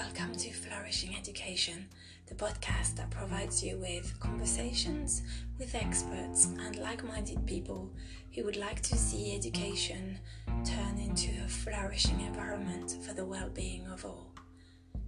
Welcome 0.00 0.34
to 0.36 0.50
Flourishing 0.50 1.14
Education, 1.14 1.86
the 2.26 2.34
podcast 2.34 2.96
that 2.96 3.10
provides 3.10 3.62
you 3.62 3.76
with 3.76 4.18
conversations 4.18 5.20
with 5.58 5.74
experts 5.74 6.46
and 6.46 6.76
like 6.76 7.04
minded 7.04 7.46
people 7.46 7.90
who 8.34 8.42
would 8.44 8.56
like 8.56 8.80
to 8.80 8.96
see 8.96 9.36
education 9.36 10.18
turn 10.64 10.96
into 10.98 11.30
a 11.44 11.48
flourishing 11.48 12.18
environment 12.22 12.96
for 13.06 13.12
the 13.12 13.26
well 13.26 13.50
being 13.50 13.86
of 13.88 14.06
all. 14.06 14.32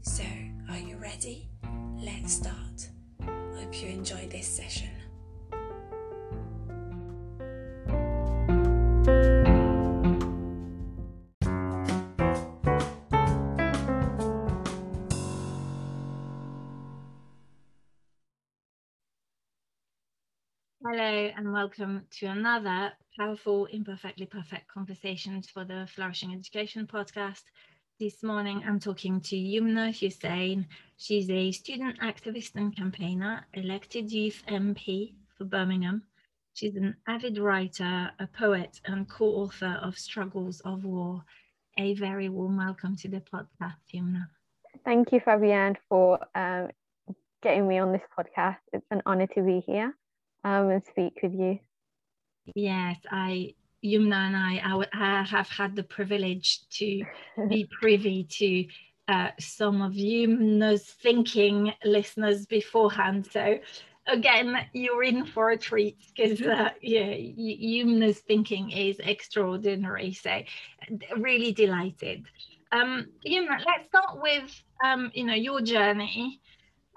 So, 0.03 0.25
are 0.69 0.79
you 0.79 0.99
ready? 0.99 1.49
Let's 1.97 2.35
start. 2.35 2.91
Hope 3.25 3.83
you 3.83 3.89
enjoy 3.89 4.29
this 4.29 4.47
session. 4.47 4.91
And 21.37 21.53
welcome 21.53 22.03
to 22.11 22.27
another 22.27 22.93
powerful, 23.17 23.65
imperfectly 23.67 24.27
perfect 24.27 24.69
conversations 24.69 25.49
for 25.49 25.65
the 25.65 25.89
Flourishing 25.95 26.35
Education 26.35 26.87
podcast. 26.87 27.45
This 27.99 28.23
morning, 28.23 28.63
I'm 28.67 28.79
talking 28.79 29.21
to 29.23 29.37
Yumna 29.37 29.99
Hussain. 29.99 30.67
She's 30.99 31.31
a 31.31 31.51
student 31.53 31.99
activist 32.01 32.57
and 32.57 32.77
campaigner, 32.77 33.47
elected 33.55 34.13
youth 34.13 34.43
MP 34.47 35.15
for 35.39 35.45
Birmingham. 35.45 36.03
She's 36.53 36.77
an 36.77 36.97
avid 37.07 37.39
writer, 37.39 38.11
a 38.19 38.27
poet, 38.27 38.81
and 38.85 39.09
co 39.09 39.27
author 39.27 39.79
of 39.83 39.99
Struggles 39.99 40.61
of 40.61 40.85
War. 40.85 41.25
A 41.79 41.95
very 41.95 42.29
warm 42.29 42.59
welcome 42.59 42.95
to 42.97 43.09
the 43.09 43.23
podcast, 43.33 43.77
Yumna. 43.95 44.27
Thank 44.85 45.13
you, 45.13 45.21
Fabienne, 45.21 45.77
for 45.89 46.19
um, 46.35 46.69
getting 47.43 47.67
me 47.67 47.79
on 47.79 47.93
this 47.93 48.03
podcast. 48.19 48.59
It's 48.73 48.87
an 48.91 49.01
honor 49.07 49.29
to 49.29 49.43
be 49.43 49.61
here 49.61 49.95
um, 50.45 50.71
and 50.71 50.85
speak 50.85 51.21
with 51.23 51.35
you. 51.35 51.59
Yes, 52.55 52.99
I, 53.11 53.55
Yumna 53.85 54.15
and 54.15 54.37
I, 54.37 54.61
I, 54.65 55.21
I 55.21 55.23
have 55.23 55.49
had 55.49 55.77
the 55.77 55.83
privilege 55.83 56.69
to 56.71 57.05
be 57.49 57.69
privy 57.81 58.25
to 58.25 58.67
uh, 59.09 59.31
some 59.39 59.83
of 59.83 59.93
Yumna's 59.93 60.85
thinking 60.85 61.73
listeners 61.85 62.47
beforehand. 62.47 63.29
So 63.31 63.59
again, 64.07 64.57
you're 64.73 65.03
in 65.03 65.27
for 65.27 65.51
a 65.51 65.57
treat 65.59 65.99
because 66.15 66.41
uh, 66.43 66.71
yeah, 66.81 67.13
Yumna's 67.13 68.19
thinking 68.19 68.71
is 68.71 68.99
extraordinary. 69.01 70.13
So 70.13 70.43
really 71.17 71.53
delighted. 71.53 72.25
Um, 72.73 73.07
Yumna, 73.27 73.65
let's 73.67 73.89
start 73.89 74.21
with 74.21 74.63
um, 74.85 75.11
you 75.15 75.25
know 75.25 75.35
your 75.35 75.61
journey. 75.61 76.41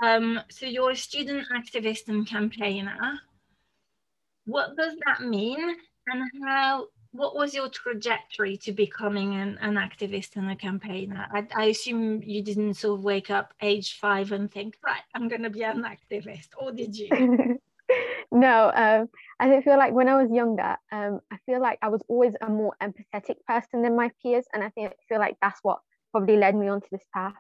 Um, 0.03 0.41
so 0.49 0.65
you're 0.65 0.91
a 0.91 0.95
student 0.95 1.47
activist 1.53 2.07
and 2.09 2.27
campaigner 2.27 3.19
what 4.45 4.75
does 4.77 4.95
that 5.05 5.21
mean? 5.21 5.75
And 6.07 6.23
how 6.45 6.87
what 7.15 7.35
was 7.35 7.53
your 7.53 7.69
trajectory 7.69 8.57
to 8.57 8.73
becoming 8.73 9.35
an, 9.35 9.57
an 9.61 9.75
activist 9.75 10.35
and 10.35 10.51
a 10.51 10.55
campaigner? 10.55 11.27
I, 11.31 11.47
I, 11.55 11.63
assume 11.65 12.21
you 12.23 12.43
didn't 12.43 12.73
sort 12.73 12.99
of 12.99 13.05
wake 13.05 13.31
up 13.31 13.53
age 13.61 13.97
five 13.99 14.33
and 14.33 14.51
think 14.51 14.75
right 14.85 15.01
i'm 15.13 15.27
going 15.27 15.43
to 15.43 15.49
be 15.49 15.63
an 15.63 15.83
activist 15.83 16.49
or 16.57 16.71
did 16.71 16.97
you? 16.97 17.59
No 18.31 18.71
um, 18.75 19.09
i 19.39 19.61
feel 19.61 19.77
like 19.77 19.93
when 19.93 20.09
i 20.09 20.21
was 20.21 20.31
younger 20.31 20.75
um, 20.91 21.21
i 21.31 21.37
feel 21.45 21.61
like 21.61 21.77
i 21.83 21.87
was 21.87 22.01
always 22.07 22.33
a 22.41 22.49
more 22.49 22.75
empathetic 22.81 23.35
person 23.47 23.83
than 23.83 23.95
my 23.95 24.09
peers 24.21 24.45
and 24.53 24.63
i 24.63 24.69
think 24.69 24.89
I 24.89 24.93
feel 25.07 25.19
like 25.19 25.37
that's 25.41 25.59
what 25.61 25.79
probably 26.11 26.35
led 26.35 26.55
me 26.55 26.67
onto 26.67 26.87
this 26.91 27.05
path. 27.13 27.33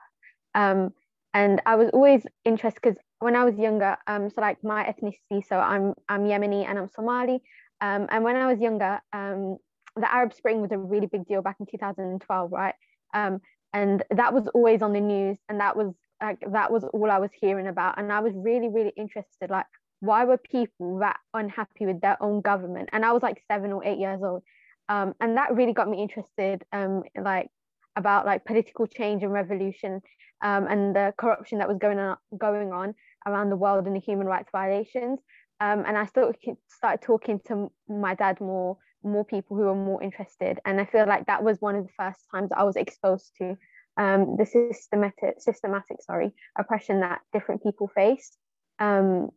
Um, 0.53 0.93
and 1.33 1.61
i 1.65 1.75
was 1.75 1.89
always 1.89 2.25
interested 2.45 2.79
because 2.81 2.97
when 3.19 3.35
I 3.35 3.43
was 3.43 3.57
younger, 3.57 3.97
um, 4.07 4.29
so 4.29 4.41
like 4.41 4.63
my 4.63 4.83
ethnicity, 4.83 5.45
so 5.45 5.57
I'm 5.57 5.93
I'm 6.09 6.23
Yemeni 6.23 6.65
and 6.67 6.77
I'm 6.77 6.89
Somali. 6.89 7.41
Um, 7.81 8.07
and 8.09 8.23
when 8.23 8.35
I 8.35 8.47
was 8.51 8.59
younger, 8.59 8.99
um, 9.13 9.57
the 9.95 10.11
Arab 10.11 10.33
Spring 10.33 10.61
was 10.61 10.71
a 10.71 10.77
really 10.77 11.07
big 11.07 11.25
deal 11.25 11.41
back 11.41 11.57
in 11.59 11.65
2012, 11.65 12.51
right? 12.51 12.75
Um, 13.13 13.39
and 13.73 14.03
that 14.11 14.33
was 14.33 14.47
always 14.49 14.81
on 14.81 14.93
the 14.93 15.01
news, 15.01 15.37
and 15.49 15.59
that 15.59 15.75
was 15.75 15.93
like 16.21 16.39
that 16.51 16.71
was 16.71 16.83
all 16.83 17.09
I 17.09 17.19
was 17.19 17.31
hearing 17.39 17.67
about, 17.67 17.97
and 17.97 18.11
I 18.11 18.19
was 18.19 18.33
really 18.35 18.69
really 18.69 18.93
interested, 18.97 19.49
like 19.49 19.65
why 20.01 20.25
were 20.25 20.37
people 20.37 20.99
that 20.99 21.17
unhappy 21.33 21.85
with 21.85 22.01
their 22.01 22.21
own 22.21 22.41
government? 22.41 22.89
And 22.91 23.05
I 23.05 23.11
was 23.11 23.23
like 23.23 23.41
seven 23.49 23.71
or 23.71 23.83
eight 23.83 23.97
years 23.97 24.21
old, 24.21 24.43
um, 24.89 25.13
and 25.19 25.37
that 25.37 25.55
really 25.55 25.73
got 25.73 25.89
me 25.89 26.01
interested, 26.01 26.63
um, 26.71 27.03
like 27.19 27.49
about 27.95 28.25
like 28.25 28.45
political 28.45 28.87
change 28.87 29.23
and 29.23 29.31
revolution 29.31 30.01
um, 30.41 30.67
and 30.67 30.95
the 30.95 31.13
corruption 31.17 31.59
that 31.59 31.67
was 31.67 31.77
going 31.77 31.99
on 31.99 32.17
going 32.37 32.71
on 32.71 32.93
around 33.25 33.49
the 33.49 33.55
world 33.55 33.87
and 33.87 33.95
the 33.95 33.99
human 33.99 34.27
rights 34.27 34.49
violations. 34.51 35.19
Um, 35.59 35.83
and 35.85 35.97
I 35.97 36.05
started 36.05 36.35
started 36.67 37.01
talking 37.01 37.39
to 37.47 37.71
my 37.87 38.15
dad 38.15 38.41
more 38.41 38.77
more 39.03 39.25
people 39.25 39.55
who 39.55 39.63
were 39.63 39.75
more 39.75 40.01
interested. 40.01 40.59
And 40.65 40.81
I 40.81 40.85
feel 40.85 41.07
like 41.07 41.27
that 41.27 41.43
was 41.43 41.61
one 41.61 41.75
of 41.75 41.85
the 41.85 41.93
first 41.97 42.19
times 42.31 42.49
I 42.55 42.63
was 42.63 42.75
exposed 42.75 43.31
to 43.37 43.55
um, 43.97 44.35
the 44.37 44.45
systematic 44.45 45.35
systematic 45.39 46.01
sorry 46.01 46.33
oppression 46.57 46.99
that 47.01 47.21
different 47.31 47.63
people 47.63 47.87
face. 47.87 48.35
Um, 48.79 49.29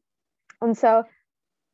and 0.60 0.76
so 0.76 1.04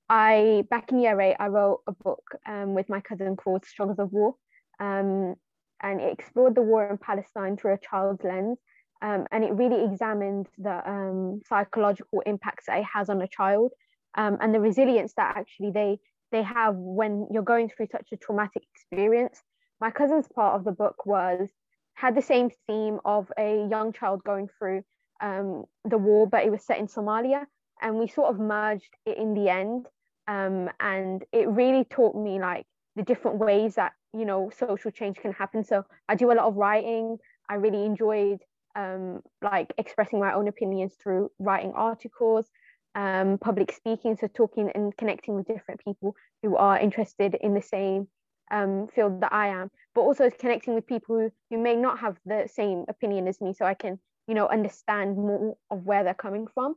I 0.08 0.64
back 0.68 0.92
in 0.92 1.00
year 1.00 1.18
eight 1.20 1.36
I 1.40 1.48
wrote 1.48 1.80
a 1.86 1.92
book 1.92 2.24
um, 2.46 2.74
with 2.74 2.90
my 2.90 3.00
cousin 3.00 3.36
called 3.36 3.64
Struggles 3.64 3.98
of 3.98 4.12
War. 4.12 4.34
Um, 4.78 5.36
and 5.82 6.00
it 6.00 6.12
explored 6.12 6.54
the 6.54 6.62
war 6.62 6.88
in 6.88 6.98
Palestine 6.98 7.56
through 7.56 7.74
a 7.74 7.78
child's 7.78 8.24
lens 8.24 8.58
um, 9.02 9.26
and 9.32 9.44
it 9.44 9.52
really 9.52 9.84
examined 9.84 10.48
the 10.58 10.88
um, 10.88 11.40
psychological 11.46 12.22
impacts 12.26 12.66
that 12.66 12.78
it 12.78 12.86
has 12.92 13.08
on 13.10 13.20
a 13.20 13.28
child 13.28 13.72
um, 14.16 14.38
and 14.40 14.54
the 14.54 14.60
resilience 14.60 15.12
that 15.16 15.36
actually 15.36 15.70
they 15.70 15.98
they 16.32 16.42
have 16.42 16.74
when 16.76 17.28
you're 17.30 17.42
going 17.42 17.68
through 17.68 17.86
such 17.92 18.08
a 18.12 18.16
traumatic 18.16 18.64
experience. 18.74 19.40
My 19.80 19.90
cousin's 19.90 20.26
part 20.26 20.56
of 20.56 20.64
the 20.64 20.72
book 20.72 21.06
was 21.06 21.48
had 21.94 22.16
the 22.16 22.22
same 22.22 22.50
theme 22.66 22.98
of 23.04 23.30
a 23.38 23.68
young 23.70 23.92
child 23.92 24.24
going 24.24 24.48
through 24.58 24.82
um, 25.20 25.64
the 25.84 25.98
war, 25.98 26.26
but 26.26 26.44
it 26.44 26.50
was 26.50 26.64
set 26.64 26.78
in 26.78 26.88
Somalia, 26.88 27.44
and 27.80 27.98
we 27.98 28.08
sort 28.08 28.34
of 28.34 28.40
merged 28.40 28.90
it 29.06 29.16
in 29.16 29.34
the 29.34 29.48
end. 29.48 29.86
Um, 30.26 30.70
and 30.80 31.22
it 31.32 31.48
really 31.48 31.84
taught 31.84 32.16
me 32.16 32.40
like 32.40 32.66
the 32.96 33.02
different 33.02 33.38
ways 33.38 33.74
that 33.76 33.92
you 34.12 34.24
know 34.24 34.50
social 34.56 34.90
change 34.90 35.18
can 35.18 35.32
happen. 35.32 35.64
So 35.64 35.84
I 36.08 36.14
do 36.16 36.32
a 36.32 36.34
lot 36.34 36.46
of 36.46 36.56
writing. 36.56 37.18
I 37.48 37.54
really 37.54 37.84
enjoyed 37.84 38.40
um, 38.74 39.22
like 39.42 39.72
expressing 39.78 40.20
my 40.20 40.34
own 40.34 40.48
opinions 40.48 40.94
through 41.00 41.30
writing 41.38 41.72
articles, 41.74 42.46
um, 42.94 43.38
public 43.38 43.72
speaking, 43.72 44.16
so 44.16 44.28
talking 44.28 44.70
and 44.74 44.96
connecting 44.96 45.34
with 45.34 45.46
different 45.46 45.84
people 45.84 46.14
who 46.42 46.56
are 46.56 46.78
interested 46.78 47.34
in 47.34 47.54
the 47.54 47.62
same 47.62 48.08
um, 48.50 48.88
field 48.94 49.20
that 49.22 49.32
I 49.32 49.48
am, 49.48 49.70
but 49.94 50.02
also 50.02 50.30
connecting 50.30 50.74
with 50.74 50.86
people 50.86 51.16
who, 51.16 51.30
who 51.50 51.62
may 51.62 51.76
not 51.76 51.98
have 52.00 52.16
the 52.24 52.48
same 52.52 52.84
opinion 52.88 53.26
as 53.26 53.40
me, 53.40 53.52
so 53.52 53.64
I 53.64 53.74
can, 53.74 53.98
you 54.28 54.34
know, 54.34 54.46
understand 54.46 55.16
more 55.16 55.56
of 55.70 55.84
where 55.84 56.04
they're 56.04 56.14
coming 56.14 56.46
from. 56.52 56.74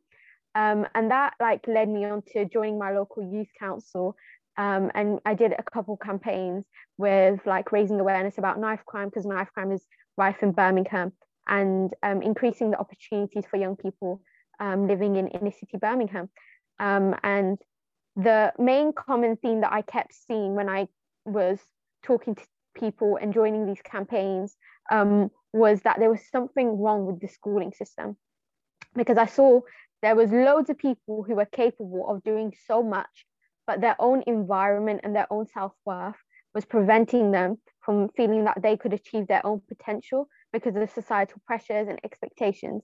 Um, 0.55 0.87
and 0.95 1.11
that 1.11 1.33
like 1.39 1.67
led 1.67 1.87
me 1.87 2.05
on 2.05 2.23
to 2.33 2.45
joining 2.45 2.79
my 2.79 2.91
local 2.91 3.21
youth 3.21 3.49
council. 3.59 4.15
Um, 4.57 4.89
and 4.95 5.19
I 5.23 5.35
did 5.35 5.53
a 5.53 5.61
couple 5.61 5.97
campaigns 5.97 6.65
with 6.97 7.39
like 7.45 7.71
raising 7.71 7.99
awareness 7.99 8.39
about 8.39 8.59
knife 8.59 8.83
crime 8.87 9.09
because 9.09 9.25
knife 9.25 9.49
crime 9.53 9.71
is 9.71 9.85
rife 10.17 10.41
in 10.41 10.51
Birmingham 10.51 11.13
and 11.47 11.93
um, 12.03 12.21
increasing 12.21 12.71
the 12.71 12.79
opportunities 12.79 13.45
for 13.49 13.57
young 13.57 13.75
people 13.75 14.21
um, 14.59 14.87
living 14.87 15.15
in 15.15 15.27
inner 15.27 15.51
city 15.51 15.77
Birmingham. 15.77 16.29
Um, 16.79 17.15
and 17.23 17.57
the 18.15 18.53
main 18.57 18.93
common 18.93 19.37
theme 19.37 19.61
that 19.61 19.71
I 19.71 19.81
kept 19.81 20.13
seeing 20.13 20.55
when 20.55 20.69
I 20.69 20.87
was 21.25 21.59
talking 22.03 22.35
to 22.35 22.43
people 22.75 23.17
and 23.21 23.33
joining 23.33 23.65
these 23.65 23.81
campaigns 23.81 24.55
um, 24.91 25.29
was 25.53 25.81
that 25.81 25.99
there 25.99 26.09
was 26.09 26.21
something 26.31 26.79
wrong 26.79 27.05
with 27.05 27.19
the 27.19 27.27
schooling 27.27 27.73
system. 27.73 28.17
Because 28.95 29.17
I 29.17 29.25
saw 29.25 29.61
there 30.01 30.15
was 30.15 30.31
loads 30.31 30.69
of 30.69 30.77
people 30.77 31.23
who 31.23 31.35
were 31.35 31.45
capable 31.45 32.09
of 32.09 32.23
doing 32.23 32.53
so 32.65 32.83
much, 32.83 33.25
but 33.65 33.81
their 33.81 33.95
own 33.99 34.23
environment 34.27 35.01
and 35.03 35.15
their 35.15 35.31
own 35.31 35.47
self-worth 35.47 36.15
was 36.53 36.65
preventing 36.65 37.31
them 37.31 37.57
from 37.81 38.09
feeling 38.09 38.45
that 38.45 38.61
they 38.61 38.77
could 38.77 38.93
achieve 38.93 39.27
their 39.27 39.45
own 39.45 39.61
potential 39.67 40.27
because 40.53 40.75
of 40.75 40.89
societal 40.91 41.41
pressures 41.45 41.87
and 41.87 41.99
expectations. 42.03 42.83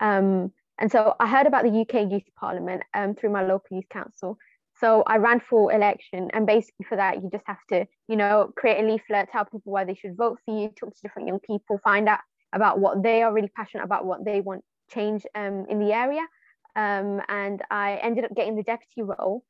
Um, 0.00 0.52
and 0.78 0.90
so 0.90 1.14
I 1.20 1.28
heard 1.28 1.46
about 1.46 1.64
the 1.64 1.80
UK 1.80 2.10
Youth 2.10 2.24
Parliament 2.38 2.82
um, 2.94 3.14
through 3.14 3.30
my 3.30 3.44
local 3.44 3.76
youth 3.76 3.88
council. 3.90 4.36
So 4.80 5.04
I 5.06 5.18
ran 5.18 5.38
for 5.38 5.72
election, 5.72 6.30
and 6.32 6.46
basically 6.46 6.84
for 6.88 6.96
that, 6.96 7.22
you 7.22 7.30
just 7.30 7.44
have 7.46 7.64
to, 7.68 7.86
you 8.08 8.16
know, 8.16 8.52
create 8.56 8.82
a 8.82 8.86
leaflet, 8.86 9.28
tell 9.30 9.44
people 9.44 9.72
why 9.72 9.84
they 9.84 9.94
should 9.94 10.16
vote 10.16 10.38
for 10.44 10.58
you, 10.58 10.68
talk 10.70 10.94
to 10.94 11.00
different 11.02 11.28
young 11.28 11.38
people, 11.38 11.78
find 11.84 12.08
out 12.08 12.18
about 12.52 12.80
what 12.80 13.02
they 13.02 13.22
are 13.22 13.32
really 13.32 13.50
passionate 13.56 13.84
about, 13.84 14.04
what 14.04 14.24
they 14.24 14.40
want 14.40 14.64
change 14.90 15.24
um, 15.34 15.66
in 15.68 15.78
the 15.78 15.92
area. 15.92 16.22
Um, 16.74 17.20
and 17.28 17.62
I 17.70 18.00
ended 18.02 18.24
up 18.24 18.34
getting 18.34 18.56
the 18.56 18.64
deputy 18.64 19.02
role. 19.02 19.44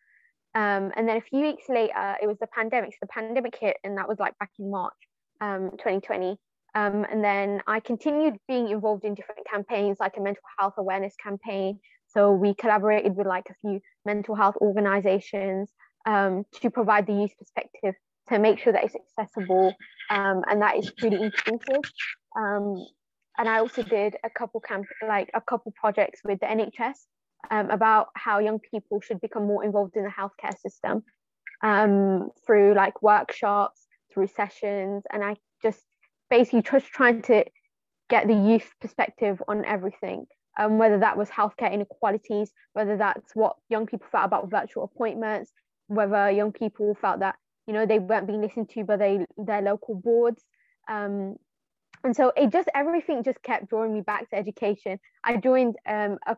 Um, 0.55 0.93
and 0.95 1.09
then 1.09 1.17
a 1.17 1.23
few 1.23 1.41
weeks 1.41 1.65
later, 1.69 2.17
it 2.23 2.27
was 2.27 2.37
the 2.39 2.47
pandemic. 2.47 2.93
So 2.93 2.99
the 3.03 3.07
pandemic 3.09 3.57
hit, 3.57 3.79
and 3.83 3.97
that 3.97 4.09
was 4.09 4.19
like 4.19 4.39
back 4.39 4.51
in 4.59 4.71
March 4.71 4.93
um, 5.41 5.71
2020. 5.73 6.37
Um, 6.75 7.07
and 7.11 7.23
then 7.23 7.61
I 7.67 7.81
continued 7.81 8.37
being 8.49 8.69
involved 8.69 9.05
in 9.05 9.15
different 9.15 9.47
campaigns, 9.49 9.99
like 10.01 10.17
a 10.17 10.21
mental 10.21 10.43
health 10.59 10.75
awareness 10.77 11.15
campaign. 11.23 11.79
So 12.09 12.33
we 12.33 12.55
collaborated 12.55 13.17
with 13.17 13.27
like 13.27 13.47
a 13.51 13.55
few 13.61 13.81
mental 14.05 14.35
health 14.35 14.57
organizations 14.61 15.71
um, 16.07 16.45
to 16.61 16.71
provide 16.71 17.07
the 17.07 17.13
youth 17.13 17.33
perspective 17.39 17.95
to 18.29 18.39
make 18.39 18.59
sure 18.59 18.73
that 18.73 18.85
it's 18.85 18.95
accessible 18.95 19.75
um, 20.11 20.43
and 20.49 20.63
that 20.63 20.77
it's 20.77 20.91
really 21.03 21.25
inclusive. 21.25 21.83
Um, 22.37 22.85
and 23.39 23.49
I 23.49 23.59
also 23.59 23.83
did 23.83 24.17
a 24.25 24.31
couple 24.31 24.61
camp 24.61 24.87
like 25.07 25.31
a 25.35 25.41
couple 25.41 25.73
projects 25.81 26.21
with 26.25 26.41
the 26.41 26.47
NHS 26.47 26.95
um, 27.51 27.71
about 27.71 28.09
how 28.15 28.39
young 28.39 28.59
people 28.59 29.01
should 29.01 29.21
become 29.21 29.47
more 29.47 29.65
involved 29.65 29.97
in 29.97 30.05
the 30.05 30.11
healthcare 30.11 30.57
system 30.59 31.03
um, 31.63 32.31
through 32.47 32.75
like 32.75 33.03
workshops, 33.03 33.87
through 34.13 34.29
sessions, 34.29 35.03
and 35.13 35.25
I 35.25 35.37
just 35.63 35.83
basically 36.31 36.63
just 36.63 36.87
trying 36.87 37.23
to 37.23 37.45
get 38.09 38.27
the 38.27 38.35
youth 38.35 38.71
perspective 38.81 39.43
on 39.49 39.65
everything. 39.65 40.27
Um, 40.57 40.79
whether 40.79 40.99
that 41.01 41.17
was 41.17 41.29
healthcare 41.31 41.73
inequalities, 41.73 42.53
whether 42.75 42.97
that's 42.97 43.35
what 43.35 43.57
young 43.69 43.87
people 43.87 44.07
felt 44.13 44.27
about 44.27 44.51
virtual 44.51 44.85
appointments, 44.85 45.51
whether 45.89 46.31
young 46.31 46.53
people 46.53 46.97
felt 47.01 47.21
that 47.21 47.37
you 47.67 47.73
know 47.73 47.87
they 47.87 47.99
weren't 47.99 48.27
being 48.27 48.43
listened 48.43 48.69
to 48.71 48.85
by 48.85 48.97
they, 48.97 49.27
their 49.37 49.63
local 49.63 49.95
boards 49.95 50.43
um, 50.89 51.37
and 52.03 52.15
so 52.15 52.33
it 52.37 52.51
just 52.51 52.69
everything 52.75 53.23
just 53.23 53.43
kept 53.43 53.69
drawing 53.69 53.95
me 53.95 54.01
back 54.01 54.29
to 54.31 54.37
education 54.37 54.99
i 55.25 55.37
joined 55.37 55.77
um, 55.89 56.19
a 56.27 56.37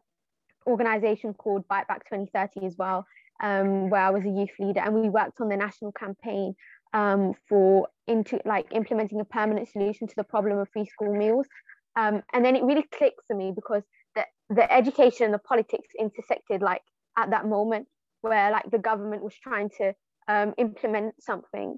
organization 0.66 1.32
called 1.34 1.66
bite 1.68 1.86
back 1.86 2.04
2030 2.08 2.66
as 2.66 2.76
well 2.76 3.06
um, 3.42 3.90
where 3.90 4.02
i 4.02 4.10
was 4.10 4.24
a 4.24 4.28
youth 4.28 4.50
leader 4.58 4.80
and 4.80 4.94
we 4.94 5.08
worked 5.08 5.40
on 5.40 5.48
the 5.48 5.56
national 5.56 5.92
campaign 5.92 6.54
um, 6.96 7.34
for 7.48 7.88
into 8.06 8.40
like 8.46 8.66
implementing 8.72 9.20
a 9.20 9.24
permanent 9.24 9.68
solution 9.68 10.06
to 10.06 10.14
the 10.16 10.24
problem 10.24 10.58
of 10.58 10.68
free 10.72 10.86
school 10.86 11.14
meals. 11.14 11.46
Um, 11.94 12.22
and 12.32 12.44
then 12.44 12.56
it 12.56 12.64
really 12.64 12.86
clicked 12.96 13.20
for 13.26 13.36
me 13.36 13.52
because 13.54 13.82
the, 14.14 14.24
the 14.48 14.72
education 14.72 15.26
and 15.26 15.34
the 15.34 15.38
politics 15.38 15.88
intersected 15.98 16.62
like 16.62 16.82
at 17.18 17.30
that 17.30 17.46
moment 17.46 17.86
where 18.22 18.50
like 18.50 18.70
the 18.70 18.78
government 18.78 19.22
was 19.22 19.34
trying 19.42 19.68
to 19.78 19.92
um, 20.28 20.54
implement 20.56 21.14
something. 21.20 21.76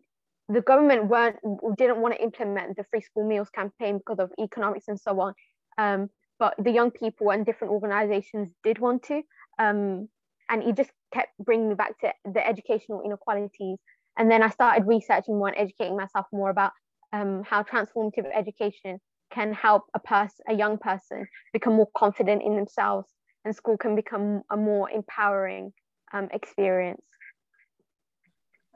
The 0.48 0.62
government 0.62 1.08
weren't 1.08 1.36
didn't 1.76 2.00
want 2.00 2.14
to 2.14 2.22
implement 2.22 2.76
the 2.76 2.84
free 2.90 3.02
school 3.02 3.26
meals 3.26 3.50
campaign 3.50 3.98
because 3.98 4.20
of 4.20 4.30
economics 4.38 4.86
and 4.88 4.98
so 4.98 5.20
on 5.20 5.34
um, 5.78 6.10
but 6.38 6.54
the 6.58 6.70
young 6.70 6.90
people 6.90 7.30
and 7.30 7.44
different 7.46 7.72
organizations 7.72 8.48
did 8.62 8.78
want 8.78 9.02
to 9.04 9.22
um, 9.58 10.08
and 10.50 10.62
it 10.62 10.76
just 10.76 10.90
kept 11.12 11.30
bringing 11.38 11.68
me 11.68 11.74
back 11.74 11.98
to 12.00 12.12
the 12.32 12.46
educational 12.46 13.02
inequalities 13.04 13.78
and 14.18 14.30
then 14.30 14.42
i 14.42 14.48
started 14.48 14.86
researching 14.86 15.38
more 15.38 15.48
and 15.48 15.56
educating 15.56 15.96
myself 15.96 16.26
more 16.32 16.50
about 16.50 16.72
um, 17.12 17.42
how 17.44 17.62
transformative 17.62 18.26
education 18.34 18.98
can 19.30 19.52
help 19.52 19.84
a 19.94 19.98
person 19.98 20.44
a 20.48 20.54
young 20.54 20.76
person 20.76 21.26
become 21.52 21.74
more 21.74 21.88
confident 21.96 22.42
in 22.42 22.56
themselves 22.56 23.08
and 23.44 23.54
school 23.54 23.78
can 23.78 23.94
become 23.94 24.42
a 24.50 24.56
more 24.56 24.90
empowering 24.90 25.72
um, 26.12 26.28
experience 26.32 27.02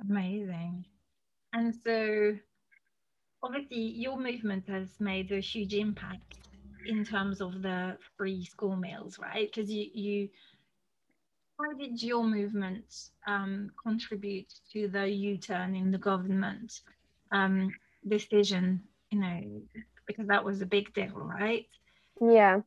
amazing 0.09 0.85
and 1.53 1.75
so 1.85 2.33
obviously 3.43 3.79
your 3.79 4.19
movement 4.19 4.65
has 4.69 4.89
made 5.01 5.31
a 5.33 5.41
huge 5.41 5.75
impact 5.75 6.39
in 6.87 7.05
terms 7.05 7.41
of 7.41 7.63
the 7.63 7.97
free 8.17 8.45
school 8.45 8.77
meals, 8.77 9.19
right? 9.19 9.51
Because 9.53 9.71
you, 9.71 9.87
you, 9.95 10.29
how 11.63 11.73
did 11.77 12.03
your 12.03 12.25
movement 12.25 12.85
um, 13.27 13.71
contribute 13.83 14.53
to 14.73 14.89
the 14.89 15.09
U-turn 15.09 15.75
in 15.75 15.91
the 15.91 15.99
government 15.99 16.81
um, 17.31 17.71
decision? 18.07 18.83
You 19.11 19.21
know, 19.21 19.63
because 20.07 20.27
that 20.29 20.45
was 20.45 20.63
a 20.63 20.67
big 20.67 20.93
deal, 20.95 21.13
right? 21.15 21.67
Yeah. 22.21 22.61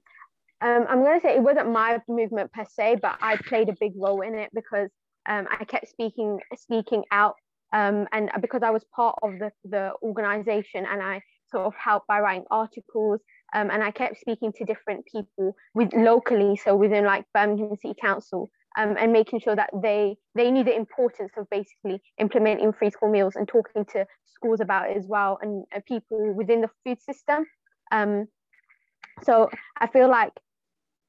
Um, 0.61 0.85
I'm 0.89 1.03
going 1.03 1.19
to 1.19 1.25
say 1.25 1.35
it 1.35 1.41
wasn't 1.41 1.71
my 1.71 2.01
movement 2.07 2.51
per 2.53 2.65
se, 2.65 2.97
but 3.01 3.17
I 3.21 3.35
played 3.37 3.69
a 3.69 3.75
big 3.79 3.93
role 3.95 4.21
in 4.21 4.35
it 4.35 4.51
because 4.53 4.89
um, 5.27 5.47
I 5.51 5.65
kept 5.65 5.89
speaking 5.89 6.39
speaking 6.55 7.03
out 7.11 7.35
um, 7.73 8.07
and 8.13 8.31
because 8.41 8.61
I 8.63 8.69
was 8.69 8.83
part 8.95 9.17
of 9.21 9.39
the, 9.39 9.51
the 9.65 9.91
organization 10.01 10.85
and 10.85 11.01
I 11.01 11.21
sort 11.51 11.65
of 11.65 11.73
helped 11.75 12.07
by 12.07 12.19
writing 12.19 12.45
articles 12.51 13.19
um, 13.53 13.69
and 13.69 13.83
I 13.83 13.91
kept 13.91 14.19
speaking 14.19 14.53
to 14.53 14.65
different 14.65 15.05
people 15.11 15.55
with 15.73 15.93
locally, 15.93 16.55
so 16.55 16.75
within 16.75 17.05
like 17.05 17.25
Birmingham 17.33 17.75
City 17.81 17.95
Council, 17.99 18.49
um, 18.77 18.95
and 18.99 19.11
making 19.13 19.39
sure 19.39 19.55
that 19.55 19.69
they 19.81 20.17
they 20.35 20.51
knew 20.51 20.63
the 20.63 20.75
importance 20.75 21.31
of 21.37 21.49
basically 21.49 22.01
implementing 22.19 22.73
free 22.73 22.89
school 22.89 23.09
meals 23.09 23.35
and 23.35 23.47
talking 23.47 23.85
to 23.85 24.05
schools 24.25 24.59
about 24.59 24.89
it 24.89 24.97
as 24.97 25.05
well 25.07 25.39
and 25.41 25.65
uh, 25.75 25.79
people 25.87 26.33
within 26.33 26.61
the 26.61 26.69
food 26.83 27.01
system. 27.01 27.45
Um, 27.91 28.27
so 29.23 29.49
I 29.79 29.87
feel 29.87 30.09
like 30.09 30.33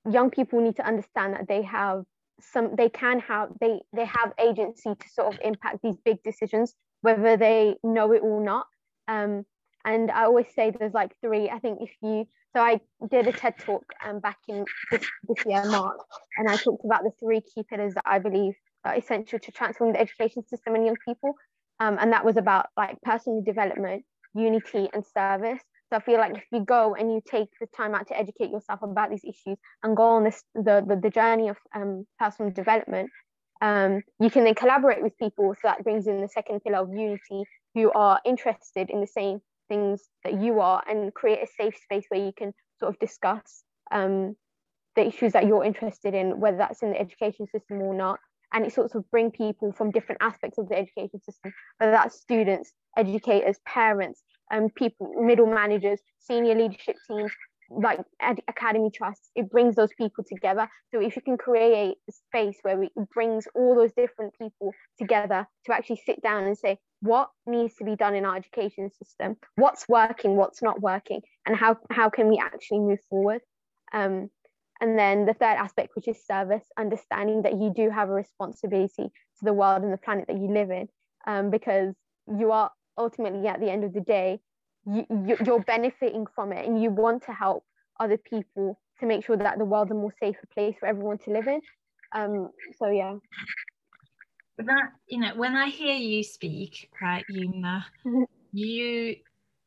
young 0.09 0.31
people 0.31 0.61
need 0.61 0.77
to 0.77 0.87
understand 0.87 1.35
that 1.35 1.49
they 1.49 1.63
have 1.63 2.05
some 2.41 2.77
they 2.77 2.89
can 2.89 3.19
have 3.21 3.49
they 3.61 3.81
they 3.95 4.05
have 4.05 4.33
agency 4.39 4.95
to 4.95 5.09
sort 5.09 5.33
of 5.33 5.41
impact 5.43 5.79
these 5.83 5.97
big 6.05 6.23
decisions 6.23 6.75
whether 7.01 7.37
they 7.37 7.75
know 7.83 8.13
it 8.13 8.21
or 8.23 8.43
not 8.43 8.67
um, 9.09 9.45
and 9.87 10.11
i 10.11 10.25
always 10.25 10.47
say 10.55 10.71
there's 10.71 10.93
like 10.93 11.13
three 11.23 11.49
i 11.49 11.59
think 11.59 11.79
if 11.81 11.91
you 12.03 12.27
so 12.55 12.61
i 12.61 12.79
did 13.11 13.27
a 13.27 13.33
ted 13.33 13.55
talk 13.59 13.85
um, 14.05 14.21
back 14.21 14.39
in 14.49 14.65
this, 14.91 15.07
this 15.29 15.47
year 15.47 15.65
march 15.71 16.01
and 16.37 16.49
i 16.49 16.57
talked 16.57 16.85
about 16.85 17.03
the 17.03 17.13
three 17.19 17.41
key 17.41 17.65
pillars 17.69 17.95
that 17.95 18.05
i 18.07 18.19
believe 18.19 18.55
are 18.85 18.95
essential 18.95 19.39
to 19.39 19.51
transforming 19.51 19.95
the 19.95 20.01
education 20.01 20.47
system 20.47 20.75
and 20.75 20.85
young 20.85 20.97
people 21.07 21.35
um, 21.81 21.97
and 22.01 22.13
that 22.13 22.25
was 22.25 22.37
about 22.37 22.67
like 22.77 23.01
personal 23.03 23.43
development 23.43 24.05
unity 24.35 24.89
and 24.93 25.05
service 25.07 25.63
so 25.91 25.97
I 25.97 26.01
feel 26.01 26.19
like 26.19 26.37
if 26.37 26.45
you 26.51 26.65
go 26.65 26.95
and 26.95 27.13
you 27.13 27.23
take 27.25 27.49
the 27.61 27.67
time 27.69 27.95
out 27.95 28.09
to 28.09 28.19
educate 28.19 28.51
yourself 28.51 28.83
about 28.83 29.11
these 29.11 29.25
issues 29.25 29.57
and 29.83 29.97
go 29.97 30.03
on 30.03 30.25
this 30.25 30.43
the 30.55 30.85
the, 30.87 30.99
the 31.01 31.11
journey 31.11 31.49
of 31.49 31.57
um, 31.75 32.07
personal 32.19 32.51
development, 32.51 33.11
um, 33.63 34.03
you 34.19 34.31
can 34.31 34.45
then 34.45 34.55
collaborate 34.55 35.03
with 35.03 35.17
people. 35.17 35.55
So 35.55 35.61
that 35.69 35.85
brings 35.85 36.09
in 36.09 36.21
the 36.21 36.29
second 36.29 36.61
pillar 36.65 36.79
of 36.79 36.93
unity, 36.93 37.45
who 37.75 37.93
are 37.93 38.19
interested 38.25 38.91
in 38.91 39.01
the 39.01 39.07
same 39.07 39.41
things 39.69 40.03
that 40.25 40.41
you 40.41 40.61
are, 40.61 40.83
and 40.89 41.13
create 41.15 41.41
a 41.43 41.47
safe 41.47 41.77
space 41.83 42.05
where 42.09 42.25
you 42.25 42.33
can 42.37 42.53
sort 42.79 42.95
of 42.95 42.99
discuss 42.99 43.63
um, 43.91 44.37
the 44.95 45.07
issues 45.07 45.33
that 45.33 45.47
you're 45.47 45.65
interested 45.65 46.15
in, 46.15 46.41
whether 46.41 46.57
that's 46.57 46.83
in 46.83 46.91
the 46.91 47.01
education 47.01 47.47
system 47.47 47.81
or 47.83 47.95
not. 47.95 48.19
And 48.53 48.65
it 48.65 48.73
sort 48.73 48.95
of 48.95 49.11
bring 49.11 49.31
people 49.31 49.73
from 49.73 49.91
different 49.91 50.23
aspects 50.23 50.57
of 50.57 50.69
the 50.69 50.77
education 50.77 51.21
system, 51.21 51.53
whether 51.79 51.93
that's 51.93 52.21
students, 52.21 52.73
educators, 52.97 53.59
parents, 53.67 54.23
um, 54.53 54.71
people, 54.71 55.13
middle 55.19 55.47
managers, 55.47 56.01
senior 56.21 56.55
leadership 56.55 56.97
teams, 57.09 57.33
like 57.71 58.01
Ed- 58.21 58.43
academy 58.49 58.91
trusts, 58.95 59.31
it 59.35 59.51
brings 59.51 59.75
those 59.75 59.93
people 59.97 60.25
together. 60.29 60.69
So 60.93 61.01
if 61.01 61.17
you 61.17 61.23
can 61.23 61.37
create 61.37 61.97
a 62.09 62.13
space 62.13 62.59
where 62.63 62.83
it 62.83 62.93
brings 63.13 63.47
all 63.55 63.75
those 63.75 63.93
different 63.93 64.35
people 64.41 64.73
together 64.99 65.47
to 65.67 65.75
actually 65.75 66.01
sit 66.07 66.23
down 66.23 66.45
and 66.45 66.57
say, 66.57 66.79
what 67.01 67.31
needs 67.47 67.75
to 67.77 67.85
be 67.85 67.97
done 67.97 68.15
in 68.15 68.25
our 68.25 68.37
education 68.37 68.91
system, 68.91 69.37
what's 69.57 69.89
working, 69.89 70.37
what's 70.37 70.63
not 70.63 70.81
working, 70.81 71.21
and 71.47 71.57
how, 71.57 71.77
how 71.91 72.09
can 72.09 72.29
we 72.29 72.39
actually 72.39 72.81
move 72.81 73.01
forward? 73.11 73.41
Um, 73.93 74.31
and 74.81 74.99
then 74.99 75.25
the 75.25 75.35
third 75.35 75.57
aspect, 75.57 75.91
which 75.95 76.09
is 76.09 76.25
service, 76.27 76.65
understanding 76.79 77.43
that 77.43 77.55
you 77.55 77.73
do 77.75 77.91
have 77.91 78.09
a 78.09 78.13
responsibility 78.13 79.05
to 79.05 79.45
the 79.45 79.53
world 79.53 79.83
and 79.83 79.93
the 79.93 79.99
planet 79.99 80.27
that 80.29 80.37
you 80.37 80.53
live 80.53 80.71
in, 80.71 80.89
um, 81.27 81.51
because 81.51 81.95
you 82.39 82.53
are 82.53 82.71
ultimately 82.99 83.47
at 83.47 83.61
the 83.61 83.71
end 83.71 83.85
of 83.85 83.93
the 83.93 84.01
day 84.01 84.41
you, 84.87 85.37
you're 85.45 85.63
benefiting 85.63 86.27
from 86.35 86.53
it 86.53 86.67
and 86.67 86.83
you 86.83 86.91
want 86.91 87.25
to 87.25 87.33
help 87.33 87.65
other 87.99 88.17
people 88.17 88.79
to 89.01 89.07
make 89.07 89.25
sure 89.25 89.37
that 89.37 89.59
the 89.59 89.65
world 89.65 89.89
is 89.89 89.93
a 89.93 89.95
more 89.95 90.15
safer 90.21 90.47
place 90.55 90.75
for 90.79 90.87
everyone 90.87 91.19
to 91.19 91.31
live 91.31 91.47
in 91.47 91.61
um 92.15 92.51
so 92.79 92.89
yeah 92.91 93.15
but 94.57 94.67
that 94.67 94.93
you 95.09 95.19
know 95.19 95.35
when 95.35 95.57
i 95.57 95.69
hear 95.69 95.95
you 95.95 96.23
speak 96.23 96.89
right 97.03 97.25
Yumna, 97.31 97.85
you 98.53 99.17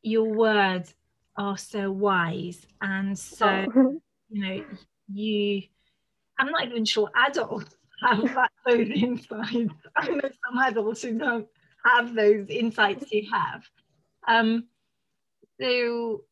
your 0.02 0.24
words 0.24 0.94
are 1.36 1.58
so 1.58 1.90
wise 1.90 2.66
and 2.80 3.18
so 3.18 3.66
oh. 3.76 4.00
you 4.30 4.42
know 4.42 4.64
you 5.12 5.62
i'm 6.38 6.50
not 6.50 6.66
even 6.66 6.84
sure 6.84 7.10
adults 7.16 7.76
have 8.02 8.22
that, 8.34 8.50
those 8.66 8.88
insights 8.88 9.74
i 9.96 10.08
know 10.08 10.20
some 10.22 10.58
adults 10.64 11.02
who 11.02 11.18
don't 11.18 11.46
have 11.84 12.14
those 12.14 12.46
insights 12.48 13.10
you 13.12 13.26
have. 13.32 13.62
Um, 14.28 14.64
so 15.60 16.22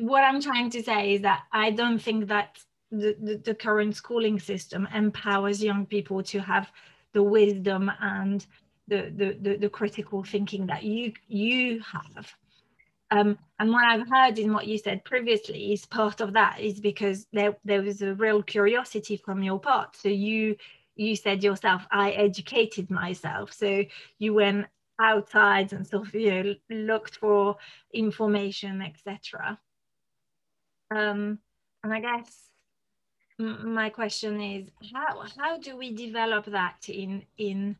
what 0.00 0.22
I'm 0.22 0.40
trying 0.40 0.70
to 0.70 0.82
say 0.82 1.14
is 1.14 1.22
that 1.22 1.42
I 1.52 1.70
don't 1.70 1.98
think 1.98 2.28
that 2.28 2.58
the, 2.90 3.16
the, 3.20 3.36
the, 3.44 3.54
current 3.54 3.96
schooling 3.96 4.38
system 4.38 4.86
empowers 4.94 5.62
young 5.62 5.84
people 5.84 6.22
to 6.22 6.38
have 6.40 6.70
the 7.12 7.22
wisdom 7.22 7.90
and 8.00 8.46
the, 8.86 9.12
the, 9.16 9.36
the, 9.40 9.56
the 9.56 9.68
critical 9.68 10.22
thinking 10.22 10.66
that 10.66 10.84
you 10.84 11.12
you 11.26 11.80
have. 11.80 12.32
Um, 13.10 13.38
and 13.58 13.70
what 13.70 13.84
I've 13.84 14.08
heard 14.08 14.38
in 14.38 14.52
what 14.52 14.66
you 14.66 14.78
said 14.78 15.04
previously 15.04 15.72
is 15.72 15.86
part 15.86 16.20
of 16.20 16.32
that 16.34 16.60
is 16.60 16.80
because 16.80 17.26
there, 17.32 17.56
there 17.64 17.82
was 17.82 18.02
a 18.02 18.14
real 18.14 18.42
curiosity 18.42 19.16
from 19.16 19.42
your 19.42 19.58
part. 19.58 19.96
So 19.96 20.08
you 20.08 20.56
you 20.96 21.16
said 21.16 21.42
yourself, 21.42 21.84
I 21.90 22.12
educated 22.12 22.90
myself. 22.90 23.52
So 23.52 23.84
you 24.18 24.34
went 24.34 24.66
outside 25.00 25.72
and 25.72 25.86
sort 25.86 26.06
of 26.06 26.14
you 26.14 26.42
know 26.42 26.54
looked 26.70 27.16
for 27.16 27.56
information 27.92 28.82
etc 28.82 29.58
um 30.90 31.38
and 31.82 31.92
i 31.92 32.00
guess 32.00 32.50
my 33.38 33.88
question 33.88 34.40
is 34.40 34.68
how 34.92 35.24
how 35.36 35.58
do 35.58 35.76
we 35.76 35.92
develop 35.92 36.44
that 36.46 36.88
in 36.88 37.22
in 37.38 37.76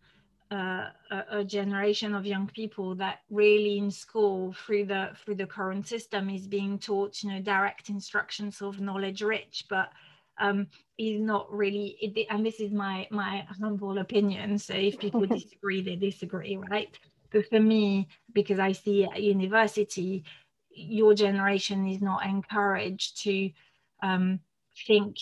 uh, 0.50 0.90
a, 1.10 1.38
a, 1.38 1.44
generation 1.44 2.14
of 2.14 2.26
young 2.26 2.46
people 2.46 2.94
that 2.94 3.20
really 3.30 3.78
in 3.78 3.90
school 3.90 4.52
through 4.52 4.84
the 4.84 5.10
through 5.24 5.34
the 5.34 5.46
current 5.46 5.86
system 5.86 6.28
is 6.28 6.46
being 6.46 6.78
taught 6.78 7.22
you 7.22 7.30
know 7.30 7.40
direct 7.40 7.88
instructions 7.88 8.60
of 8.60 8.80
knowledge 8.80 9.22
rich 9.22 9.64
but 9.68 9.90
um, 10.38 10.66
is 10.98 11.20
not 11.20 11.52
really 11.52 11.96
it, 12.00 12.26
and 12.30 12.44
this 12.44 12.60
is 12.60 12.72
my 12.72 13.06
my 13.10 13.46
humble 13.60 13.98
opinion 13.98 14.58
so 14.58 14.74
if 14.74 14.98
people 14.98 15.26
disagree 15.26 15.82
they 15.82 15.96
disagree 15.96 16.56
right? 16.70 16.98
But 17.32 17.48
for 17.48 17.58
me 17.58 18.06
because 18.32 18.60
i 18.60 18.70
see 18.70 19.04
at 19.04 19.20
university 19.20 20.24
your 20.74 21.14
generation 21.14 21.86
is 21.88 22.00
not 22.00 22.24
encouraged 22.26 23.22
to 23.22 23.50
um, 24.02 24.40
think 24.86 25.16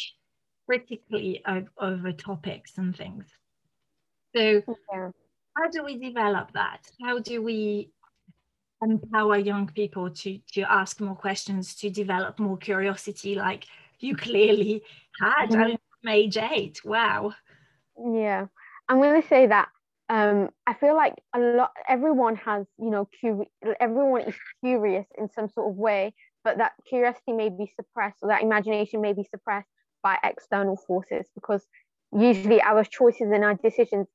critically 0.67 1.43
of, 1.45 1.69
over 1.79 2.13
topics 2.13 2.79
and 2.79 2.97
things. 2.97 3.27
So 4.35 4.63
yeah. 4.93 5.11
how 5.57 5.69
do 5.71 5.85
we 5.85 5.99
develop 5.99 6.53
that? 6.53 6.81
How 7.03 7.19
do 7.19 7.43
we 7.43 7.91
empower 8.81 9.37
young 9.37 9.69
people 9.69 10.11
to 10.11 10.39
to 10.53 10.63
ask 10.63 11.01
more 11.01 11.15
questions 11.15 11.75
to 11.77 11.91
develop 11.91 12.39
more 12.39 12.57
curiosity? 12.57 13.35
Like 13.35 13.67
you 14.09 14.17
clearly 14.17 14.83
had 15.21 15.51
mm-hmm. 15.51 15.75
from 16.03 16.09
age 16.09 16.37
eight. 16.37 16.85
Wow. 16.85 17.33
Yeah. 17.97 18.47
I'm 18.89 18.99
going 18.99 19.23
to 19.23 19.29
say 19.29 19.47
that 19.47 19.69
um, 20.09 20.51
I 20.67 20.75
feel 20.75 20.95
like 20.95 21.15
a 21.35 21.39
lot, 21.39 21.71
everyone 21.89 22.37
has, 22.37 22.67
you 22.79 22.91
know, 22.91 23.09
curi- 23.23 23.47
everyone 23.81 24.23
is 24.23 24.35
curious 24.63 25.07
in 25.17 25.31
some 25.31 25.49
sort 25.49 25.71
of 25.71 25.77
way, 25.77 26.13
but 26.45 26.59
that 26.59 26.73
curiosity 26.87 27.33
may 27.33 27.49
be 27.49 27.73
suppressed 27.77 28.19
or 28.21 28.29
that 28.29 28.43
imagination 28.43 29.01
may 29.01 29.13
be 29.13 29.25
suppressed 29.25 29.69
by 30.03 30.19
external 30.23 30.77
forces 30.77 31.27
because 31.35 31.65
usually 32.15 32.61
our 32.61 32.85
choices 32.85 33.31
and 33.33 33.45
our 33.45 33.55
decisions, 33.55 34.09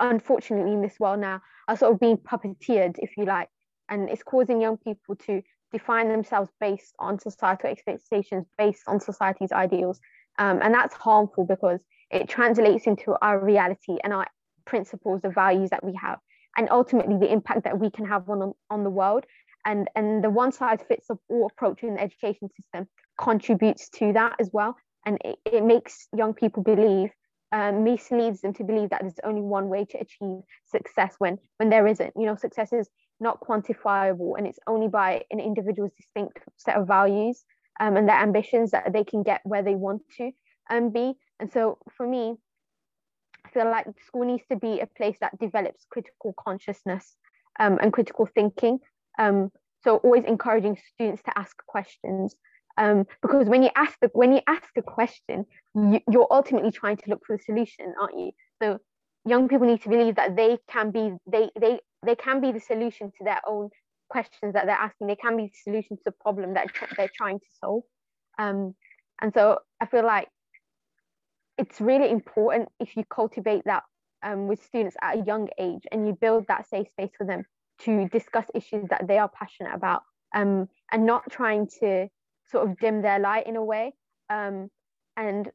unfortunately, 0.00 0.72
in 0.72 0.82
this 0.82 0.98
world 0.98 1.20
now, 1.20 1.40
are 1.68 1.76
sort 1.76 1.92
of 1.92 2.00
being 2.00 2.16
puppeteered, 2.16 2.96
if 2.98 3.10
you 3.16 3.24
like, 3.24 3.48
and 3.88 4.08
it's 4.08 4.22
causing 4.22 4.60
young 4.60 4.78
people 4.78 5.14
to 5.14 5.42
define 5.72 6.08
themselves 6.08 6.50
based 6.60 6.94
on 6.98 7.18
societal 7.18 7.70
expectations, 7.70 8.46
based 8.56 8.82
on 8.86 9.00
society's 9.00 9.52
ideals. 9.52 10.00
Um, 10.38 10.60
and 10.62 10.72
that's 10.72 10.94
harmful 10.94 11.44
because 11.44 11.80
it 12.10 12.28
translates 12.28 12.86
into 12.86 13.16
our 13.20 13.38
reality 13.38 13.98
and 14.02 14.12
our 14.12 14.26
principles, 14.64 15.20
the 15.22 15.30
values 15.30 15.70
that 15.70 15.84
we 15.84 15.94
have, 16.00 16.18
and 16.56 16.68
ultimately 16.70 17.18
the 17.18 17.30
impact 17.30 17.64
that 17.64 17.78
we 17.78 17.90
can 17.90 18.06
have 18.06 18.28
on, 18.28 18.52
on 18.70 18.84
the 18.84 18.90
world. 18.90 19.24
And, 19.64 19.88
and 19.94 20.22
the 20.22 20.30
one 20.30 20.52
size 20.52 20.78
fits 20.86 21.08
all 21.28 21.46
approach 21.46 21.82
in 21.82 21.94
the 21.94 22.00
education 22.00 22.48
system 22.48 22.88
contributes 23.20 23.88
to 23.90 24.12
that 24.14 24.36
as 24.38 24.50
well. 24.52 24.76
And 25.04 25.18
it, 25.24 25.38
it 25.44 25.64
makes 25.64 26.06
young 26.16 26.32
people 26.32 26.62
believe, 26.62 27.10
um, 27.52 27.84
misleads 27.84 28.40
them 28.40 28.54
to 28.54 28.64
believe 28.64 28.90
that 28.90 29.00
there's 29.00 29.20
only 29.24 29.40
one 29.40 29.68
way 29.68 29.84
to 29.86 29.98
achieve 29.98 30.40
success 30.66 31.14
when, 31.18 31.38
when 31.56 31.70
there 31.70 31.86
isn't. 31.86 32.12
You 32.16 32.26
know, 32.26 32.36
success 32.36 32.72
is 32.72 32.88
not 33.20 33.40
quantifiable 33.40 34.36
and 34.36 34.46
it's 34.46 34.58
only 34.66 34.88
by 34.88 35.22
an 35.30 35.40
individual's 35.40 35.92
distinct 35.96 36.38
set 36.56 36.76
of 36.76 36.86
values 36.86 37.44
um, 37.80 37.96
and 37.96 38.08
their 38.08 38.16
ambitions 38.20 38.70
that 38.70 38.92
they 38.92 39.04
can 39.04 39.22
get 39.22 39.40
where 39.44 39.62
they 39.62 39.74
want 39.74 40.02
to 40.16 40.30
um, 40.70 40.90
be. 40.90 41.14
And 41.40 41.52
so 41.52 41.78
for 41.96 42.06
me 42.06 42.34
i 43.44 43.50
feel 43.50 43.70
like 43.70 43.86
school 44.06 44.24
needs 44.24 44.42
to 44.50 44.56
be 44.56 44.80
a 44.80 44.86
place 44.86 45.16
that 45.20 45.38
develops 45.38 45.86
critical 45.90 46.34
consciousness 46.38 47.16
um, 47.60 47.78
and 47.80 47.92
critical 47.92 48.26
thinking 48.34 48.78
um, 49.18 49.50
so 49.84 49.96
always 49.98 50.24
encouraging 50.24 50.76
students 50.94 51.22
to 51.22 51.38
ask 51.38 51.56
questions 51.66 52.34
um, 52.78 53.06
because 53.22 53.48
when 53.48 53.62
you 53.62 53.70
ask 53.74 53.98
the 54.00 54.08
when 54.12 54.32
you 54.32 54.40
ask 54.46 54.68
a 54.76 54.82
question 54.82 55.44
you, 55.74 56.00
you're 56.10 56.28
ultimately 56.30 56.70
trying 56.70 56.96
to 56.96 57.10
look 57.10 57.22
for 57.26 57.36
the 57.36 57.42
solution 57.42 57.92
aren't 58.00 58.18
you? 58.18 58.30
So 58.62 58.78
young 59.26 59.48
people 59.48 59.66
need 59.66 59.82
to 59.82 59.88
believe 59.88 60.14
that 60.16 60.36
they 60.36 60.58
can 60.68 60.90
be 60.90 61.12
they 61.26 61.50
they 61.60 61.80
they 62.04 62.14
can 62.14 62.40
be 62.40 62.52
the 62.52 62.60
solution 62.60 63.10
to 63.18 63.24
their 63.24 63.40
own 63.46 63.70
questions 64.08 64.54
that 64.54 64.66
they're 64.66 64.74
asking. 64.74 65.06
They 65.06 65.16
can 65.16 65.36
be 65.36 65.44
the 65.46 65.58
solution 65.64 65.96
to 65.96 66.02
the 66.04 66.12
problem 66.12 66.54
that 66.54 66.68
they're 66.96 67.10
trying 67.14 67.38
to 67.38 67.46
solve. 67.60 67.82
Um, 68.38 68.74
and 69.20 69.32
so 69.34 69.58
i 69.80 69.86
feel 69.86 70.04
like 70.04 70.28
it's 71.56 71.80
really 71.80 72.10
important 72.10 72.68
if 72.78 72.96
you 72.96 73.04
cultivate 73.04 73.62
that 73.64 73.82
um, 74.22 74.46
with 74.46 74.64
students 74.64 74.96
at 75.02 75.18
a 75.18 75.24
young 75.24 75.48
age 75.58 75.82
and 75.90 76.06
you 76.06 76.12
build 76.12 76.46
that 76.46 76.68
safe 76.68 76.88
space 76.88 77.10
for 77.18 77.26
them 77.26 77.44
to 77.80 78.08
discuss 78.08 78.46
issues 78.54 78.86
that 78.90 79.06
they 79.08 79.18
are 79.18 79.28
passionate 79.28 79.74
about 79.74 80.02
um, 80.34 80.68
and 80.92 81.04
not 81.04 81.24
trying 81.30 81.68
to 81.80 82.08
sort 82.50 82.68
of 82.68 82.78
dim 82.78 83.02
their 83.02 83.18
light 83.18 83.46
in 83.46 83.56
a 83.56 83.64
way. 83.64 83.92
Um, 84.30 84.70
and 85.16 85.50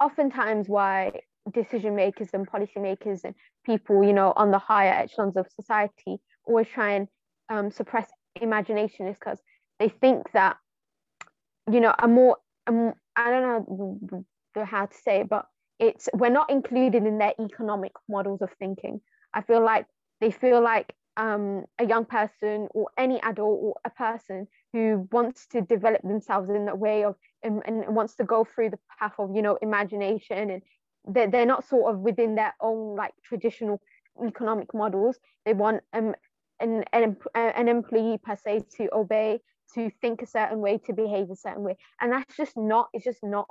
oftentimes 0.00 0.68
why 0.68 1.20
decision 1.52 1.96
makers 1.96 2.28
and 2.32 2.48
policymakers 2.48 3.24
and 3.24 3.34
people, 3.64 4.04
you 4.04 4.12
know, 4.12 4.32
on 4.36 4.50
the 4.50 4.58
higher 4.58 4.92
echelons 4.92 5.36
of 5.36 5.46
society 5.48 6.18
always 6.44 6.68
try 6.68 6.92
and 6.92 7.08
um, 7.48 7.70
suppress 7.70 8.08
imagination 8.40 9.06
is 9.06 9.16
because 9.18 9.38
they 9.78 9.88
think 9.88 10.30
that, 10.32 10.56
you 11.70 11.80
know, 11.80 11.94
a 11.98 12.08
more, 12.08 12.38
um, 12.66 12.92
I 13.16 13.30
don't 13.30 13.70
know 13.70 14.64
how 14.64 14.86
to 14.86 14.96
say 14.96 15.20
it, 15.20 15.28
but 15.28 15.46
it's 15.78 16.08
we're 16.14 16.30
not 16.30 16.50
included 16.50 17.04
in 17.04 17.18
their 17.18 17.34
economic 17.40 17.92
models 18.08 18.42
of 18.42 18.50
thinking. 18.58 19.00
I 19.34 19.42
feel 19.42 19.64
like 19.64 19.86
they 20.20 20.30
feel 20.30 20.62
like 20.62 20.94
um, 21.16 21.64
a 21.78 21.86
young 21.86 22.04
person 22.04 22.68
or 22.74 22.88
any 22.96 23.20
adult 23.22 23.58
or 23.62 23.74
a 23.84 23.90
person 23.90 24.46
who 24.72 25.08
wants 25.12 25.46
to 25.48 25.60
develop 25.60 26.02
themselves 26.02 26.48
in 26.48 26.68
a 26.68 26.74
way 26.74 27.04
of 27.04 27.16
um, 27.44 27.60
and 27.66 27.94
wants 27.94 28.14
to 28.16 28.24
go 28.24 28.44
through 28.44 28.70
the 28.70 28.78
path 28.98 29.12
of 29.18 29.34
you 29.34 29.42
know 29.42 29.58
imagination 29.60 30.50
and 30.50 30.62
they're, 31.06 31.28
they're 31.28 31.46
not 31.46 31.66
sort 31.68 31.92
of 31.92 32.00
within 32.00 32.34
their 32.34 32.54
own 32.60 32.96
like 32.96 33.12
traditional 33.24 33.80
economic 34.26 34.72
models. 34.74 35.18
They 35.44 35.52
want 35.52 35.82
um, 35.92 36.14
an, 36.60 36.84
an, 36.92 37.16
an 37.34 37.68
employee 37.68 38.18
per 38.22 38.36
se 38.36 38.64
to 38.76 38.88
obey 38.92 39.40
to 39.74 39.90
think 40.00 40.22
a 40.22 40.26
certain 40.26 40.60
way 40.60 40.78
to 40.78 40.92
behave 40.92 41.30
a 41.30 41.36
certain 41.36 41.62
way. 41.62 41.76
And 42.00 42.12
that's 42.12 42.36
just 42.36 42.56
not 42.56 42.88
it's 42.92 43.04
just 43.04 43.22
not 43.22 43.46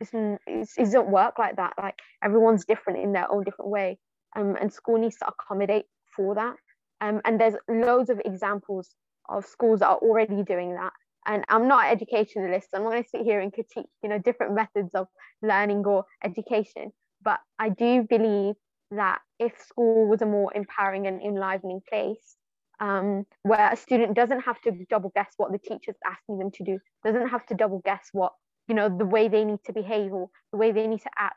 it's, 0.00 0.76
it 0.76 0.84
doesn't 0.84 1.08
work 1.10 1.38
like 1.38 1.56
that. 1.56 1.74
Like 1.78 1.98
everyone's 2.22 2.64
different 2.64 3.00
in 3.00 3.12
their 3.12 3.30
own 3.30 3.44
different 3.44 3.70
way. 3.70 3.98
Um, 4.36 4.56
and 4.60 4.72
school 4.72 4.98
needs 4.98 5.16
to 5.18 5.28
accommodate 5.28 5.86
for 6.14 6.34
that. 6.34 6.56
Um, 7.00 7.20
and 7.24 7.40
there's 7.40 7.54
loads 7.68 8.10
of 8.10 8.20
examples 8.24 8.90
of 9.28 9.44
schools 9.46 9.80
that 9.80 9.88
are 9.88 9.98
already 9.98 10.42
doing 10.42 10.74
that 10.74 10.92
and 11.26 11.44
i'm 11.48 11.68
not 11.68 11.84
an 11.86 11.92
educationalist 11.92 12.68
i'm 12.74 12.82
not 12.82 12.90
going 12.90 13.02
to 13.02 13.08
sit 13.08 13.22
here 13.22 13.40
and 13.40 13.52
critique 13.52 13.86
you 14.02 14.08
know 14.08 14.18
different 14.18 14.54
methods 14.54 14.94
of 14.94 15.06
learning 15.42 15.84
or 15.86 16.04
education 16.22 16.92
but 17.22 17.40
i 17.58 17.68
do 17.68 18.04
believe 18.08 18.54
that 18.90 19.18
if 19.38 19.52
school 19.66 20.08
was 20.08 20.22
a 20.22 20.26
more 20.26 20.52
empowering 20.54 21.06
and 21.06 21.22
enlivening 21.22 21.80
place 21.88 22.36
um, 22.80 23.24
where 23.42 23.72
a 23.72 23.76
student 23.76 24.14
doesn't 24.14 24.40
have 24.40 24.60
to 24.62 24.72
double 24.90 25.12
guess 25.14 25.32
what 25.36 25.52
the 25.52 25.58
teacher's 25.58 25.96
asking 26.04 26.38
them 26.38 26.50
to 26.50 26.64
do 26.64 26.78
doesn't 27.04 27.28
have 27.28 27.46
to 27.46 27.54
double 27.54 27.80
guess 27.84 28.08
what 28.12 28.32
you 28.68 28.74
know 28.74 28.88
the 28.88 29.04
way 29.04 29.28
they 29.28 29.44
need 29.44 29.60
to 29.64 29.72
behave 29.72 30.12
or 30.12 30.28
the 30.52 30.58
way 30.58 30.72
they 30.72 30.86
need 30.86 31.00
to 31.00 31.10
act 31.18 31.36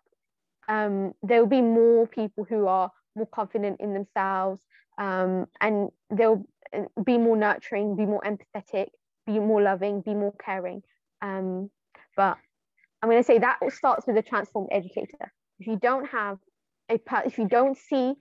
um, 0.70 1.14
there 1.24 1.40
will 1.40 1.50
be 1.50 1.62
more 1.62 2.08
people 2.08 2.46
who 2.48 2.68
are 2.68 2.92
more 3.16 3.28
confident 3.28 3.80
in 3.80 3.94
themselves 3.94 4.62
um, 4.98 5.46
and 5.62 5.90
they'll 6.12 6.44
uh, 6.74 6.82
be 7.04 7.18
more 7.18 7.38
nurturing 7.38 7.96
be 7.96 8.06
more 8.06 8.22
empathetic 8.22 8.88
be 9.28 9.40
more 9.40 9.62
loving, 9.62 10.02
be 10.02 10.16
more 10.16 10.34
caring. 10.44 10.82
Um, 11.22 11.70
but 12.16 12.38
I'm 13.02 13.10
going 13.10 13.22
to 13.22 13.28
say 13.28 13.38
that 13.38 13.60
starts 13.72 14.08
with 14.08 14.18
a 14.18 14.24
transformed 14.24 14.70
educator. 14.72 15.32
If 15.60 15.68
you 15.68 15.78
don't 15.78 16.08
have 16.10 16.38
a, 16.90 17.00
if 17.26 17.38
you 17.38 17.48
don't 17.48 17.78
see 17.78 18.14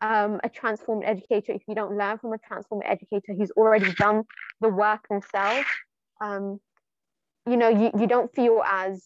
um, 0.00 0.40
a 0.42 0.48
transformed 0.48 1.04
educator, 1.04 1.52
if 1.52 1.62
you 1.68 1.74
don't 1.74 1.98
learn 1.98 2.18
from 2.18 2.32
a 2.32 2.38
transformed 2.38 2.84
educator 2.86 3.34
who's 3.36 3.50
already 3.52 3.92
done 3.94 4.22
the 4.62 4.68
work 4.68 5.06
themselves, 5.08 5.66
um, 6.22 6.60
you 7.46 7.56
know, 7.56 7.68
you, 7.68 7.90
you 7.98 8.06
don't 8.06 8.34
feel 8.34 8.62
as, 8.66 9.04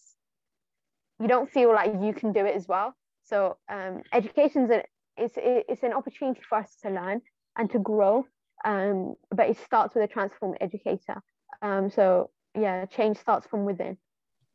you 1.19 1.27
don't 1.27 1.49
feel 1.51 1.73
like 1.73 1.93
you 2.01 2.13
can 2.13 2.31
do 2.31 2.45
it 2.45 2.55
as 2.55 2.67
well. 2.67 2.95
So 3.23 3.57
um, 3.69 4.03
education 4.13 4.71
is 4.71 4.81
it's, 5.17 5.33
it's 5.37 5.83
an 5.83 5.93
opportunity 5.93 6.41
for 6.47 6.59
us 6.59 6.75
to 6.83 6.89
learn 6.89 7.21
and 7.57 7.69
to 7.71 7.79
grow, 7.79 8.25
um, 8.63 9.15
but 9.35 9.49
it 9.49 9.57
starts 9.57 9.95
with 9.95 10.03
a 10.05 10.07
transformed 10.07 10.57
educator. 10.61 11.21
Um, 11.61 11.89
so 11.89 12.29
yeah, 12.55 12.85
change 12.85 13.17
starts 13.17 13.47
from 13.47 13.65
within. 13.65 13.97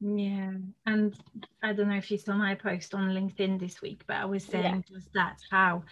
Yeah, 0.00 0.52
and 0.86 1.14
I 1.62 1.72
don't 1.72 1.88
know 1.88 1.96
if 1.96 2.10
you 2.10 2.18
saw 2.18 2.34
my 2.34 2.54
post 2.54 2.94
on 2.94 3.10
LinkedIn 3.10 3.58
this 3.58 3.80
week, 3.80 4.02
but 4.06 4.16
I 4.16 4.24
was 4.24 4.44
saying 4.44 4.84
yeah. 4.88 4.96
just 4.96 5.12
that 5.14 5.38
how 5.50 5.82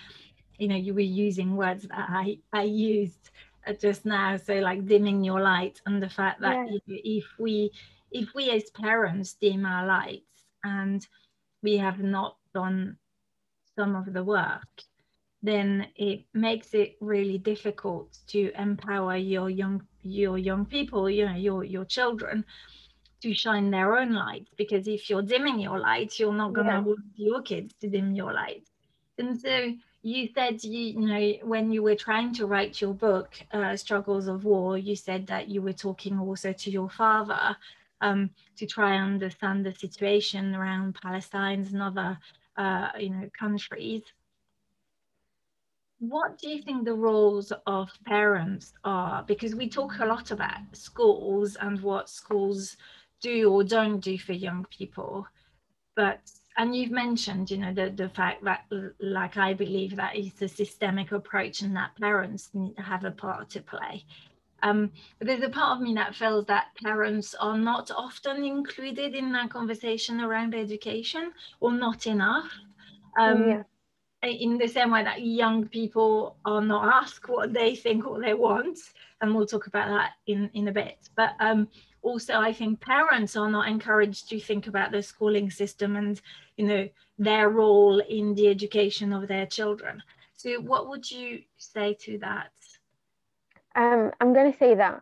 you 0.59 0.69
know 0.69 0.77
you 0.77 0.95
were 0.95 1.01
using 1.01 1.57
words 1.57 1.85
that 1.89 2.07
I 2.09 2.39
I 2.53 2.65
used 2.65 3.31
uh, 3.67 3.73
just 3.73 4.05
now, 4.05 4.37
so 4.37 4.55
like 4.55 4.87
dimming 4.87 5.25
your 5.25 5.41
light, 5.41 5.81
and 5.87 6.03
the 6.03 6.11
fact 6.11 6.41
that 6.41 6.67
yeah. 6.69 6.79
if 7.05 7.25
we 7.39 7.71
if 8.11 8.35
we 8.35 8.51
as 8.51 8.71
parents 8.71 9.35
dim 9.35 9.65
our 9.65 9.87
lights 9.87 10.45
and 10.65 11.07
we 11.63 11.79
have 11.79 12.01
not 12.01 12.37
done 12.55 12.97
some 13.75 13.97
of 13.97 14.13
the 14.13 14.23
work 14.23 14.83
then 15.43 15.87
it 15.97 16.25
makes 16.33 16.73
it 16.73 16.97
really 17.01 17.39
difficult 17.39 18.19
to 18.29 18.53
empower 18.57 19.17
your 19.17 19.51
young 19.51 19.83
your 20.03 20.39
young 20.39 20.65
people, 20.65 21.09
you 21.09 21.27
know, 21.27 21.35
your 21.35 21.65
your 21.65 21.85
children 21.85 22.45
to 23.23 23.33
shine 23.33 23.71
their 23.71 23.97
own 23.97 24.13
light. 24.13 24.49
Because 24.57 24.89
if 24.89 25.09
you're 25.09 25.23
dimming 25.23 25.61
your 25.61 25.79
light, 25.79 26.19
you're 26.19 26.33
not 26.33 26.53
gonna 26.53 26.73
yeah. 26.73 26.81
want 26.81 27.01
your 27.17 27.43
kids 27.43 27.75
to 27.81 27.89
dim 27.89 28.15
your 28.15 28.33
light. 28.33 28.67
And 29.19 29.41
so 29.41 29.75
you 30.03 30.29
said 30.35 30.63
you, 30.65 30.81
you 30.81 31.07
know 31.07 31.33
when 31.47 31.71
you 31.71 31.83
were 31.83 31.95
trying 31.95 32.35
to 32.35 32.47
write 32.47 32.81
your 32.81 32.95
book, 32.95 33.35
uh, 33.53 33.77
Struggles 33.77 34.27
of 34.27 34.45
War, 34.45 34.77
you 34.77 34.97
said 34.97 35.27
that 35.29 35.49
you 35.49 35.63
were 35.63 35.73
talking 35.73 36.19
also 36.19 36.53
to 36.53 36.71
your 36.71 36.91
father 36.91 37.57
um, 38.01 38.31
to 38.57 38.67
try 38.67 38.95
and 38.95 39.15
understand 39.15 39.65
the 39.65 39.73
situation 39.73 40.55
around 40.55 40.97
Palestine 41.01 41.67
and 41.71 41.83
other 41.83 42.19
uh, 42.57 42.89
you 42.99 43.11
know 43.11 43.31
countries 43.39 44.03
what 46.03 46.37
do 46.37 46.49
you 46.49 46.61
think 46.61 46.85
the 46.85 46.95
roles 46.95 47.53
of 47.65 47.89
parents 48.07 48.73
are? 48.83 49.23
Because 49.23 49.55
we 49.55 49.69
talk 49.69 50.01
a 50.01 50.05
lot 50.05 50.33
about 50.33 50.59
schools 50.73 51.57
and 51.61 51.81
what 51.81 52.11
schools 52.11 52.77
do 53.21 53.49
or 53.53 53.63
don't 53.63 54.01
do 54.01 54.19
for 54.19 54.33
young 54.33 54.67
people. 54.77 55.29
But 55.95 56.19
and 56.59 56.75
you've 56.75 56.91
mentioned, 56.91 57.53
you 57.53 57.59
know, 57.59 57.73
the, 57.73 57.91
the 57.91 58.09
fact 58.09 58.43
that 58.43 58.65
like 58.99 59.37
I 59.37 59.55
believe 59.55 59.95
that 59.95 60.17
it's 60.17 60.43
a 60.43 60.49
systemic 60.49 61.13
approach 61.13 61.63
and 61.63 61.77
that 61.77 61.93
parents 62.01 62.51
have 62.79 63.05
a 63.05 63.13
part 63.13 63.49
to 63.51 63.61
play. 63.61 64.05
Um, 64.65 64.91
but 65.21 65.29
there's 65.29 65.45
a 65.45 65.49
part 65.49 65.77
of 65.77 65.83
me 65.83 65.95
that 65.95 66.17
feels 66.17 66.47
that 66.47 66.67
parents 66.83 67.37
are 67.37 67.57
not 67.57 67.93
often 67.93 68.45
included 68.45 69.15
in 69.15 69.31
that 69.33 69.51
conversation 69.51 70.21
around 70.21 70.53
education 70.53 71.31
or 71.61 71.73
not 71.73 72.09
enough. 72.09 72.51
Um, 73.17 73.47
yeah 73.49 73.63
in 74.23 74.57
the 74.57 74.69
same 74.69 74.91
way 74.91 75.03
that 75.03 75.23
young 75.23 75.67
people 75.67 76.37
are 76.45 76.61
not 76.61 77.03
asked 77.03 77.29
what 77.29 77.53
they 77.53 77.75
think 77.75 78.07
or 78.07 78.21
they 78.21 78.35
want 78.35 78.79
and 79.21 79.35
we'll 79.35 79.47
talk 79.47 79.67
about 79.67 79.89
that 79.89 80.13
in 80.27 80.51
in 80.55 80.69
a 80.69 80.73
bit. 80.73 81.09
But 81.17 81.31
um, 81.41 81.69
also 82.03 82.35
i 82.35 82.53
think 82.53 82.81
parents 82.81 83.37
are 83.37 83.51
not 83.51 83.69
encouraged 83.69 84.29
to 84.29 84.41
think 84.41 84.67
about 84.67 84.91
the 84.91 85.03
schooling 85.03 85.51
system 85.51 85.97
and 85.97 86.21
you 86.57 86.67
know 86.67 86.89
their 87.19 87.49
role 87.49 88.01
in 88.01 88.35
the 88.35 88.49
education 88.49 89.13
of 89.13 89.29
their 89.29 89.47
children. 89.47 90.03
So 90.35 90.61
what 90.61 90.89
would 90.89 91.09
you 91.09 91.43
say 91.57 91.95
to 92.01 92.19
that? 92.19 92.51
Um, 93.75 94.11
i'm 94.21 94.35
going 94.35 94.53
to 94.53 94.59
say 94.59 94.75
that 94.75 95.01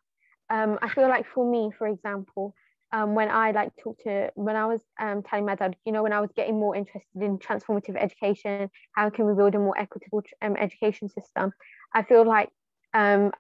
um, 0.51 0.79
i 0.83 0.89
feel 0.89 1.09
like 1.09 1.27
for 1.27 1.51
me 1.51 1.73
for 1.77 1.89
example 1.89 2.55
um, 2.93 3.15
when 3.15 3.31
I 3.31 3.53
like 3.53 3.71
talked 3.77 4.03
to 4.05 4.31
when 4.35 4.57
I 4.57 4.67
was 4.67 4.81
um, 5.01 5.23
telling 5.23 5.47
my 5.47 5.55
dad, 5.55 5.77
you 5.85 5.93
know, 5.93 6.03
when 6.03 6.13
I 6.13 6.21
was 6.21 6.31
getting 6.35 6.59
more 6.59 6.75
interested 6.75 7.23
in 7.23 7.39
transformative 7.39 7.97
education, 7.97 8.71
how 8.93 9.11
can 9.11 9.27
we 9.27 9.35
build 9.35 9.55
a 9.55 9.59
more 9.59 9.79
equitable 9.79 10.23
um, 10.43 10.57
education 10.57 11.09
system? 11.09 11.53
I 11.95 12.03
feel 12.03 12.27
like 12.27 12.51
um, 12.93 13.33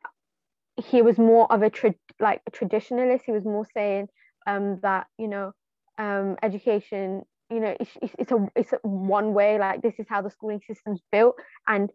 he 0.76 1.02
was 1.02 1.18
more 1.18 1.50
of 1.52 1.62
a 1.62 1.70
tra- 1.70 1.94
like 2.20 2.42
a 2.46 2.50
traditionalist. 2.50 3.22
He 3.26 3.32
was 3.32 3.44
more 3.44 3.66
saying 3.74 4.08
um, 4.46 4.78
that 4.82 5.06
you 5.18 5.28
know 5.28 5.52
um, 5.98 6.36
education, 6.42 7.22
you 7.50 7.60
know, 7.60 7.76
it's, 7.78 7.90
it's, 8.00 8.14
it's 8.18 8.32
a 8.32 8.48
it's 8.54 8.72
a 8.72 8.78
one 8.82 9.34
way. 9.34 9.58
Like 9.58 9.82
this 9.82 9.94
is 9.98 10.06
how 10.08 10.22
the 10.22 10.30
schooling 10.30 10.62
system's 10.66 11.00
built, 11.10 11.36
and 11.66 11.90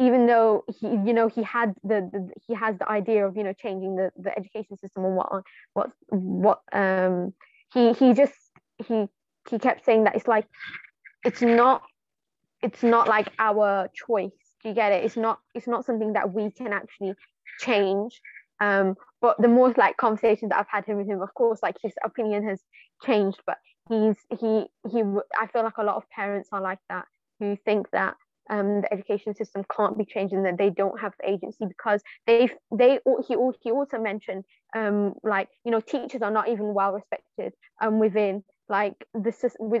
even 0.00 0.26
though 0.26 0.64
he 0.80 0.88
you 0.88 1.12
know 1.12 1.28
he 1.28 1.42
had 1.42 1.74
the, 1.84 2.08
the, 2.12 2.30
he 2.46 2.54
has 2.54 2.76
the 2.78 2.88
idea 2.88 3.26
of 3.26 3.36
you 3.36 3.44
know 3.44 3.52
changing 3.52 3.96
the, 3.96 4.10
the 4.16 4.36
education 4.36 4.76
system 4.78 5.04
and 5.04 5.14
what 5.14 5.42
what 5.74 5.90
what 6.08 6.60
um 6.72 7.32
he 7.72 7.92
he 7.92 8.14
just 8.14 8.34
he 8.88 9.06
he 9.48 9.58
kept 9.58 9.84
saying 9.84 10.04
that 10.04 10.16
it's 10.16 10.26
like 10.26 10.46
it's 11.24 11.42
not 11.42 11.82
it's 12.62 12.82
not 12.82 13.08
like 13.08 13.28
our 13.38 13.88
choice. 13.94 14.32
Do 14.62 14.68
you 14.68 14.74
get 14.74 14.92
it? 14.92 15.04
It's 15.04 15.16
not 15.16 15.38
it's 15.54 15.66
not 15.66 15.84
something 15.84 16.14
that 16.14 16.32
we 16.32 16.50
can 16.50 16.72
actually 16.72 17.14
change. 17.60 18.20
Um 18.60 18.94
but 19.20 19.36
the 19.40 19.48
more 19.48 19.72
like 19.76 19.96
conversations 19.98 20.50
that 20.50 20.58
I've 20.58 20.68
had 20.68 20.86
him 20.86 20.96
with 20.96 21.06
him 21.06 21.20
of 21.20 21.32
course 21.34 21.60
like 21.62 21.76
his 21.82 21.92
opinion 22.04 22.46
has 22.48 22.60
changed 23.02 23.40
but 23.46 23.58
he's 23.88 24.16
he 24.40 24.64
he 24.90 25.02
I 25.38 25.46
feel 25.46 25.62
like 25.62 25.78
a 25.78 25.84
lot 25.84 25.96
of 25.96 26.08
parents 26.10 26.48
are 26.52 26.60
like 26.60 26.80
that 26.88 27.04
who 27.38 27.56
think 27.64 27.90
that 27.92 28.16
um, 28.50 28.82
the 28.82 28.92
education 28.92 29.34
system 29.34 29.64
can't 29.74 29.96
be 29.96 30.04
changed 30.04 30.34
and 30.34 30.44
that 30.44 30.58
they 30.58 30.70
don't 30.70 31.00
have 31.00 31.14
agency 31.24 31.64
because 31.66 32.02
they 32.26 32.50
they 32.76 32.98
he 33.26 33.36
he 33.62 33.70
also 33.70 33.98
mentioned 33.98 34.44
um, 34.76 35.14
like 35.22 35.48
you 35.64 35.70
know 35.70 35.80
teachers 35.80 36.20
are 36.20 36.32
not 36.32 36.48
even 36.48 36.74
well 36.74 36.92
respected 36.92 37.52
um, 37.80 37.98
within 38.00 38.42
like 38.68 38.94
the 39.14 39.32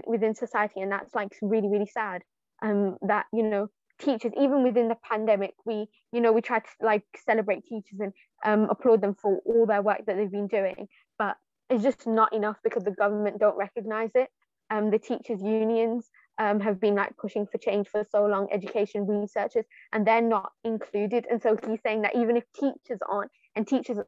within 0.06 0.34
society. 0.34 0.80
And 0.80 0.92
that's 0.92 1.14
like 1.14 1.32
really 1.42 1.68
really 1.68 1.90
sad 1.92 2.22
um, 2.62 2.96
that 3.02 3.26
you 3.32 3.42
know 3.42 3.68
teachers 4.00 4.32
even 4.40 4.62
within 4.62 4.88
the 4.88 4.96
pandemic 5.04 5.52
we 5.66 5.86
you 6.10 6.22
know 6.22 6.32
we 6.32 6.40
try 6.40 6.58
to 6.58 6.68
like 6.80 7.02
celebrate 7.26 7.64
teachers 7.66 7.98
and 8.00 8.12
um, 8.46 8.68
applaud 8.70 9.02
them 9.02 9.14
for 9.14 9.40
all 9.44 9.66
their 9.66 9.82
work 9.82 10.06
that 10.06 10.16
they've 10.16 10.30
been 10.30 10.46
doing. 10.46 10.86
But 11.18 11.36
it's 11.68 11.82
just 11.82 12.06
not 12.06 12.32
enough 12.32 12.56
because 12.62 12.84
the 12.84 12.92
government 12.92 13.40
don't 13.40 13.56
recognize 13.56 14.10
it. 14.14 14.28
Um, 14.70 14.90
the 14.90 14.98
teachers 14.98 15.42
unions 15.42 16.08
um, 16.40 16.58
have 16.58 16.80
been 16.80 16.94
like 16.94 17.14
pushing 17.18 17.46
for 17.46 17.58
change 17.58 17.86
for 17.88 18.04
so 18.10 18.24
long, 18.24 18.48
education 18.50 19.06
researchers, 19.06 19.66
and 19.92 20.06
they're 20.06 20.22
not 20.22 20.50
included. 20.64 21.26
And 21.30 21.40
so 21.40 21.56
he's 21.68 21.80
saying 21.82 22.02
that 22.02 22.16
even 22.16 22.38
if 22.38 22.44
teachers 22.58 22.98
aren't, 23.06 23.30
and 23.54 23.68
teachers 23.68 23.98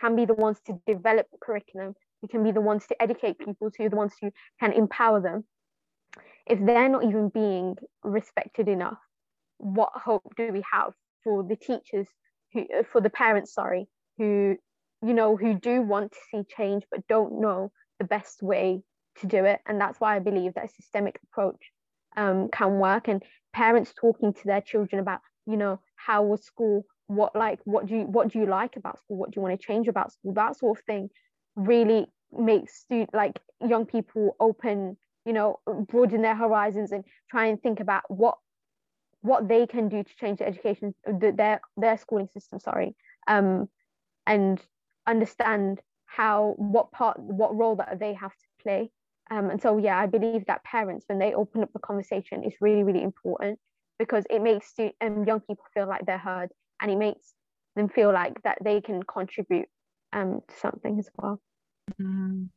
can 0.00 0.16
be 0.16 0.24
the 0.24 0.34
ones 0.34 0.58
to 0.66 0.80
develop 0.86 1.26
curriculum, 1.42 1.94
we 2.22 2.28
can 2.28 2.42
be 2.42 2.52
the 2.52 2.62
ones 2.62 2.86
to 2.86 3.02
educate 3.02 3.38
people 3.38 3.70
to 3.70 3.88
the 3.90 3.96
ones 3.96 4.14
who 4.18 4.30
can 4.58 4.72
empower 4.72 5.20
them. 5.20 5.44
If 6.46 6.58
they're 6.64 6.88
not 6.88 7.04
even 7.04 7.28
being 7.28 7.76
respected 8.02 8.66
enough, 8.66 8.98
what 9.58 9.90
hope 9.94 10.32
do 10.38 10.50
we 10.52 10.62
have 10.72 10.94
for 11.22 11.42
the 11.42 11.56
teachers 11.56 12.08
who, 12.54 12.64
for 12.90 13.02
the 13.02 13.10
parents, 13.10 13.52
sorry, 13.52 13.88
who, 14.16 14.56
you 15.02 15.12
know, 15.12 15.36
who 15.36 15.52
do 15.52 15.82
want 15.82 16.12
to 16.12 16.18
see 16.30 16.42
change 16.56 16.84
but 16.90 17.06
don't 17.08 17.42
know 17.42 17.72
the 17.98 18.06
best 18.06 18.42
way 18.42 18.82
to 19.20 19.26
do 19.26 19.44
it. 19.44 19.60
And 19.66 19.78
that's 19.78 20.00
why 20.00 20.16
I 20.16 20.18
believe 20.18 20.54
that 20.54 20.64
a 20.64 20.68
systemic 20.68 21.18
approach 21.24 21.72
um, 22.16 22.48
can 22.48 22.78
work 22.78 23.08
and 23.08 23.22
parents 23.52 23.92
talking 23.98 24.32
to 24.32 24.44
their 24.44 24.60
children 24.60 25.00
about 25.00 25.20
you 25.46 25.56
know 25.56 25.80
how 25.96 26.22
was 26.22 26.44
school 26.44 26.84
what 27.06 27.36
like 27.36 27.60
what 27.64 27.86
do 27.86 27.96
you 27.96 28.02
what 28.04 28.28
do 28.28 28.38
you 28.38 28.46
like 28.46 28.76
about 28.76 28.98
school? 28.98 29.18
What 29.18 29.30
do 29.30 29.36
you 29.36 29.42
want 29.42 29.60
to 29.60 29.66
change 29.66 29.88
about 29.88 30.12
school? 30.12 30.32
That 30.32 30.56
sort 30.56 30.78
of 30.78 30.84
thing 30.84 31.10
really 31.56 32.06
makes 32.32 32.80
student 32.80 33.10
like 33.14 33.38
young 33.66 33.86
people 33.86 34.36
open 34.40 34.96
you 35.24 35.32
know 35.32 35.60
broaden 35.88 36.22
their 36.22 36.34
horizons 36.34 36.92
and 36.92 37.04
try 37.30 37.46
and 37.46 37.62
think 37.62 37.80
about 37.80 38.02
what 38.08 38.36
what 39.20 39.48
they 39.48 39.66
can 39.66 39.88
do 39.88 40.02
to 40.02 40.16
change 40.20 40.40
the 40.40 40.46
education 40.46 40.94
their 41.06 41.60
their 41.76 41.96
schooling 41.96 42.28
system 42.28 42.58
sorry 42.58 42.94
um 43.28 43.68
and 44.26 44.60
understand 45.06 45.80
how 46.06 46.54
what 46.56 46.90
part 46.90 47.18
what 47.18 47.54
role 47.56 47.76
that 47.76 47.98
they 48.00 48.14
have 48.14 48.32
to 48.32 48.46
play 48.62 48.90
um, 49.30 49.50
and 49.50 49.60
so, 49.60 49.78
yeah, 49.78 49.98
I 49.98 50.06
believe 50.06 50.44
that 50.46 50.64
parents, 50.64 51.04
when 51.08 51.18
they 51.18 51.34
open 51.34 51.62
up 51.62 51.72
the 51.72 51.78
conversation, 51.78 52.44
is 52.44 52.54
really, 52.60 52.82
really 52.82 53.02
important 53.02 53.58
because 53.98 54.24
it 54.28 54.42
makes 54.42 54.74
um, 55.00 55.24
young 55.24 55.40
people 55.40 55.64
feel 55.72 55.88
like 55.88 56.04
they're 56.04 56.18
heard 56.18 56.50
and 56.80 56.90
it 56.90 56.96
makes 56.96 57.32
them 57.76 57.88
feel 57.88 58.12
like 58.12 58.42
that 58.42 58.58
they 58.62 58.80
can 58.80 59.02
contribute 59.02 59.68
um, 60.12 60.42
to 60.46 60.54
something 60.56 60.98
as 60.98 61.08
well. 61.16 61.40
Mm. 62.00 62.48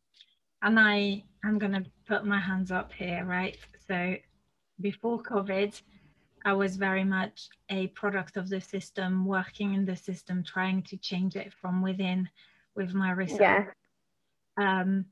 And 0.61 0.79
I 0.79 1.23
am 1.45 1.57
going 1.57 1.73
to 1.73 1.85
put 2.07 2.25
my 2.25 2.39
hands 2.39 2.71
up 2.71 2.91
here, 2.91 3.23
right? 3.23 3.57
So 3.87 4.15
before 4.81 5.21
COVID, 5.21 5.79
I 6.43 6.53
was 6.53 6.75
very 6.75 7.03
much 7.03 7.47
a 7.69 7.87
product 7.87 8.37
of 8.37 8.49
the 8.49 8.59
system, 8.59 9.25
working 9.25 9.73
in 9.73 9.85
the 9.85 9.95
system, 9.95 10.43
trying 10.43 10.83
to 10.83 10.97
change 10.97 11.35
it 11.35 11.53
from 11.61 11.81
within 11.81 12.27
with 12.75 12.93
my 12.93 13.11
research. 13.11 13.39
Yeah. 13.41 13.65
Um, 14.57 15.05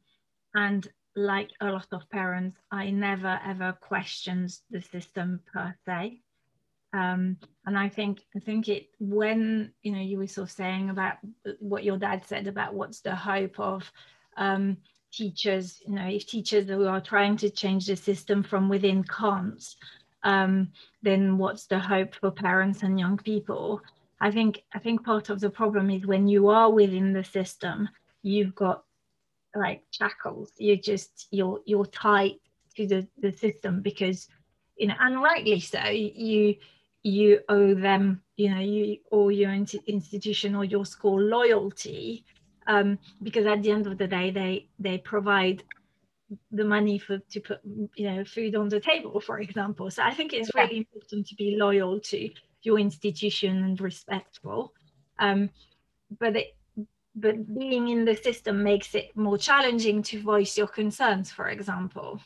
and 0.54 0.88
like 1.16 1.50
a 1.62 1.72
lot 1.72 1.88
of 1.92 2.10
parents, 2.10 2.58
I 2.72 2.90
never 2.90 3.40
ever 3.46 3.78
questioned 3.80 4.58
the 4.70 4.82
system 4.82 5.40
per 5.52 5.76
se. 5.86 6.22
Um, 6.94 7.38
and 7.66 7.78
I 7.78 7.90
think 7.90 8.22
I 8.36 8.40
think 8.40 8.70
it 8.70 8.88
when 9.00 9.72
you 9.82 9.92
know 9.92 10.02
you 10.02 10.18
were 10.18 10.28
sort 10.28 10.50
of 10.50 10.56
saying 10.56 10.90
about 10.90 11.18
what 11.60 11.84
your 11.84 11.98
dad 11.98 12.24
said 12.26 12.48
about 12.48 12.74
what's 12.74 13.02
the 13.02 13.16
hope 13.16 13.60
of 13.60 13.92
um, 14.38 14.78
teachers, 15.12 15.82
you 15.86 15.96
know, 15.96 16.08
if 16.08 16.28
teachers 16.28 16.68
who 16.68 16.86
are 16.86 17.02
trying 17.02 17.38
to 17.38 17.50
change 17.50 17.88
the 17.88 17.96
system 17.96 18.44
from 18.44 18.70
within 18.70 19.04
can't, 19.04 19.64
um, 20.24 20.70
then 21.02 21.38
what's 21.38 21.68
the 21.68 21.80
hope 21.80 22.16
for 22.16 22.32
parents 22.32 22.84
and 22.84 23.00
young 23.00 23.18
people? 23.18 23.82
I 24.20 24.32
think 24.32 24.64
I 24.74 24.80
think 24.80 25.06
part 25.06 25.30
of 25.30 25.40
the 25.40 25.50
problem 25.50 25.90
is 25.90 26.06
when 26.06 26.28
you 26.28 26.48
are 26.48 26.72
within 26.72 27.14
the 27.14 27.24
system, 27.24 27.90
you've 28.24 28.56
got 28.56 28.85
like 29.56 29.84
shackles. 29.92 30.52
You're 30.58 30.76
just 30.78 31.28
you're 31.32 31.62
you're 31.66 31.86
tied 31.86 32.36
to 32.76 32.88
the, 32.88 33.08
the 33.18 33.32
system 33.32 33.82
because 33.82 34.28
you 34.78 34.88
know, 34.88 34.96
and 35.00 35.22
rightly 35.22 35.60
so. 35.60 35.84
You 35.90 36.56
you 37.04 37.40
owe 37.50 37.74
them, 37.76 38.22
you 38.36 38.50
know, 38.50 38.60
you 38.60 38.98
or 39.12 39.32
your 39.32 39.52
institution 39.52 40.56
or 40.56 40.66
your 40.66 40.86
school 40.86 41.22
loyalty, 41.22 42.26
um, 42.68 42.98
because 43.22 43.46
at 43.46 43.62
the 43.64 43.72
end 43.72 43.88
of 43.88 43.98
the 43.98 44.08
day, 44.08 44.32
they 44.32 44.68
they 44.80 44.98
provide 44.98 45.64
the 46.52 46.66
money 46.66 46.98
for 46.98 47.20
to 47.20 47.40
put 47.40 47.60
you 47.96 48.10
know 48.10 48.26
food 48.26 48.56
on 48.56 48.68
the 48.70 48.80
table 48.80 49.20
for 49.20 49.40
example 49.40 49.92
so 49.92 50.02
i 50.02 50.12
think 50.12 50.34
it's 50.34 50.50
yeah. 50.56 50.64
really 50.64 50.78
important 50.78 51.28
to 51.28 51.36
be 51.36 51.56
loyal 51.56 52.00
to 52.00 52.30
your 52.64 52.80
institution 52.80 53.64
and 53.64 53.80
respectful 53.80 54.74
um, 55.20 55.50
but 56.20 56.36
it 56.36 56.56
but 57.16 57.36
being 57.58 57.88
in 57.90 58.06
the 58.06 58.16
system 58.16 58.64
makes 58.64 58.94
it 58.96 59.16
more 59.16 59.38
challenging 59.38 60.02
to 60.04 60.22
voice 60.22 60.58
your 60.58 60.68
concerns 60.68 61.32
for 61.32 61.48
example 61.48 62.20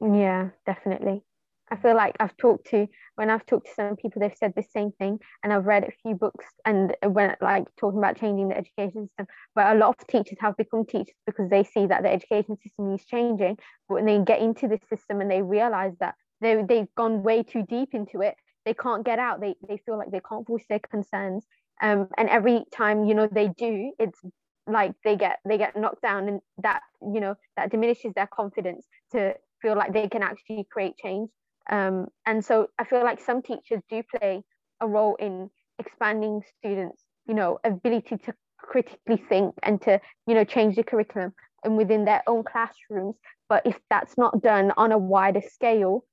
yeah 0.00 0.50
definitely 0.66 1.22
I 1.70 1.76
feel 1.76 1.96
like 1.96 2.14
I've 2.20 2.36
talked 2.36 2.68
to 2.70 2.86
when 3.16 3.30
I've 3.30 3.46
talked 3.46 3.66
to 3.66 3.74
some 3.74 3.96
people, 3.96 4.20
they've 4.20 4.36
said 4.36 4.52
the 4.54 4.62
same 4.62 4.92
thing, 4.92 5.18
and 5.42 5.52
I've 5.52 5.64
read 5.64 5.84
a 5.84 5.92
few 6.02 6.14
books 6.14 6.44
and 6.64 6.94
when 7.04 7.34
like 7.40 7.64
talking 7.76 7.98
about 7.98 8.18
changing 8.18 8.48
the 8.48 8.56
education 8.56 9.08
system. 9.08 9.26
But 9.54 9.74
a 9.74 9.78
lot 9.78 9.96
of 9.98 10.06
teachers 10.06 10.38
have 10.40 10.56
become 10.56 10.84
teachers 10.84 11.14
because 11.26 11.48
they 11.50 11.64
see 11.64 11.86
that 11.86 12.02
the 12.02 12.12
education 12.12 12.56
system 12.62 12.94
is 12.94 13.04
changing. 13.06 13.58
But 13.88 13.94
when 13.94 14.06
they 14.06 14.18
get 14.18 14.40
into 14.40 14.68
the 14.68 14.78
system 14.88 15.20
and 15.20 15.30
they 15.30 15.42
realize 15.42 15.94
that 16.00 16.14
they 16.40 16.62
they've 16.62 16.94
gone 16.96 17.22
way 17.22 17.42
too 17.42 17.62
deep 17.62 17.94
into 17.94 18.20
it, 18.20 18.36
they 18.64 18.74
can't 18.74 19.04
get 19.04 19.18
out. 19.18 19.40
They 19.40 19.54
they 19.66 19.78
feel 19.78 19.96
like 19.96 20.10
they 20.10 20.20
can't 20.20 20.46
voice 20.46 20.64
their 20.68 20.80
concerns. 20.80 21.46
Um, 21.82 22.08
and 22.16 22.28
every 22.28 22.64
time 22.72 23.04
you 23.04 23.14
know 23.14 23.28
they 23.30 23.48
do, 23.48 23.92
it's 23.98 24.20
like 24.66 24.92
they 25.04 25.16
get 25.16 25.38
they 25.46 25.58
get 25.58 25.76
knocked 25.76 26.02
down, 26.02 26.28
and 26.28 26.40
that 26.62 26.80
you 27.00 27.20
know 27.20 27.34
that 27.56 27.70
diminishes 27.70 28.12
their 28.14 28.28
confidence 28.28 28.86
to 29.12 29.34
feel 29.60 29.76
like 29.76 29.92
they 29.92 30.08
can 30.08 30.22
actually 30.22 30.66
create 30.70 30.96
change. 30.96 31.30
Um, 31.70 32.08
and 32.26 32.44
so 32.44 32.68
I 32.78 32.84
feel 32.84 33.02
like 33.02 33.20
some 33.20 33.42
teachers 33.42 33.80
do 33.90 34.02
play 34.16 34.42
a 34.80 34.86
role 34.86 35.16
in 35.16 35.50
expanding 35.78 36.42
students, 36.58 37.02
you 37.26 37.34
know, 37.34 37.58
ability 37.64 38.18
to 38.18 38.34
critically 38.58 39.16
think 39.28 39.54
and 39.62 39.80
to, 39.82 40.00
you 40.26 40.34
know, 40.34 40.44
change 40.44 40.76
the 40.76 40.82
curriculum 40.84 41.32
and 41.64 41.76
within 41.76 42.04
their 42.04 42.22
own 42.26 42.44
classrooms. 42.44 43.16
But 43.48 43.66
if 43.66 43.78
that's 43.90 44.16
not 44.18 44.42
done 44.42 44.72
on 44.76 44.92
a 44.92 44.98
wider 44.98 45.40
scale, 45.40 46.04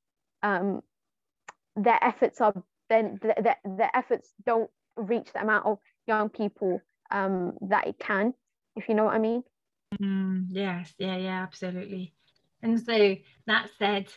um, 0.44 0.82
their 1.76 2.02
efforts 2.02 2.42
are 2.42 2.54
then 2.90 3.20
their, 3.22 3.58
their 3.64 3.92
efforts 3.94 4.34
don't 4.46 4.70
reach 4.96 5.32
the 5.34 5.42
amount 5.42 5.66
of 5.66 5.80
young 6.08 6.30
people 6.30 6.82
um, 7.12 7.54
that 7.62 7.88
it 7.88 8.00
can, 8.00 8.34
if 8.76 8.88
you 8.90 8.96
know 8.96 9.06
what 9.06 9.16
I 9.16 9.20
mean. 9.20 9.44
Mm, 10.00 10.46
yes, 10.50 10.94
yeah, 10.98 11.18
yeah, 11.18 11.44
absolutely. 11.44 12.14
And 12.62 12.80
so 12.80 13.16
that 13.48 13.70
said, 13.78 14.08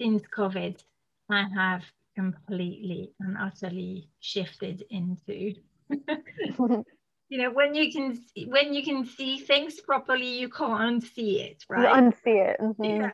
since 0.00 0.22
COVID, 0.34 0.82
I 1.30 1.44
have 1.54 1.82
completely 2.14 3.12
and 3.20 3.36
utterly 3.38 4.08
shifted 4.20 4.84
into. 4.90 5.54
you 7.28 7.38
know, 7.38 7.50
when 7.52 7.74
you 7.74 7.92
can 7.92 8.18
when 8.48 8.74
you 8.74 8.82
can 8.82 9.04
see 9.04 9.38
things 9.38 9.80
properly, 9.80 10.38
you 10.38 10.48
can't 10.48 11.02
unsee 11.02 11.40
it, 11.40 11.64
right? 11.68 11.94
You 11.94 12.10
unsee 12.10 12.50
it. 12.50 12.60
Mm-hmm. 12.60 12.84
Yeah. 12.84 13.10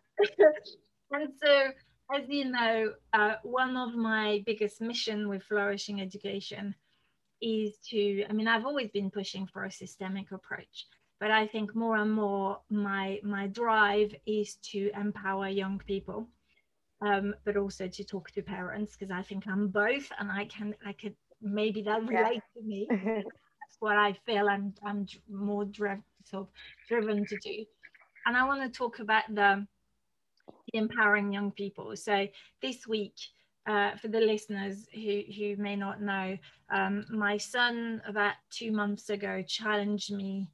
and 1.11 1.33
so, 1.43 1.69
as 2.15 2.29
you 2.29 2.47
know, 2.47 2.93
uh, 3.13 3.35
one 3.43 3.77
of 3.77 3.95
my 3.95 4.43
biggest 4.47 4.81
mission 4.81 5.29
with 5.29 5.43
flourishing 5.43 6.01
education 6.01 6.75
is 7.41 7.77
to. 7.91 8.25
I 8.29 8.33
mean, 8.33 8.49
I've 8.49 8.67
always 8.67 8.91
been 8.91 9.11
pushing 9.11 9.47
for 9.47 9.65
a 9.65 9.71
systemic 9.71 10.33
approach, 10.33 10.87
but 11.21 11.31
I 11.31 11.47
think 11.47 11.75
more 11.75 11.97
and 11.97 12.13
more 12.13 12.61
my 12.71 13.21
my 13.23 13.47
drive 13.47 14.15
is 14.27 14.57
to 14.71 14.91
empower 14.95 15.49
young 15.49 15.81
people 15.87 16.29
um, 17.01 17.35
but 17.45 17.57
also 17.57 17.89
to 17.89 18.05
talk 18.05 18.31
to 18.33 18.43
parents 18.43 18.97
because 18.97 19.11
I 19.13 19.23
think 19.23 19.47
I'm 19.47 19.69
both, 19.69 20.11
and 20.19 20.31
I 20.31 20.45
can 20.47 20.75
I 20.85 20.93
could 20.93 21.15
maybe 21.41 21.83
that 21.83 22.03
relate 22.03 22.43
yeah. 22.57 22.61
to 22.61 22.67
me. 22.67 22.87
That's 22.91 23.77
what 23.81 23.97
I 23.97 24.17
feel 24.27 24.49
I'm 24.49 24.75
I'm 24.85 25.07
more 25.31 25.65
driven 25.65 26.03
sort 26.25 26.43
of 26.43 26.49
driven 26.89 27.25
to 27.25 27.39
do, 27.43 27.65
and 28.27 28.37
I 28.37 28.45
want 28.47 28.63
to 28.63 28.77
talk 28.77 28.99
about 28.99 29.25
the, 29.29 29.67
the 30.73 30.79
empowering 30.79 31.33
young 31.33 31.53
people. 31.53 31.95
So 31.97 32.27
this 32.63 32.87
week. 32.87 33.15
Uh, 33.69 33.95
for 33.97 34.09
the 34.09 34.21
listeners 34.21 34.87
who, 34.95 35.21
who 35.37 35.55
may 35.59 35.77
not 35.77 36.01
know, 36.01 36.39
um, 36.71 37.05
my 37.11 37.37
son 37.37 38.01
about 38.09 38.33
two 38.51 38.73
months 38.73 39.11
ago 39.11 39.43
challenged 39.47 40.11
me 40.11 40.49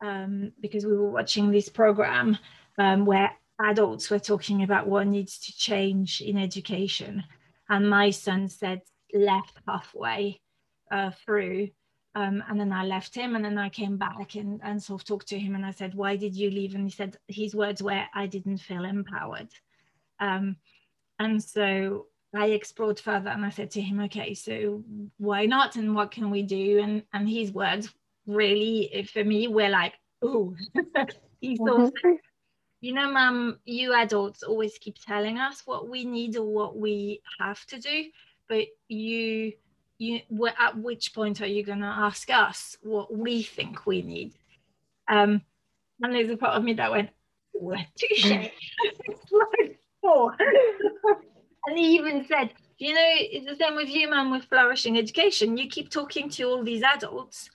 um, 0.00 0.50
because 0.60 0.84
we 0.84 0.96
were 0.96 1.10
watching 1.10 1.52
this 1.52 1.68
program 1.68 2.36
um, 2.78 3.06
where 3.06 3.30
adults 3.60 4.10
were 4.10 4.18
talking 4.18 4.64
about 4.64 4.88
what 4.88 5.06
needs 5.06 5.38
to 5.38 5.56
change 5.56 6.20
in 6.20 6.36
education. 6.36 7.22
And 7.68 7.88
my 7.88 8.10
son 8.10 8.48
said, 8.48 8.82
left 9.14 9.58
halfway 9.68 10.40
uh, 10.90 11.12
through. 11.24 11.68
Um, 12.16 12.42
and 12.48 12.58
then 12.58 12.72
I 12.72 12.84
left 12.84 13.14
him 13.14 13.36
and 13.36 13.44
then 13.44 13.58
I 13.58 13.68
came 13.68 13.96
back 13.96 14.34
and, 14.34 14.60
and 14.64 14.82
sort 14.82 15.02
of 15.02 15.06
talked 15.06 15.28
to 15.28 15.38
him 15.38 15.54
and 15.54 15.64
I 15.64 15.70
said, 15.70 15.94
why 15.94 16.16
did 16.16 16.34
you 16.34 16.50
leave? 16.50 16.74
And 16.74 16.84
he 16.84 16.90
said, 16.90 17.16
his 17.28 17.54
words 17.54 17.80
were, 17.80 18.04
I 18.12 18.26
didn't 18.26 18.58
feel 18.58 18.84
empowered. 18.84 19.50
Um, 20.18 20.56
and 21.18 21.42
so 21.42 22.06
I 22.34 22.46
explored 22.46 23.00
further 23.00 23.30
and 23.30 23.44
I 23.44 23.50
said 23.50 23.70
to 23.72 23.80
him, 23.80 24.00
okay, 24.00 24.34
so 24.34 24.82
why 25.18 25.46
not? 25.46 25.76
And 25.76 25.94
what 25.94 26.10
can 26.10 26.30
we 26.30 26.42
do? 26.42 26.80
And, 26.80 27.02
and 27.12 27.28
his 27.28 27.52
words 27.52 27.92
really, 28.26 28.90
eh, 28.92 29.04
for 29.04 29.24
me, 29.24 29.48
were 29.48 29.68
like, 29.68 29.94
oh, 30.22 30.54
he 31.40 31.52
of 31.52 31.58
said, 31.58 31.58
mm-hmm. 31.58 32.10
you 32.80 32.92
know, 32.92 33.10
mum, 33.10 33.58
you 33.64 33.94
adults 33.94 34.42
always 34.42 34.78
keep 34.78 34.96
telling 34.98 35.38
us 35.38 35.62
what 35.64 35.88
we 35.88 36.04
need 36.04 36.36
or 36.36 36.46
what 36.46 36.76
we 36.76 37.22
have 37.38 37.64
to 37.66 37.78
do, 37.78 38.04
but 38.48 38.66
you, 38.88 39.52
you, 39.98 40.20
at 40.58 40.76
which 40.76 41.14
point 41.14 41.40
are 41.40 41.46
you 41.46 41.64
going 41.64 41.80
to 41.80 41.86
ask 41.86 42.28
us 42.30 42.76
what 42.82 43.14
we 43.16 43.42
think 43.42 43.86
we 43.86 44.02
need? 44.02 44.34
Um, 45.08 45.42
and 46.02 46.14
there's 46.14 46.30
a 46.30 46.36
part 46.36 46.56
of 46.56 46.64
me 46.64 46.74
that 46.74 46.90
went, 46.90 47.10
touche. 47.98 48.26
Mm. 48.26 48.50
like 49.60 49.78
four. 50.02 50.36
And 51.66 51.78
he 51.78 51.94
even 51.96 52.24
said, 52.26 52.52
you 52.78 52.94
know, 52.94 53.00
it's 53.04 53.46
the 53.46 53.56
same 53.56 53.74
with 53.74 53.88
you, 53.88 54.10
man, 54.10 54.30
with 54.30 54.44
flourishing 54.44 54.98
education. 54.98 55.56
You 55.56 55.68
keep 55.68 55.90
talking 55.90 56.28
to 56.30 56.44
all 56.44 56.62
these 56.62 56.82
adults, 56.82 57.50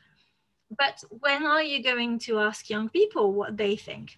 but 0.77 1.03
when 1.09 1.45
are 1.45 1.61
you 1.61 1.83
going 1.83 2.19
to 2.19 2.39
ask 2.39 2.69
young 2.69 2.89
people 2.89 3.33
what 3.33 3.57
they 3.57 3.75
think? 3.75 4.17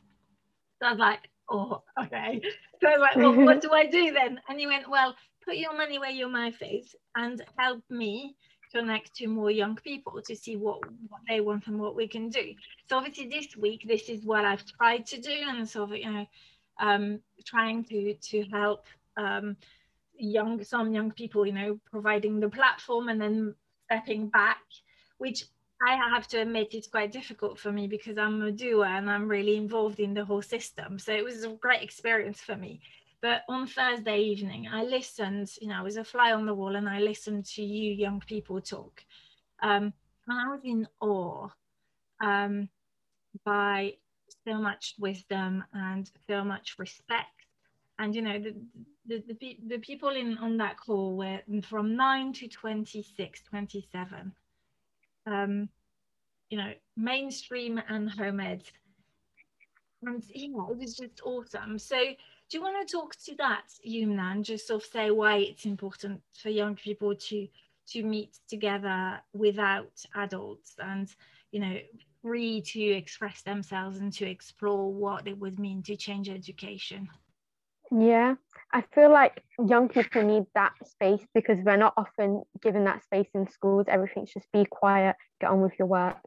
So 0.82 0.88
I 0.88 0.91
was 0.91 0.99
like, 0.99 1.29
oh, 1.49 1.84
okay. 2.01 2.41
So 2.82 2.89
I 2.89 2.97
was 2.97 3.01
like, 3.01 3.15
well, 3.17 3.36
what 3.36 3.62
do 3.62 3.71
I 3.71 3.86
do 3.86 4.13
then? 4.13 4.39
And 4.47 4.60
he 4.60 4.67
went, 4.67 4.89
well, 4.89 5.15
put 5.45 5.58
your 5.58 5.75
money 5.75 5.99
where 5.99 6.10
your 6.10 6.29
mouth 6.29 6.62
is 6.62 6.95
and 7.15 7.43
help 7.58 7.84
me 7.89 8.36
connect 8.73 9.13
to 9.15 9.27
more 9.27 9.51
young 9.51 9.75
people 9.75 10.21
to 10.21 10.36
see 10.36 10.56
what, 10.56 10.79
what 11.10 11.21
they 11.27 11.41
want 11.41 11.67
and 11.67 11.79
what 11.79 11.95
we 11.95 12.08
can 12.08 12.29
do. 12.29 12.53
So 12.89 12.97
obviously 12.97 13.27
this 13.27 13.56
week, 13.56 13.86
this 13.88 14.10
is 14.10 14.25
what 14.25 14.45
I've 14.45 14.65
tried 14.65 15.06
to 15.08 15.21
do 15.21 15.36
and 15.47 15.69
sort 15.69 15.91
of, 15.91 15.97
you 15.97 16.12
know, 16.12 16.25
um, 16.79 17.19
trying 17.45 17.84
to, 17.86 18.15
to 18.15 18.43
help 18.51 18.86
um, 19.15 19.56
young, 20.23 20.63
some 20.63 20.93
young 20.93 21.12
people, 21.12 21.45
you 21.45 21.53
know, 21.53 21.79
providing 21.91 22.39
the 22.39 22.49
platform 22.49 23.09
and 23.09 23.21
then 23.21 23.55
stepping 23.86 24.29
back, 24.29 24.62
which 25.17 25.45
I 25.86 25.95
have 25.95 26.27
to 26.29 26.38
admit 26.41 26.73
it's 26.73 26.88
quite 26.88 27.12
difficult 27.12 27.59
for 27.59 27.71
me 27.71 27.88
because 27.88 28.17
I'm 28.17 28.41
a 28.41 28.51
doer 28.51 28.86
and 28.86 29.09
I'm 29.09 29.27
really 29.27 29.57
involved 29.57 29.99
in 29.99 30.13
the 30.13 30.23
whole 30.23 30.41
system. 30.41 30.97
So 30.97 31.13
it 31.13 31.23
was 31.23 31.43
a 31.43 31.49
great 31.49 31.81
experience 31.81 32.39
for 32.39 32.55
me. 32.55 32.81
But 33.21 33.43
on 33.49 33.67
Thursday 33.67 34.19
evening, 34.19 34.67
I 34.71 34.83
listened, 34.83 35.49
you 35.62 35.67
know, 35.67 35.75
I 35.75 35.81
was 35.81 35.97
a 35.97 36.03
fly 36.03 36.31
on 36.31 36.45
the 36.45 36.53
wall 36.53 36.75
and 36.75 36.88
I 36.88 36.99
listened 36.99 37.45
to 37.55 37.63
you 37.63 37.93
young 37.93 38.21
people 38.21 38.62
talk. 38.62 39.03
Um, 39.62 39.93
and 40.27 40.39
I 40.39 40.47
was 40.49 40.62
in 40.63 40.88
awe 41.01 41.49
um, 42.21 42.69
by 43.45 43.93
so 44.45 44.55
much 44.55 44.95
wisdom 44.99 45.63
and 45.73 46.09
so 46.27 46.43
much 46.43 46.75
respect. 46.77 47.42
And, 47.99 48.15
you 48.15 48.21
know, 48.21 48.39
the, 48.39 48.56
the, 49.06 49.23
the, 49.39 49.60
the 49.67 49.77
people 49.79 50.10
in 50.10 50.38
on 50.39 50.58
that 50.58 50.77
call 50.77 51.15
were 51.15 51.39
from 51.62 51.95
9 51.95 52.34
to 52.34 52.47
26, 52.47 53.41
27 53.43 54.34
um, 55.25 55.69
you 56.49 56.58
know, 56.58 56.71
mainstream 56.97 57.82
and 57.89 58.10
home 58.10 58.39
ed. 58.39 58.63
And 60.03 60.23
yeah, 60.34 60.67
it 60.69 60.77
was 60.77 60.95
just 60.97 61.21
awesome. 61.23 61.79
So 61.79 61.97
do 61.97 62.58
you 62.58 62.62
want 62.62 62.88
to 62.88 62.91
talk 62.91 63.15
to 63.25 63.36
that, 63.38 63.63
Yumna, 63.88 64.34
and 64.34 64.45
just 64.45 64.67
sort 64.67 64.84
of 64.84 64.89
say 64.89 65.12
why 65.12 65.38
it's 65.38 65.65
important 65.65 66.21
for 66.34 66.49
young 66.49 66.75
people 66.75 67.15
to 67.15 67.47
to 67.86 68.03
meet 68.03 68.39
together 68.47 69.19
without 69.34 70.06
adults 70.15 70.75
and 70.79 71.13
you 71.51 71.60
know 71.60 71.77
free 72.21 72.62
to 72.62 72.82
express 72.82 73.41
themselves 73.41 73.97
and 73.97 74.13
to 74.13 74.25
explore 74.25 74.93
what 74.93 75.27
it 75.27 75.38
would 75.38 75.60
mean 75.60 75.84
to 75.84 75.97
change 75.97 76.29
education 76.29 77.10
yeah 77.97 78.36
I 78.73 78.84
feel 78.95 79.12
like 79.12 79.43
young 79.63 79.88
people 79.88 80.23
need 80.23 80.45
that 80.56 80.73
space 80.84 81.21
because 81.36 81.60
we're 81.63 81.77
not 81.77 81.93
often 81.95 82.41
given 82.60 82.86
that 82.86 83.03
space 83.03 83.27
in 83.36 83.47
schools. 83.47 83.86
Everything's 83.88 84.34
just 84.34 84.51
be 84.51 84.65
quiet, 84.65 85.15
get 85.39 85.51
on 85.51 85.62
with 85.62 85.73
your 85.77 85.88
work. 85.88 86.17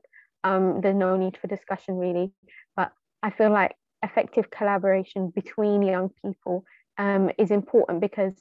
Um, 0.45 0.81
there's 0.81 0.95
no 0.95 1.17
need 1.17 1.37
for 1.37 1.49
discussion 1.49 1.97
really. 1.97 2.33
But 2.77 2.93
I 3.21 3.31
feel 3.31 3.51
like 3.51 3.75
effective 4.05 4.49
collaboration 4.49 5.33
between 5.35 5.83
young 5.83 6.11
people 6.25 6.65
um, 6.99 7.33
is 7.37 7.51
important 7.51 8.01
because 8.01 8.35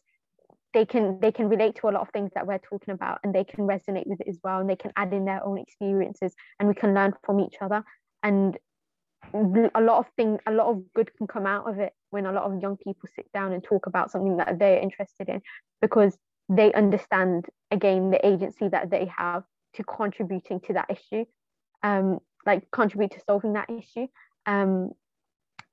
they 0.75 0.85
can 0.85 1.19
they 1.19 1.31
can 1.31 1.49
relate 1.49 1.75
to 1.77 1.87
a 1.87 1.91
lot 1.91 2.01
of 2.01 2.09
things 2.11 2.29
that 2.35 2.45
we're 2.45 2.59
talking 2.59 2.93
about 2.93 3.19
and 3.23 3.33
they 3.33 3.43
can 3.43 3.65
resonate 3.65 4.05
with 4.05 4.21
it 4.21 4.27
as 4.27 4.37
well 4.43 4.59
and 4.59 4.69
they 4.69 4.75
can 4.75 4.91
add 4.97 5.13
in 5.13 5.25
their 5.25 5.43
own 5.43 5.57
experiences 5.57 6.35
and 6.59 6.67
we 6.67 6.75
can 6.75 6.93
learn 6.93 7.13
from 7.23 7.39
each 7.39 7.55
other 7.61 7.83
and 8.21 8.57
a 9.33 9.81
lot 9.81 9.99
of 9.99 10.05
things 10.15 10.39
a 10.47 10.51
lot 10.51 10.67
of 10.67 10.81
good 10.93 11.11
can 11.17 11.27
come 11.27 11.45
out 11.45 11.69
of 11.69 11.79
it 11.79 11.93
when 12.09 12.25
a 12.25 12.31
lot 12.31 12.43
of 12.43 12.61
young 12.61 12.77
people 12.77 13.09
sit 13.15 13.29
down 13.33 13.51
and 13.51 13.63
talk 13.63 13.85
about 13.85 14.11
something 14.11 14.37
that 14.37 14.57
they're 14.59 14.79
interested 14.79 15.27
in 15.27 15.41
because 15.81 16.17
they 16.47 16.71
understand 16.73 17.45
again 17.71 18.11
the 18.11 18.25
agency 18.25 18.67
that 18.67 18.89
they 18.89 19.11
have 19.17 19.43
to 19.73 19.83
contributing 19.83 20.59
to 20.61 20.73
that 20.73 20.89
issue 20.89 21.25
um 21.83 22.19
like 22.45 22.69
contribute 22.71 23.11
to 23.11 23.19
solving 23.25 23.53
that 23.53 23.69
issue. 23.69 24.07
Um 24.45 24.91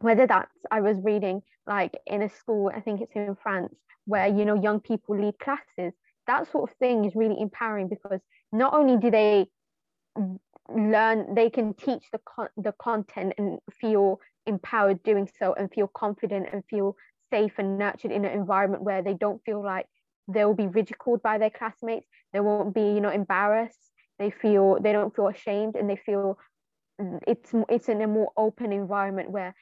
whether 0.00 0.26
that's 0.26 0.50
i 0.70 0.80
was 0.80 0.98
reading 1.04 1.42
like 1.66 1.92
in 2.06 2.22
a 2.22 2.28
school 2.28 2.72
i 2.74 2.80
think 2.80 3.00
it's 3.00 3.14
in 3.14 3.36
france 3.40 3.76
where 4.04 4.26
you 4.26 4.44
know 4.44 4.54
young 4.54 4.80
people 4.80 5.18
lead 5.18 5.38
classes. 5.38 5.92
That 6.26 6.50
sort 6.50 6.70
of 6.70 6.76
thing 6.76 7.04
is 7.04 7.14
really 7.14 7.40
empowering 7.40 7.88
because 7.88 8.20
not 8.52 8.74
only 8.74 8.96
do 8.96 9.10
they 9.10 9.46
learn 10.68 11.34
they 11.34 11.50
can 11.50 11.74
teach 11.74 12.04
the 12.12 12.20
con- 12.24 12.48
the 12.56 12.72
content 12.72 13.34
and 13.38 13.58
feel 13.72 14.20
empowered 14.46 15.02
doing 15.02 15.28
so 15.38 15.54
and 15.54 15.72
feel 15.72 15.88
confident 15.88 16.48
and 16.52 16.62
feel 16.68 16.96
safe 17.30 17.52
and 17.58 17.78
nurtured 17.78 18.12
in 18.12 18.24
an 18.24 18.32
environment 18.32 18.82
where 18.82 19.02
they 19.02 19.14
don't 19.14 19.42
feel 19.44 19.62
like 19.62 19.86
they 20.28 20.44
will 20.44 20.54
be 20.54 20.66
ridiculed 20.66 21.22
by 21.22 21.38
their 21.38 21.50
classmates. 21.50 22.06
They 22.32 22.40
won't 22.40 22.74
be 22.74 22.82
you 22.82 23.00
know 23.00 23.10
embarrassed. 23.10 23.90
They 24.18 24.30
feel 24.30 24.78
they 24.80 24.92
don't 24.92 25.14
feel 25.14 25.28
ashamed 25.28 25.76
and 25.76 25.88
they 25.88 25.96
feel 25.96 26.38
it's 27.26 27.50
it's 27.68 27.88
in 27.88 28.02
a 28.02 28.06
more 28.06 28.30
open 28.36 28.72
environment 28.72 29.30
where 29.30 29.54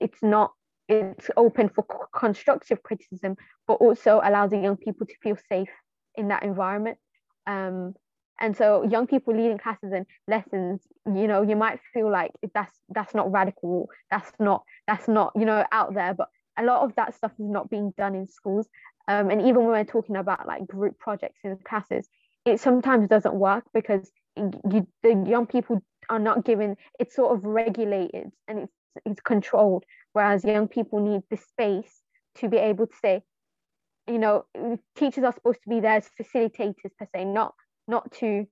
it's 0.00 0.22
not 0.22 0.52
it's 0.88 1.30
open 1.36 1.70
for 1.70 1.84
constructive 2.14 2.82
criticism 2.82 3.36
but 3.66 3.74
also 3.74 4.20
allows 4.22 4.50
the 4.50 4.58
young 4.58 4.76
people 4.76 5.06
to 5.06 5.14
feel 5.22 5.36
safe 5.48 5.70
in 6.14 6.28
that 6.28 6.42
environment. 6.42 6.98
Um, 7.46 7.94
and 8.40 8.56
so 8.56 8.82
young 8.82 9.06
people 9.06 9.34
leading 9.34 9.58
classes 9.58 9.92
and 9.92 10.06
lessons 10.26 10.80
you 11.06 11.26
know 11.28 11.42
you 11.42 11.56
might 11.56 11.78
feel 11.92 12.10
like 12.10 12.32
that's 12.54 12.76
that's 12.90 13.14
not 13.14 13.30
radical 13.30 13.88
that's 14.10 14.32
not 14.38 14.64
that's 14.86 15.08
not 15.08 15.32
you 15.36 15.44
know 15.44 15.64
out 15.72 15.94
there 15.94 16.14
but 16.14 16.28
a 16.58 16.64
lot 16.64 16.82
of 16.82 16.94
that 16.96 17.14
stuff 17.14 17.32
is 17.38 17.48
not 17.48 17.68
being 17.68 17.92
done 17.96 18.14
in 18.14 18.28
schools. 18.28 18.68
Um, 19.08 19.30
and 19.30 19.40
even 19.42 19.56
when 19.56 19.66
we're 19.66 19.84
talking 19.84 20.16
about 20.16 20.46
like 20.46 20.66
group 20.66 20.98
projects 20.98 21.40
in 21.44 21.58
classes 21.58 22.08
it 22.46 22.60
sometimes 22.60 23.08
doesn't 23.08 23.34
work 23.34 23.64
because 23.72 24.10
you, 24.36 24.86
the 25.02 25.24
young 25.26 25.46
people 25.46 25.82
are 26.08 26.18
not 26.18 26.44
given 26.44 26.76
it's 26.98 27.14
sort 27.14 27.36
of 27.36 27.44
regulated 27.44 28.30
and 28.48 28.60
it's 28.60 28.72
it's 29.04 29.20
controlled 29.20 29.84
whereas 30.12 30.44
young 30.44 30.68
people 30.68 31.00
need 31.00 31.22
the 31.30 31.36
space 31.36 32.00
to 32.36 32.48
be 32.48 32.56
able 32.56 32.86
to 32.86 32.94
say 33.02 33.22
you 34.06 34.18
know 34.18 34.44
teachers 34.96 35.24
are 35.24 35.32
supposed 35.32 35.60
to 35.62 35.68
be 35.68 35.80
there 35.80 35.96
as 35.96 36.08
facilitators 36.20 36.90
per 36.98 37.06
se 37.14 37.24
not 37.24 37.54
not 37.88 38.12
to 38.12 38.46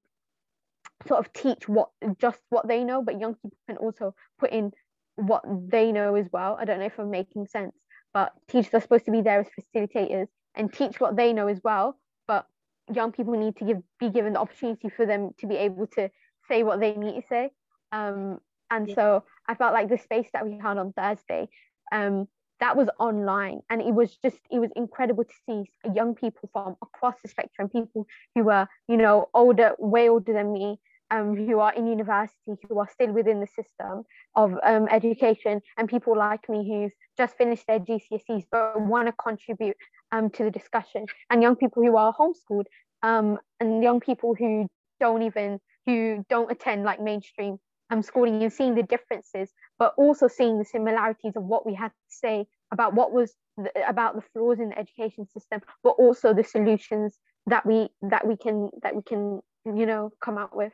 sort 1.06 1.20
of 1.24 1.32
teach 1.32 1.68
what 1.68 1.90
just 2.20 2.38
what 2.50 2.68
they 2.68 2.84
know 2.84 3.02
but 3.02 3.20
young 3.20 3.34
people 3.34 3.56
can 3.68 3.76
also 3.76 4.14
put 4.38 4.50
in 4.52 4.72
what 5.16 5.42
they 5.68 5.92
know 5.92 6.14
as 6.14 6.26
well. 6.32 6.56
I 6.58 6.64
don't 6.64 6.78
know 6.78 6.86
if 6.86 6.98
i'm 6.98 7.10
making 7.10 7.46
sense 7.46 7.74
but 8.14 8.32
teachers 8.48 8.74
are 8.74 8.80
supposed 8.80 9.06
to 9.06 9.10
be 9.10 9.22
there 9.22 9.40
as 9.40 9.46
facilitators 9.58 10.28
and 10.54 10.72
teach 10.72 11.00
what 11.00 11.16
they 11.16 11.32
know 11.32 11.48
as 11.48 11.58
well. 11.64 11.98
But 12.28 12.46
young 12.92 13.10
people 13.12 13.34
need 13.34 13.56
to 13.56 13.64
give 13.64 13.78
be 13.98 14.10
given 14.10 14.34
the 14.34 14.40
opportunity 14.40 14.88
for 14.90 15.06
them 15.06 15.30
to 15.38 15.46
be 15.46 15.56
able 15.56 15.86
to 15.98 16.10
say 16.48 16.62
what 16.62 16.80
they 16.80 16.94
need 16.94 17.20
to 17.20 17.26
say. 17.26 17.50
Um, 17.90 18.38
and 18.72 18.88
yeah. 18.88 18.94
so 18.94 19.24
i 19.46 19.54
felt 19.54 19.74
like 19.74 19.88
the 19.88 19.98
space 19.98 20.28
that 20.32 20.44
we 20.44 20.58
had 20.58 20.78
on 20.78 20.92
thursday 20.92 21.48
um, 21.92 22.26
that 22.62 22.76
was 22.76 22.88
online 23.00 23.60
and 23.70 23.82
it 23.82 23.92
was 23.92 24.16
just 24.24 24.38
it 24.48 24.60
was 24.60 24.70
incredible 24.76 25.24
to 25.24 25.34
see 25.46 25.64
young 25.92 26.14
people 26.14 26.48
from 26.52 26.76
across 26.80 27.16
the 27.20 27.28
spectrum 27.28 27.68
people 27.68 28.06
who 28.36 28.44
were 28.44 28.68
you 28.86 28.96
know 28.96 29.28
older 29.34 29.72
way 29.80 30.08
older 30.08 30.32
than 30.32 30.52
me 30.52 30.78
um, 31.10 31.36
who 31.36 31.58
are 31.58 31.74
in 31.74 31.88
university 31.88 32.54
who 32.68 32.78
are 32.78 32.88
still 32.88 33.12
within 33.12 33.40
the 33.40 33.48
system 33.48 34.04
of 34.36 34.54
um, 34.62 34.86
education 34.92 35.60
and 35.76 35.88
people 35.88 36.16
like 36.16 36.48
me 36.48 36.66
who've 36.66 36.92
just 37.18 37.36
finished 37.36 37.66
their 37.66 37.80
GCSEs 37.80 38.46
but 38.52 38.80
want 38.80 39.08
to 39.08 39.12
contribute 39.12 39.76
um, 40.12 40.30
to 40.30 40.44
the 40.44 40.50
discussion 40.50 41.06
and 41.30 41.42
young 41.42 41.56
people 41.56 41.82
who 41.82 41.96
are 41.96 42.14
homeschooled 42.14 42.66
um, 43.02 43.38
and 43.58 43.82
young 43.82 43.98
people 43.98 44.36
who 44.36 44.68
don't 45.00 45.22
even 45.22 45.58
who 45.84 46.24
don't 46.30 46.52
attend 46.52 46.84
like 46.84 47.00
mainstream 47.00 47.58
um, 47.92 48.02
schooling 48.02 48.42
and 48.42 48.52
seeing 48.52 48.74
the 48.74 48.82
differences, 48.82 49.50
but 49.78 49.94
also 49.96 50.26
seeing 50.26 50.58
the 50.58 50.64
similarities 50.64 51.36
of 51.36 51.44
what 51.44 51.66
we 51.66 51.74
had 51.74 51.88
to 51.88 51.94
say 52.08 52.46
about 52.72 52.94
what 52.94 53.12
was 53.12 53.34
the, 53.58 53.70
about 53.86 54.14
the 54.16 54.22
flaws 54.32 54.58
in 54.58 54.70
the 54.70 54.78
education 54.78 55.26
system, 55.28 55.60
but 55.82 55.90
also 55.90 56.32
the 56.32 56.42
solutions 56.42 57.18
that 57.46 57.66
we 57.66 57.88
that 58.00 58.26
we 58.26 58.36
can 58.36 58.70
that 58.82 58.96
we 58.96 59.02
can 59.02 59.42
you 59.66 59.84
know 59.86 60.10
come 60.20 60.38
out 60.38 60.56
with. 60.56 60.72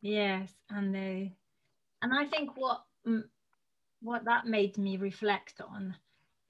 Yes, 0.00 0.50
and 0.70 0.94
they, 0.94 1.34
and 2.00 2.12
I 2.14 2.24
think 2.24 2.56
what 2.56 2.84
what 4.00 4.24
that 4.24 4.46
made 4.46 4.78
me 4.78 4.96
reflect 4.96 5.60
on 5.60 5.94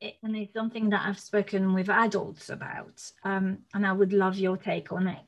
it, 0.00 0.14
and 0.22 0.36
it's 0.36 0.54
something 0.54 0.90
that 0.90 1.04
I've 1.04 1.18
spoken 1.18 1.74
with 1.74 1.88
adults 1.88 2.48
about, 2.48 3.02
um, 3.24 3.58
and 3.74 3.84
I 3.84 3.92
would 3.92 4.12
love 4.12 4.36
your 4.36 4.56
take 4.56 4.92
on 4.92 5.08
it. 5.08 5.24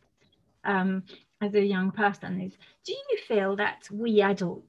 Um, 0.64 1.02
as 1.42 1.54
a 1.54 1.64
young 1.64 1.90
person 1.90 2.40
is 2.40 2.52
do 2.84 2.92
you 2.92 3.18
feel 3.26 3.56
that 3.56 3.88
we 3.90 4.22
adults 4.22 4.64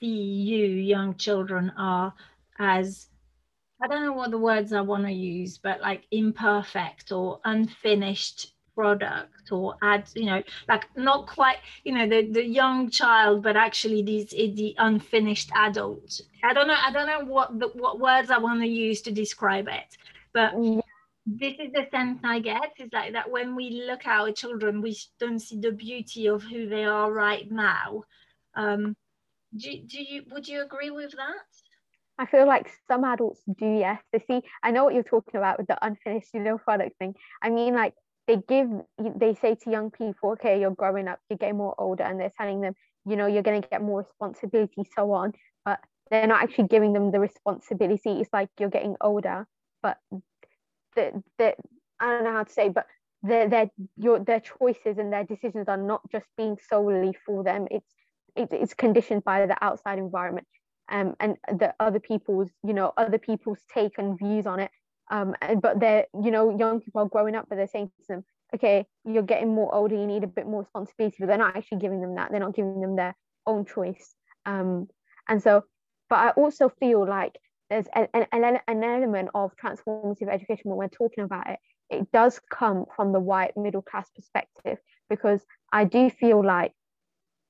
see 0.00 0.06
you 0.06 0.66
young 0.66 1.14
children 1.14 1.72
are 1.78 2.12
as 2.58 3.08
I 3.82 3.88
don't 3.88 4.04
know 4.04 4.12
what 4.12 4.30
the 4.30 4.38
words 4.38 4.72
I 4.72 4.80
want 4.80 5.04
to 5.04 5.12
use, 5.12 5.58
but 5.58 5.80
like 5.82 6.04
imperfect 6.10 7.12
or 7.12 7.40
unfinished 7.44 8.54
product 8.74 9.52
or 9.52 9.76
add, 9.82 10.08
you 10.14 10.24
know, 10.24 10.42
like 10.68 10.86
not 10.96 11.26
quite, 11.26 11.58
you 11.84 11.92
know, 11.92 12.08
the, 12.08 12.30
the 12.30 12.44
young 12.44 12.90
child, 12.90 13.42
but 13.42 13.56
actually 13.56 14.02
these 14.02 14.30
the 14.30 14.74
unfinished 14.78 15.50
adult. 15.54 16.20
I 16.42 16.54
don't 16.54 16.68
know, 16.68 16.76
I 16.86 16.90
don't 16.90 17.06
know 17.06 17.24
what 17.30 17.58
the, 17.58 17.68
what 17.68 18.00
words 18.00 18.30
I 18.30 18.38
want 18.38 18.60
to 18.60 18.66
use 18.66 19.02
to 19.02 19.12
describe 19.12 19.68
it, 19.68 19.96
but 20.32 20.54
mm 20.54 20.80
this 21.26 21.54
is 21.58 21.72
the 21.72 21.86
sense 21.90 22.20
I 22.22 22.38
get 22.38 22.70
is 22.78 22.88
like 22.92 23.12
that 23.14 23.30
when 23.30 23.56
we 23.56 23.82
look 23.86 24.06
at 24.06 24.20
our 24.20 24.32
children, 24.32 24.80
we 24.80 24.96
don't 25.18 25.40
see 25.40 25.58
the 25.58 25.72
beauty 25.72 26.28
of 26.28 26.44
who 26.44 26.68
they 26.68 26.84
are 26.84 27.12
right 27.12 27.50
now. 27.50 28.04
Um, 28.54 28.96
do, 29.56 29.70
do 29.86 30.02
you 30.02 30.22
would 30.30 30.46
you 30.46 30.62
agree 30.62 30.90
with 30.90 31.10
that? 31.12 31.44
I 32.18 32.26
feel 32.26 32.46
like 32.46 32.70
some 32.88 33.04
adults 33.04 33.42
do, 33.58 33.66
yes. 33.66 34.00
They 34.12 34.24
see, 34.26 34.40
I 34.62 34.70
know 34.70 34.84
what 34.84 34.94
you're 34.94 35.02
talking 35.02 35.36
about 35.36 35.58
with 35.58 35.66
the 35.66 35.84
unfinished, 35.84 36.28
you 36.32 36.40
know, 36.40 36.56
product 36.56 36.96
thing. 36.98 37.14
I 37.42 37.50
mean, 37.50 37.74
like 37.74 37.92
they 38.26 38.36
give, 38.48 38.68
they 38.98 39.34
say 39.34 39.54
to 39.54 39.70
young 39.70 39.90
people, 39.90 40.30
okay, 40.32 40.58
you're 40.58 40.70
growing 40.70 41.08
up, 41.08 41.18
you're 41.28 41.36
getting 41.36 41.58
more 41.58 41.74
older, 41.76 42.04
and 42.04 42.18
they're 42.18 42.32
telling 42.38 42.62
them, 42.62 42.74
you 43.04 43.16
know, 43.16 43.26
you're 43.26 43.42
going 43.42 43.60
to 43.60 43.68
get 43.68 43.82
more 43.82 44.00
responsibility, 44.00 44.88
so 44.96 45.12
on. 45.12 45.34
But 45.64 45.80
they're 46.10 46.26
not 46.26 46.42
actually 46.42 46.68
giving 46.68 46.94
them 46.94 47.10
the 47.10 47.20
responsibility. 47.20 48.12
It's 48.12 48.32
like 48.32 48.48
you're 48.58 48.70
getting 48.70 48.96
older, 49.00 49.46
but 49.82 49.98
that 50.96 51.14
that 51.38 51.56
I 52.00 52.06
don't 52.10 52.24
know 52.24 52.32
how 52.32 52.44
to 52.44 52.52
say, 52.52 52.68
but 52.68 52.86
their 53.22 53.48
their 53.48 53.70
your 53.96 54.18
their 54.18 54.40
choices 54.40 54.98
and 54.98 55.12
their 55.12 55.24
decisions 55.24 55.68
are 55.68 55.76
not 55.76 56.02
just 56.10 56.26
being 56.36 56.56
solely 56.68 57.16
for 57.24 57.44
them. 57.44 57.66
It's 57.70 57.94
it, 58.34 58.48
it's 58.52 58.74
conditioned 58.74 59.24
by 59.24 59.46
the 59.46 59.62
outside 59.64 59.98
environment 59.98 60.46
um, 60.90 61.14
and 61.20 61.36
the 61.48 61.74
other 61.80 62.00
people's 62.00 62.50
you 62.62 62.74
know 62.74 62.92
other 62.96 63.18
people's 63.18 63.60
take 63.72 63.98
and 63.98 64.18
views 64.18 64.46
on 64.46 64.60
it. 64.60 64.70
Um, 65.10 65.34
but 65.60 65.80
they're 65.80 66.06
you 66.22 66.30
know 66.30 66.56
young 66.56 66.80
people 66.80 67.02
are 67.02 67.08
growing 67.08 67.36
up, 67.36 67.46
but 67.48 67.56
they're 67.56 67.68
saying 67.68 67.90
to 68.00 68.06
them, 68.08 68.24
okay, 68.54 68.86
you're 69.04 69.22
getting 69.22 69.54
more 69.54 69.74
older, 69.74 69.94
you 69.94 70.06
need 70.06 70.24
a 70.24 70.28
bit 70.28 70.46
more 70.46 70.60
responsibility, 70.62 71.16
but 71.20 71.26
they're 71.26 71.38
not 71.38 71.56
actually 71.56 71.78
giving 71.78 72.00
them 72.00 72.16
that. 72.16 72.30
They're 72.30 72.40
not 72.40 72.54
giving 72.54 72.80
them 72.80 72.96
their 72.96 73.14
own 73.46 73.64
choice. 73.64 74.14
Um, 74.44 74.88
and 75.28 75.42
so, 75.42 75.64
but 76.08 76.16
I 76.16 76.30
also 76.30 76.68
feel 76.68 77.06
like 77.06 77.36
there's 77.70 77.86
an, 77.94 78.08
an, 78.32 78.58
an 78.68 78.84
element 78.84 79.28
of 79.34 79.52
transformative 79.56 80.28
education 80.28 80.70
when 80.70 80.76
we're 80.76 80.88
talking 80.88 81.24
about 81.24 81.48
it 81.48 81.58
it 81.90 82.10
does 82.12 82.40
come 82.50 82.84
from 82.94 83.12
the 83.12 83.20
white 83.20 83.56
middle 83.56 83.82
class 83.82 84.08
perspective 84.14 84.78
because 85.08 85.40
i 85.72 85.84
do 85.84 86.10
feel 86.10 86.44
like 86.44 86.72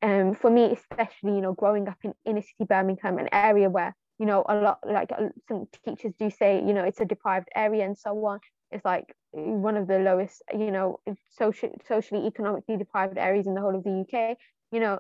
um, 0.03 0.35
for 0.35 0.51
me 0.51 0.65
especially 0.65 1.35
you 1.35 1.41
know 1.41 1.55
growing 1.55 1.89
up 1.89 1.99
in 2.05 2.13
inner 2.25 2.43
city 2.43 2.65
birmingham 2.69 3.19
an 3.19 3.29
area 3.33 3.69
where 3.71 3.95
you 4.19 4.27
know 4.27 4.45
a 4.49 4.55
lot 4.55 4.79
like 4.87 5.11
uh, 5.13 5.29
some 5.49 5.67
teachers 5.85 6.13
do 6.19 6.31
say 6.31 6.63
you 6.67 6.75
know 6.75 6.85
it's 6.85 7.01
a 7.01 7.05
deprived 7.05 7.49
area 7.55 7.85
and 7.85 7.97
so 7.97 8.11
on 8.27 8.39
it's 8.71 8.85
like 8.85 9.15
one 9.33 9.77
of 9.77 9.87
the 9.87 9.99
lowest 9.99 10.43
you 10.53 10.71
know 10.71 10.99
social 11.31 11.71
socially 11.87 12.27
economically 12.27 12.77
deprived 12.77 13.19
areas 13.19 13.47
in 13.47 13.55
the 13.55 13.61
whole 13.61 13.77
of 13.77 13.85
the 13.85 14.01
uk 14.01 14.37
you 14.71 14.81
know 14.81 14.99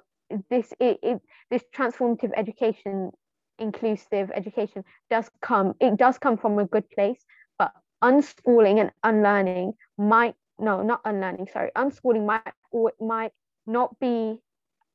this 0.50 0.72
it, 0.80 0.98
it 1.02 1.20
this 1.50 1.62
transformative 1.74 2.32
education 2.36 3.10
inclusive 3.58 4.30
education 4.34 4.84
does 5.10 5.30
come 5.40 5.74
it 5.80 5.96
does 5.96 6.18
come 6.18 6.36
from 6.36 6.58
a 6.58 6.66
good 6.66 6.88
place 6.90 7.24
but 7.58 7.72
unschooling 8.02 8.80
and 8.80 8.90
unlearning 9.04 9.72
might 9.98 10.34
no 10.58 10.82
not 10.82 11.00
unlearning 11.04 11.48
sorry 11.52 11.70
unschooling 11.76 12.26
might 12.26 12.52
might 13.00 13.32
not 13.66 13.98
be 13.98 14.38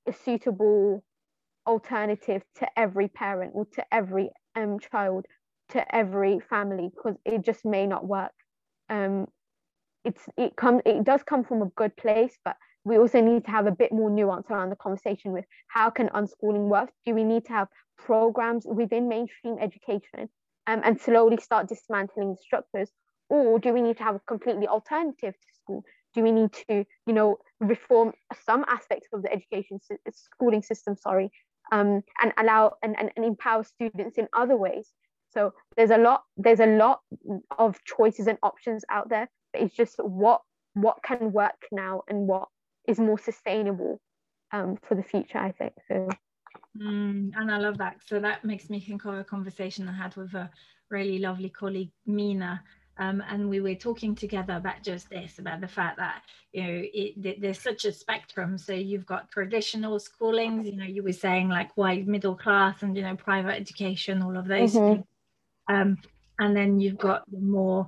a 0.08 0.14
suitable 0.14 1.04
alternative 1.68 2.44
to 2.56 2.68
every 2.78 3.08
parent 3.08 3.52
or 3.56 3.66
to 3.74 3.84
every 3.94 4.30
um 4.56 4.80
child 4.80 5.26
to 5.70 5.96
every 5.96 6.40
family 6.40 6.92
because 6.94 7.18
it 7.26 7.42
just 7.44 7.64
may 7.66 7.88
not 7.88 8.06
work. 8.06 8.32
Um 8.90 9.28
it's 10.04 10.24
it 10.38 10.56
comes 10.56 10.82
it 10.86 11.04
does 11.04 11.24
come 11.24 11.44
from 11.44 11.62
a 11.62 11.72
good 11.76 11.96
place 11.96 12.38
but 12.44 12.58
we 12.84 12.98
also 12.98 13.22
need 13.22 13.46
to 13.46 13.52
have 13.52 13.68
a 13.68 13.72
bit 13.72 13.92
more 13.92 14.10
nuance 14.10 14.48
around 14.50 14.70
the 14.70 14.76
conversation 14.76 15.32
with 15.32 15.46
how 15.68 15.90
can 15.90 16.10
unschooling 16.10 16.68
work? 16.68 16.90
Do 17.06 17.14
we 17.14 17.24
need 17.24 17.46
to 17.46 17.54
have 17.54 17.68
programs 17.98 18.66
within 18.66 19.08
mainstream 19.08 19.58
education 19.60 20.30
um, 20.68 20.82
and 20.84 21.00
slowly 21.00 21.38
start 21.38 21.68
dismantling 21.68 22.32
the 22.32 22.38
structures? 22.38 22.90
Or 23.30 23.60
do 23.60 23.72
we 23.72 23.82
need 23.82 23.98
to 23.98 24.04
have 24.04 24.16
a 24.16 24.22
completely 24.28 24.68
alternative 24.68 25.34
to 25.34 25.48
school? 25.54 25.84
Do 26.14 26.24
we 26.24 26.32
need 26.32 26.52
to, 26.68 26.84
you 27.06 27.14
know, 27.14 27.38
reform 27.60 28.14
some 28.46 28.66
aspects 28.68 29.08
of 29.14 29.22
the 29.22 29.32
education 29.32 29.80
schooling 30.12 30.64
system, 30.64 30.98
sorry, 30.98 31.32
um, 31.72 32.02
and 32.22 32.34
allow 32.38 32.74
and, 32.84 33.00
and, 33.00 33.12
and 33.16 33.24
empower 33.24 33.64
students 33.64 34.18
in 34.18 34.28
other 34.36 34.58
ways? 34.58 34.90
So 35.30 35.54
there's 35.78 35.92
a 35.92 35.98
lot, 35.98 36.24
there's 36.36 36.60
a 36.60 36.66
lot 36.66 37.00
of 37.58 37.78
choices 37.86 38.28
and 38.28 38.38
options 38.44 38.84
out 38.90 39.08
there, 39.10 39.30
but 39.54 39.62
it's 39.62 39.76
just 39.76 39.96
what 39.98 40.42
what 40.74 40.98
can 41.04 41.32
work 41.32 41.68
now 41.72 42.02
and 42.08 42.28
what 42.28 42.48
is 42.88 43.00
more 43.00 43.20
sustainable 43.20 44.00
um, 44.52 44.78
for 44.88 44.96
the 44.96 45.04
future, 45.04 45.38
I 45.38 45.52
think. 45.52 45.74
So 45.88 46.10
mm, 46.78 47.32
and 47.36 47.52
I 47.52 47.58
love 47.58 47.78
that. 47.78 47.98
So 48.06 48.20
that 48.20 48.44
makes 48.44 48.70
me 48.70 48.80
think 48.80 49.06
of 49.06 49.16
a 49.16 49.24
conversation 49.24 49.88
I 49.88 49.94
had 49.94 50.16
with 50.16 50.34
a 50.34 50.50
really 50.90 51.20
lovely 51.20 51.50
colleague, 51.50 51.92
Mina. 52.06 52.62
Um, 52.98 53.24
and 53.28 53.50
we 53.50 53.62
were 53.62 53.74
talking 53.74 54.14
together 54.14 54.56
about 54.56 54.84
just 54.84 55.10
this 55.10 55.40
about 55.40 55.62
the 55.62 55.68
fact 55.68 55.98
that 55.98 56.22
you 56.52 56.62
know 56.62 56.84
it, 56.94 57.42
there's 57.42 57.60
such 57.60 57.86
a 57.86 57.92
spectrum 57.92 58.58
so 58.58 58.74
you've 58.74 59.06
got 59.06 59.32
traditional 59.32 59.98
schoolings 59.98 60.66
you 60.66 60.76
know 60.76 60.86
you 60.86 61.02
were 61.02 61.14
saying 61.14 61.48
like 61.48 61.76
white 61.78 62.06
middle 62.06 62.36
class 62.36 62.84
and 62.84 62.96
you 62.96 63.02
know 63.02 63.16
private 63.16 63.56
education 63.56 64.22
all 64.22 64.38
of 64.38 64.46
those 64.46 64.76
mm-hmm. 64.76 65.74
um, 65.74 65.98
and 66.40 66.56
then 66.56 66.82
you've 66.82 66.98
got 66.98 67.24
the 67.32 67.40
more 67.40 67.88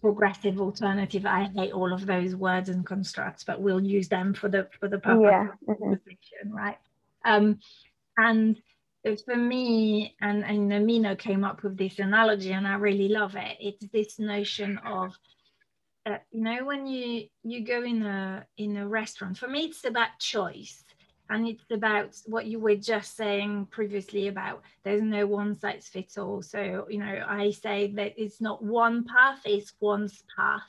progressive 0.00 0.60
alternative 0.60 1.26
i 1.26 1.44
hate 1.54 1.72
all 1.72 1.92
of 1.92 2.06
those 2.06 2.34
words 2.34 2.68
and 2.68 2.86
constructs 2.86 3.44
but 3.44 3.60
we'll 3.60 3.82
use 3.82 4.08
them 4.08 4.34
for 4.34 4.48
the 4.48 4.68
for 4.78 4.88
the 4.88 4.98
purpose 4.98 5.28
yeah. 5.30 5.48
of 5.68 5.78
conversation 5.78 6.50
right? 6.50 6.78
Um 7.24 7.58
and 8.16 8.60
for 9.24 9.36
me 9.36 10.16
and 10.20 10.44
and 10.44 10.86
Mina 10.86 11.16
came 11.16 11.44
up 11.44 11.62
with 11.62 11.76
this 11.76 11.98
analogy 11.98 12.52
and 12.52 12.66
i 12.66 12.74
really 12.74 13.08
love 13.08 13.36
it. 13.36 13.56
It's 13.60 13.86
this 13.92 14.18
notion 14.18 14.78
of 14.78 15.16
uh, 16.06 16.18
you 16.30 16.42
know 16.42 16.64
when 16.64 16.86
you 16.86 17.26
you 17.42 17.64
go 17.64 17.82
in 17.82 18.02
a 18.02 18.46
in 18.56 18.76
a 18.76 18.88
restaurant 18.88 19.38
for 19.38 19.48
me 19.48 19.66
it's 19.66 19.84
about 19.84 20.18
choice 20.18 20.84
and 21.30 21.46
it's 21.46 21.64
about 21.70 22.16
what 22.26 22.46
you 22.46 22.58
were 22.58 22.76
just 22.76 23.16
saying 23.16 23.66
previously 23.70 24.28
about 24.28 24.62
there's 24.84 25.02
no 25.02 25.26
one 25.26 25.54
size 25.54 25.88
fits 25.88 26.18
all 26.18 26.42
so 26.42 26.86
you 26.88 26.98
know 26.98 27.24
i 27.28 27.50
say 27.50 27.92
that 27.92 28.14
it's 28.16 28.40
not 28.40 28.62
one 28.62 29.04
path 29.04 29.40
it's 29.44 29.72
one's 29.80 30.24
path 30.36 30.62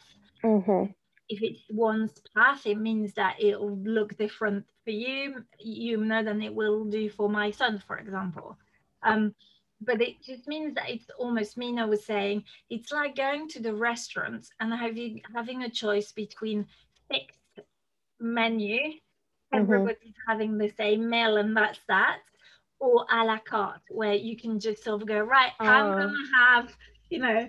mm-hmm. 0.43 0.91
if 1.29 1.41
it's 1.41 1.61
one's 1.69 2.21
path 2.35 2.65
it 2.65 2.79
means 2.79 3.13
that 3.13 3.35
it'll 3.39 3.77
look 3.77 4.17
different 4.17 4.65
for 4.83 4.91
you 4.91 5.43
you 5.59 5.97
know 5.97 6.23
than 6.23 6.41
it 6.41 6.53
will 6.53 6.85
do 6.85 7.09
for 7.09 7.29
my 7.29 7.51
son 7.51 7.81
for 7.85 7.97
example 7.97 8.57
um, 9.03 9.33
but 9.81 10.01
it 10.01 10.21
just 10.23 10.47
means 10.47 10.73
that 10.75 10.89
it's 10.89 11.09
almost 11.17 11.57
Mina 11.57 11.85
was 11.85 12.05
saying 12.05 12.43
it's 12.69 12.91
like 12.91 13.15
going 13.15 13.47
to 13.49 13.61
the 13.61 13.73
restaurant 13.73 14.47
and 14.59 14.73
having 14.73 15.21
having 15.35 15.63
a 15.63 15.69
choice 15.69 16.11
between 16.11 16.65
fixed 17.11 17.37
menu. 18.19 18.79
Everybody's 19.53 19.97
mm-hmm. 19.97 20.31
having 20.31 20.57
the 20.57 20.71
same 20.77 21.09
meal 21.09 21.37
and 21.37 21.55
that's 21.55 21.79
that 21.87 22.19
or 22.79 23.05
a 23.11 23.23
la 23.23 23.37
carte 23.39 23.81
where 23.89 24.13
you 24.13 24.37
can 24.37 24.59
just 24.59 24.83
sort 24.83 25.01
of 25.01 25.07
go 25.07 25.19
right 25.19 25.51
oh. 25.59 25.65
i'm 25.65 25.91
gonna 25.91 26.13
have 26.37 26.75
you 27.09 27.19
know 27.19 27.47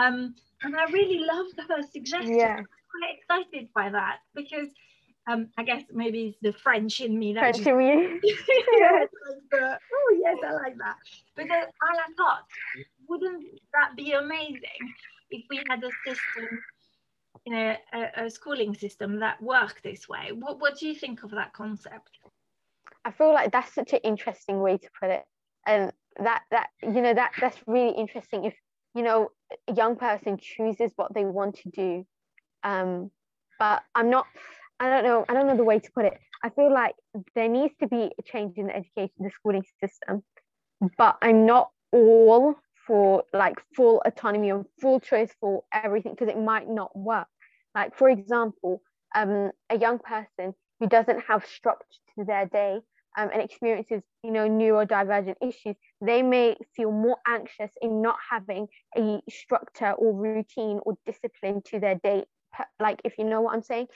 um 0.00 0.34
and 0.62 0.76
i 0.76 0.84
really 0.90 1.20
loved 1.20 1.58
her 1.68 1.82
suggestion 1.82 2.38
yeah. 2.38 2.56
i'm 2.58 2.66
quite 2.66 3.44
excited 3.44 3.68
by 3.74 3.88
that 3.90 4.18
because 4.34 4.68
um 5.28 5.48
i 5.58 5.62
guess 5.62 5.82
maybe 5.92 6.26
it's 6.28 6.38
the 6.42 6.52
french 6.52 7.00
in 7.00 7.18
me 7.18 7.32
that 7.32 7.54
french 7.54 7.66
in 7.66 7.80
you 7.80 8.20
yeah, 8.78 9.06
oh 9.52 10.16
yes 10.24 10.36
i 10.46 10.52
like 10.52 10.76
that 10.78 10.96
but 11.36 11.46
then 11.48 11.62
a 11.62 11.96
la 11.96 12.06
carte 12.16 12.44
wouldn't 13.08 13.44
that 13.72 13.94
be 13.96 14.12
amazing 14.12 14.80
if 15.30 15.44
we 15.50 15.60
had 15.68 15.82
a 15.82 15.90
system 16.06 16.58
in 17.46 17.52
a, 17.54 17.78
a, 18.16 18.30
schooling 18.30 18.74
system 18.74 19.20
that 19.20 19.42
work 19.42 19.80
this 19.82 20.08
way. 20.08 20.32
What, 20.32 20.60
what 20.60 20.78
do 20.78 20.88
you 20.88 20.94
think 20.94 21.22
of 21.24 21.30
that 21.32 21.52
concept? 21.52 22.18
I 23.04 23.10
feel 23.10 23.32
like 23.34 23.52
that's 23.52 23.74
such 23.74 23.92
an 23.92 24.00
interesting 24.02 24.60
way 24.60 24.78
to 24.78 24.88
put 24.98 25.10
it. 25.10 25.24
And 25.66 25.92
that 26.18 26.42
that 26.50 26.68
you 26.82 27.00
know 27.00 27.12
that 27.12 27.32
that's 27.40 27.58
really 27.66 27.96
interesting 27.96 28.44
if 28.44 28.54
you 28.94 29.02
know 29.02 29.30
a 29.68 29.74
young 29.74 29.96
person 29.96 30.38
chooses 30.38 30.92
what 30.96 31.12
they 31.14 31.24
want 31.24 31.56
to 31.56 31.70
do. 31.70 32.06
Um, 32.62 33.10
but 33.58 33.82
I'm 33.94 34.10
not 34.10 34.26
I 34.80 34.90
don't 34.90 35.04
know, 35.04 35.24
I 35.28 35.34
don't 35.34 35.46
know 35.46 35.56
the 35.56 35.64
way 35.64 35.78
to 35.78 35.92
put 35.92 36.04
it. 36.04 36.18
I 36.42 36.50
feel 36.50 36.72
like 36.72 36.94
there 37.34 37.48
needs 37.48 37.74
to 37.80 37.86
be 37.86 38.10
a 38.18 38.22
change 38.22 38.56
in 38.56 38.66
the 38.66 38.76
education, 38.76 39.14
the 39.18 39.30
schooling 39.30 39.64
system, 39.82 40.22
but 40.98 41.16
I'm 41.22 41.46
not 41.46 41.70
all 41.92 42.56
for 42.86 43.24
like 43.32 43.56
full 43.74 44.02
autonomy 44.04 44.50
and 44.50 44.66
full 44.80 45.00
choice 45.00 45.32
for 45.40 45.62
everything 45.72 46.12
because 46.12 46.28
it 46.28 46.38
might 46.38 46.68
not 46.68 46.94
work. 46.96 47.28
Like, 47.74 47.96
for 47.96 48.08
example, 48.08 48.82
um, 49.14 49.50
a 49.70 49.78
young 49.78 49.98
person 49.98 50.54
who 50.80 50.88
doesn't 50.88 51.20
have 51.28 51.44
structure 51.46 52.00
to 52.18 52.24
their 52.24 52.46
day 52.46 52.80
um, 53.16 53.30
and 53.32 53.42
experiences, 53.42 54.02
you 54.22 54.30
know, 54.30 54.48
neurodivergent 54.48 55.36
issues, 55.40 55.76
they 56.00 56.22
may 56.22 56.56
feel 56.76 56.90
more 56.90 57.18
anxious 57.26 57.70
in 57.80 58.02
not 58.02 58.16
having 58.30 58.66
a 58.96 59.20
structure 59.28 59.92
or 59.92 60.12
routine 60.12 60.80
or 60.84 60.94
discipline 61.06 61.62
to 61.66 61.80
their 61.80 61.94
day. 61.96 62.24
Like, 62.80 63.00
if 63.04 63.18
you 63.18 63.24
know 63.24 63.40
what 63.40 63.54
I'm 63.54 63.62
saying, 63.62 63.86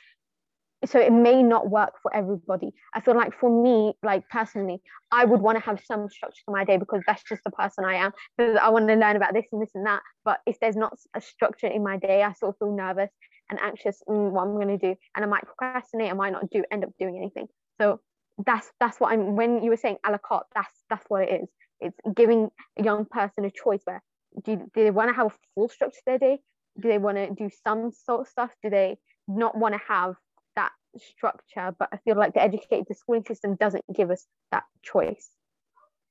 so 0.84 1.00
it 1.00 1.12
may 1.12 1.42
not 1.42 1.68
work 1.68 1.94
for 2.02 2.14
everybody. 2.14 2.72
I 2.94 3.00
feel 3.00 3.16
like 3.16 3.34
for 3.38 3.50
me 3.50 3.94
like 4.02 4.28
personally 4.28 4.80
i 5.10 5.24
would 5.24 5.40
want 5.40 5.58
to 5.58 5.64
have 5.64 5.80
some 5.84 6.08
structure 6.08 6.42
to 6.46 6.52
my 6.52 6.64
day 6.64 6.76
because 6.76 7.02
that's 7.06 7.22
just 7.24 7.42
the 7.44 7.50
person 7.50 7.84
i 7.84 7.94
am. 7.94 8.12
Because 8.36 8.58
i 8.62 8.68
want 8.68 8.86
to 8.88 8.94
learn 8.94 9.16
about 9.16 9.34
this 9.34 9.46
and 9.52 9.60
this 9.60 9.70
and 9.74 9.86
that 9.86 10.02
but 10.24 10.40
if 10.46 10.58
there's 10.60 10.76
not 10.76 10.96
a 11.14 11.20
structure 11.20 11.66
in 11.66 11.82
my 11.82 11.96
day 11.96 12.22
i 12.22 12.32
sort 12.32 12.54
of 12.54 12.58
feel 12.58 12.76
nervous 12.76 13.10
and 13.50 13.58
anxious 13.60 14.02
mm, 14.08 14.30
what 14.30 14.42
i'm 14.42 14.54
going 14.54 14.68
to 14.68 14.78
do? 14.78 14.94
And 15.14 15.24
i 15.24 15.28
might 15.28 15.44
procrastinate 15.44 16.10
i 16.10 16.14
might 16.14 16.32
not 16.32 16.50
do 16.50 16.64
end 16.70 16.84
up 16.84 16.90
doing 16.98 17.16
anything. 17.16 17.46
So 17.80 18.00
that's 18.44 18.70
that's 18.80 18.98
what 19.00 19.12
i'm 19.12 19.36
when 19.36 19.62
you 19.62 19.70
were 19.70 19.76
saying 19.76 19.96
a 20.06 20.12
la 20.12 20.18
carte 20.18 20.46
that's 20.54 20.72
that's 20.90 21.04
what 21.08 21.22
it 21.22 21.42
is. 21.42 21.48
It's 21.80 21.98
giving 22.14 22.50
a 22.78 22.82
young 22.82 23.04
person 23.04 23.44
a 23.44 23.50
choice 23.50 23.80
where 23.84 24.02
do, 24.44 24.56
do 24.56 24.84
they 24.84 24.90
want 24.90 25.10
to 25.10 25.14
have 25.14 25.28
a 25.28 25.34
full 25.54 25.68
structure 25.68 26.00
their 26.06 26.18
day? 26.18 26.38
Do 26.78 26.88
they 26.88 26.98
want 26.98 27.16
to 27.16 27.30
do 27.34 27.50
some 27.64 27.92
sort 27.92 28.22
of 28.22 28.28
stuff? 28.28 28.50
Do 28.62 28.70
they 28.70 28.98
not 29.26 29.56
want 29.56 29.74
to 29.74 29.80
have 29.88 30.14
that 30.56 30.72
structure? 30.96 31.74
But 31.78 31.88
i 31.92 31.96
feel 31.98 32.16
like 32.16 32.34
the 32.34 32.42
educated 32.42 32.86
the 32.88 32.94
schooling 32.94 33.24
system 33.24 33.56
doesn't 33.56 33.84
give 33.94 34.10
us 34.10 34.26
that 34.52 34.64
choice 34.82 35.28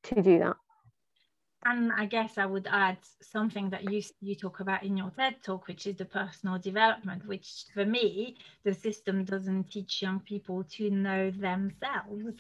to 0.04 0.22
do 0.22 0.40
that 0.40 0.56
and 1.68 1.92
I 1.92 2.06
guess 2.06 2.38
I 2.38 2.46
would 2.46 2.68
add 2.72 2.98
something 3.22 3.70
that 3.72 3.92
you 3.92 4.02
you 4.22 4.36
talk 4.36 4.62
about 4.62 4.84
in 4.84 4.96
your 4.96 5.12
TED 5.12 5.36
talk, 5.44 5.68
which 5.68 5.86
is 5.86 5.98
the 5.98 6.06
personal 6.06 6.58
development, 6.58 7.28
which 7.28 7.66
for 7.74 7.86
me, 7.86 8.38
the 8.64 8.74
system 8.74 9.26
doesn't 9.26 9.66
teach 9.72 10.02
young 10.02 10.22
people 10.22 10.64
to 10.76 10.90
know 10.90 11.30
themselves. 11.32 12.40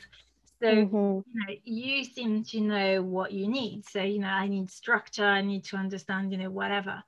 So 0.59 0.67
mm-hmm. 0.67 0.95
you 0.95 1.23
know, 1.35 1.55
you 1.65 2.03
seem 2.05 2.43
to 2.45 2.61
know 2.61 3.01
what 3.01 3.31
you 3.31 3.47
need. 3.47 3.85
So 3.85 4.01
you 4.01 4.19
know, 4.19 4.29
I 4.43 4.47
need 4.47 4.69
structure. 4.69 5.25
I 5.25 5.41
need 5.41 5.65
to 5.65 5.75
understand. 5.75 6.31
You 6.31 6.37
know, 6.37 6.49
whatever. 6.49 7.03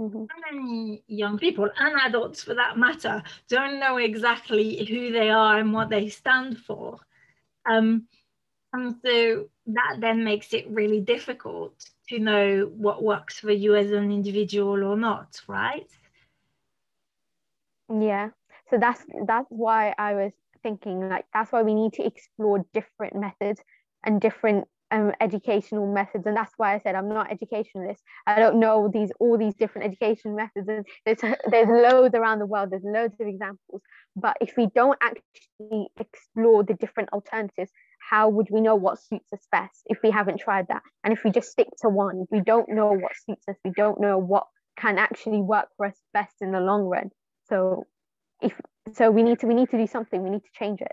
Mm-hmm. 0.00 0.24
How 0.30 0.52
many 0.52 1.02
young 1.08 1.38
people 1.38 1.68
and 1.76 2.00
adults, 2.06 2.44
for 2.44 2.54
that 2.54 2.78
matter, 2.78 3.22
don't 3.48 3.80
know 3.80 3.96
exactly 3.96 4.84
who 4.84 5.12
they 5.12 5.30
are 5.30 5.58
and 5.58 5.72
what 5.72 5.88
they 5.88 6.08
stand 6.08 6.58
for? 6.58 6.98
Um, 7.68 8.06
and 8.72 8.94
so 9.04 9.48
that 9.68 9.96
then 10.00 10.24
makes 10.24 10.54
it 10.54 10.66
really 10.70 11.00
difficult 11.00 11.74
to 12.08 12.18
know 12.18 12.70
what 12.76 13.02
works 13.02 13.38
for 13.38 13.52
you 13.52 13.76
as 13.76 13.90
an 13.90 14.10
individual 14.10 14.82
or 14.82 14.96
not, 14.96 15.40
right? 15.46 15.86
Yeah. 17.92 18.30
So 18.70 18.78
that's 18.78 19.04
that's 19.26 19.46
why 19.50 19.94
I 19.98 20.14
was 20.14 20.32
thinking 20.62 21.08
like 21.08 21.26
that's 21.32 21.52
why 21.52 21.62
we 21.62 21.74
need 21.74 21.92
to 21.94 22.04
explore 22.04 22.64
different 22.72 23.14
methods 23.14 23.60
and 24.04 24.20
different 24.20 24.66
um, 24.90 25.12
educational 25.20 25.92
methods. 25.92 26.26
And 26.26 26.36
that's 26.36 26.52
why 26.56 26.74
I 26.74 26.78
said 26.78 26.94
I'm 26.94 27.08
not 27.08 27.30
educationalist. 27.30 28.02
I 28.26 28.38
don't 28.38 28.60
know 28.60 28.90
these 28.92 29.10
all 29.20 29.36
these 29.36 29.54
different 29.54 29.86
education 29.86 30.34
methods. 30.34 30.68
And 30.68 30.86
there's 31.04 31.20
there's 31.50 31.68
loads 31.68 32.14
around 32.14 32.38
the 32.38 32.46
world. 32.46 32.70
There's 32.70 32.84
loads 32.84 33.14
of 33.20 33.26
examples. 33.26 33.82
But 34.16 34.36
if 34.40 34.54
we 34.56 34.66
don't 34.74 34.98
actually 35.02 35.88
explore 35.98 36.64
the 36.64 36.74
different 36.74 37.10
alternatives 37.12 37.70
how 38.08 38.28
would 38.28 38.48
we 38.50 38.60
know 38.60 38.74
what 38.74 39.02
suits 39.02 39.32
us 39.32 39.46
best 39.52 39.82
if 39.86 39.98
we 40.02 40.10
haven't 40.10 40.40
tried 40.40 40.68
that? 40.68 40.82
And 41.04 41.12
if 41.12 41.24
we 41.24 41.30
just 41.30 41.50
stick 41.50 41.68
to 41.82 41.88
one, 41.88 42.26
we 42.30 42.40
don't 42.40 42.68
know 42.68 42.92
what 42.92 43.12
suits 43.26 43.46
us, 43.48 43.56
we 43.64 43.70
don't 43.72 44.00
know 44.00 44.18
what 44.18 44.46
can 44.78 44.98
actually 44.98 45.40
work 45.40 45.66
for 45.76 45.86
us 45.86 45.96
best 46.14 46.36
in 46.40 46.52
the 46.52 46.60
long 46.60 46.82
run. 46.82 47.10
So 47.48 47.84
if 48.40 48.52
so 48.94 49.10
we 49.10 49.22
need 49.22 49.40
to 49.40 49.46
we 49.46 49.54
need 49.54 49.70
to 49.70 49.78
do 49.78 49.86
something, 49.86 50.22
we 50.22 50.30
need 50.30 50.44
to 50.44 50.58
change 50.58 50.80
it. 50.80 50.92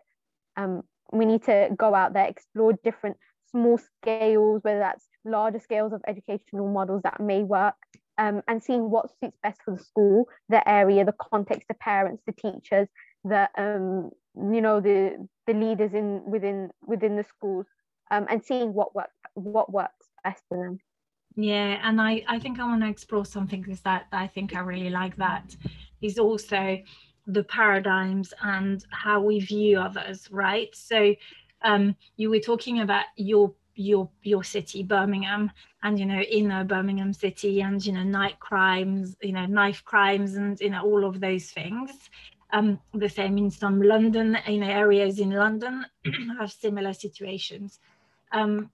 Um, 0.58 0.82
we 1.12 1.26
need 1.26 1.44
to 1.44 1.70
go 1.78 1.96
out 1.96 2.14
there, 2.14 2.26
explore 2.26 2.74
different 2.84 3.18
small 3.52 3.78
scales, 3.78 4.64
whether 4.64 4.80
that's 4.80 5.08
larger 5.24 5.60
scales 5.60 5.94
of 5.94 6.02
educational 6.08 6.68
models 6.68 7.02
that 7.04 7.20
may 7.20 7.44
work, 7.44 7.76
um, 8.18 8.42
and 8.48 8.62
seeing 8.62 8.90
what 8.90 9.10
suits 9.22 9.38
best 9.42 9.62
for 9.64 9.76
the 9.76 9.84
school, 9.84 10.26
the 10.50 10.68
area, 10.68 11.06
the 11.06 11.14
context, 11.14 11.68
the 11.68 11.76
parents, 11.76 12.24
the 12.26 12.34
teachers, 12.34 12.88
the 13.24 13.48
um, 13.58 14.10
you 14.54 14.62
know 14.62 14.82
the 14.82 15.28
the 15.48 15.54
leaders 15.54 15.94
in 15.94 16.24
within 16.26 16.72
within 16.86 17.16
the 17.16 17.24
schools 17.24 17.66
um, 18.12 18.26
and 18.30 18.44
seeing 18.44 18.74
what 18.74 18.96
work 18.96 19.10
what 19.36 19.72
works 19.72 20.10
best 20.24 20.44
for 20.50 20.58
them. 20.58 20.80
Yeah 21.36 21.80
and 21.84 22.02
i 22.02 22.24
i 22.28 22.40
think 22.40 22.60
i 22.60 22.66
want 22.66 22.82
to 22.82 22.90
explore 22.90 23.26
something 23.26 23.62
because 23.62 23.82
that 23.82 24.06
i 24.12 24.28
think 24.28 24.56
i 24.56 24.60
really 24.60 24.90
like 24.90 25.18
that 25.18 25.56
is 26.02 26.18
also 26.18 26.80
the 27.28 27.44
paradigms 27.44 28.34
and 28.42 28.86
how 28.92 29.22
we 29.22 29.40
view 29.40 29.80
others 29.80 30.30
right? 30.32 30.74
So 30.76 31.16
um 31.64 31.96
you 32.18 32.30
were 32.30 32.40
talking 32.40 32.80
about 32.80 33.06
your 33.18 33.54
your 33.76 34.10
your 34.24 34.44
city 34.44 34.84
birmingham 34.84 35.52
and 35.84 36.00
you 36.00 36.06
know 36.06 36.22
inner 36.22 36.64
birmingham 36.64 37.12
city 37.14 37.62
and 37.62 37.86
you 37.86 37.92
know 37.92 38.04
night 38.04 38.40
crimes 38.40 39.18
you 39.22 39.34
know 39.34 39.46
knife 39.46 39.84
crimes 39.84 40.36
and 40.36 40.60
you 40.62 40.70
know 40.70 40.82
all 40.84 41.04
of 41.06 41.20
those 41.20 41.52
things 41.52 42.10
um 42.52 42.80
the 42.94 43.10
same 43.10 43.38
in 43.38 43.50
some 43.50 43.82
london 43.82 44.38
know 44.48 44.68
areas 44.68 45.20
in 45.20 45.32
london 45.32 45.86
have 46.40 46.52
similar 46.52 46.94
situations 46.94 47.80
um 48.32 48.70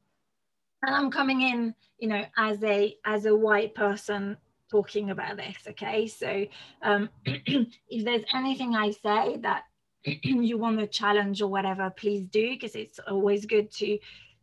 and 0.83 0.95
i'm 0.95 1.11
coming 1.11 1.41
in 1.41 1.73
you 1.99 2.07
know 2.07 2.23
as 2.37 2.63
a 2.63 2.95
as 3.05 3.25
a 3.25 3.35
white 3.35 3.73
person 3.75 4.37
talking 4.69 5.09
about 5.09 5.37
this 5.37 5.57
okay 5.67 6.07
so 6.07 6.45
um 6.81 7.09
if 7.25 8.05
there's 8.05 8.23
anything 8.33 8.75
i 8.75 8.89
say 8.91 9.37
that 9.41 9.63
you 10.03 10.57
want 10.57 10.79
to 10.79 10.87
challenge 10.87 11.41
or 11.41 11.47
whatever 11.47 11.89
please 11.91 12.23
do 12.27 12.49
because 12.49 12.75
it's 12.75 12.99
always 12.99 13.45
good 13.45 13.71
to 13.71 13.97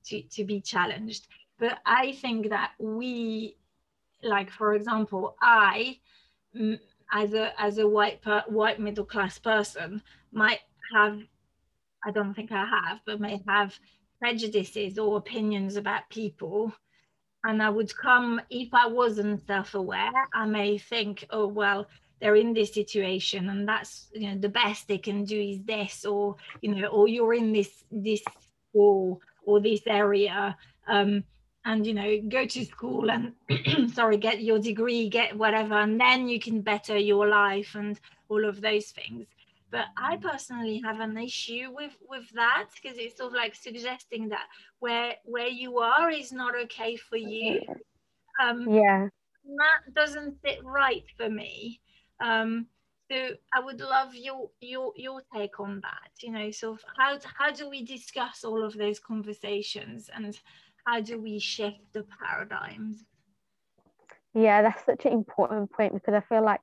to, 0.08 0.22
to 0.22 0.44
be 0.44 0.60
challenged. 0.60 1.28
But 1.58 1.78
I 1.84 2.12
think 2.12 2.50
that 2.50 2.72
we, 2.78 3.56
like 4.22 4.50
for 4.50 4.74
example, 4.74 5.36
I, 5.40 5.98
as 7.12 7.34
a 7.34 7.60
as 7.60 7.78
a 7.78 7.88
white 7.88 8.20
per, 8.22 8.42
white 8.46 8.80
middle 8.80 9.04
class 9.04 9.38
person, 9.38 10.02
might 10.32 10.60
have, 10.94 11.20
I 12.04 12.10
don't 12.10 12.34
think 12.34 12.52
I 12.52 12.64
have, 12.64 13.00
but 13.06 13.20
may 13.20 13.42
have 13.48 13.78
prejudices 14.18 14.98
or 14.98 15.16
opinions 15.16 15.76
about 15.76 16.08
people. 16.10 16.72
And 17.44 17.62
I 17.62 17.70
would 17.70 17.96
come 17.96 18.40
if 18.50 18.74
I 18.74 18.88
wasn't 18.88 19.46
self-aware, 19.46 20.10
I 20.34 20.44
may 20.46 20.76
think, 20.76 21.24
oh 21.30 21.46
well, 21.46 21.86
they're 22.20 22.36
in 22.36 22.52
this 22.52 22.74
situation 22.74 23.48
and 23.48 23.68
that's 23.68 24.08
you 24.12 24.28
know 24.28 24.38
the 24.38 24.48
best 24.48 24.88
they 24.88 24.98
can 24.98 25.24
do 25.24 25.40
is 25.40 25.62
this 25.64 26.04
or 26.04 26.36
you 26.60 26.74
know 26.74 26.88
or 26.88 27.08
you're 27.08 27.34
in 27.34 27.52
this 27.52 27.84
this 27.90 28.22
or 28.74 29.18
or 29.46 29.60
this 29.60 29.80
area 29.86 30.56
um, 30.88 31.22
and 31.68 31.86
you 31.86 31.92
know 31.92 32.18
go 32.28 32.46
to 32.46 32.64
school 32.64 33.10
and 33.10 33.32
sorry 33.94 34.16
get 34.16 34.42
your 34.42 34.58
degree 34.58 35.08
get 35.08 35.36
whatever 35.36 35.74
and 35.74 36.00
then 36.00 36.26
you 36.26 36.40
can 36.40 36.62
better 36.62 36.96
your 36.96 37.28
life 37.28 37.74
and 37.74 38.00
all 38.28 38.44
of 38.44 38.60
those 38.60 38.86
things. 38.86 39.26
But 39.70 39.84
i 39.98 40.16
personally 40.16 40.80
have 40.82 41.00
an 41.00 41.18
issue 41.18 41.66
with 41.70 41.92
with 42.08 42.26
that 42.34 42.68
because 42.74 42.96
it's 42.98 43.18
sort 43.18 43.32
of 43.32 43.36
like 43.36 43.54
suggesting 43.54 44.30
that 44.30 44.46
where 44.78 45.12
where 45.24 45.48
you 45.62 45.78
are 45.78 46.10
is 46.10 46.32
not 46.32 46.54
okay 46.64 46.96
for 46.96 47.16
you. 47.16 47.60
Um 48.42 48.66
yeah. 48.70 49.08
that 49.62 49.94
doesn't 49.94 50.40
sit 50.42 50.60
right 50.64 51.04
for 51.18 51.28
me. 51.28 51.80
Um 52.20 52.66
so 53.10 53.16
I 53.54 53.60
would 53.60 53.80
love 53.80 54.14
your 54.14 54.50
your 54.60 54.92
your 54.96 55.20
take 55.34 55.60
on 55.60 55.80
that. 55.82 56.12
You 56.22 56.32
know, 56.32 56.50
so 56.50 56.78
how 56.96 57.18
how 57.38 57.50
do 57.50 57.68
we 57.68 57.84
discuss 57.84 58.42
all 58.42 58.64
of 58.64 58.74
those 58.74 58.98
conversations 58.98 60.08
and 60.14 60.38
how 60.88 61.00
do 61.00 61.20
we 61.20 61.38
shift 61.38 61.80
the 61.92 62.04
paradigms? 62.18 63.04
Yeah, 64.34 64.62
that's 64.62 64.84
such 64.86 65.04
an 65.04 65.12
important 65.12 65.70
point 65.70 65.92
because 65.92 66.14
I 66.14 66.20
feel 66.20 66.44
like 66.44 66.60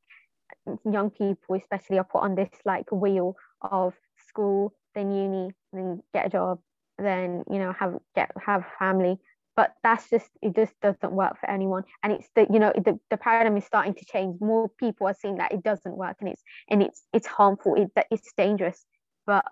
young 0.83 1.11
people, 1.11 1.55
especially, 1.55 1.99
are 1.99 2.03
put 2.11 2.23
on 2.23 2.33
this 2.35 2.49
like 2.65 2.91
wheel 2.91 3.35
of 3.61 3.93
school, 4.27 4.73
then 4.95 5.11
uni, 5.11 5.51
then 5.73 6.01
get 6.13 6.27
a 6.27 6.29
job, 6.29 6.59
then 6.97 7.43
you 7.51 7.59
know 7.59 7.73
have 7.73 7.99
get 8.15 8.31
have 8.43 8.63
family, 8.79 9.17
but 9.55 9.73
that's 9.83 10.09
just 10.09 10.29
it 10.41 10.55
just 10.55 10.73
doesn't 10.81 11.11
work 11.11 11.39
for 11.39 11.49
anyone. 11.49 11.83
And 12.01 12.13
it's 12.13 12.29
the 12.35 12.47
you 12.51 12.59
know 12.59 12.73
the, 12.73 12.99
the 13.11 13.17
paradigm 13.17 13.57
is 13.57 13.65
starting 13.65 13.93
to 13.93 14.05
change. 14.05 14.41
More 14.41 14.69
people 14.79 15.07
are 15.07 15.15
seeing 15.19 15.37
that 15.37 15.51
it 15.51 15.61
doesn't 15.61 15.95
work 15.95 16.17
and 16.19 16.29
it's 16.29 16.41
and 16.69 16.81
it's 16.81 17.03
it's 17.13 17.27
harmful 17.27 17.75
it, 17.75 17.91
that 17.95 18.07
it's 18.09 18.31
dangerous. 18.35 18.85
But 19.27 19.45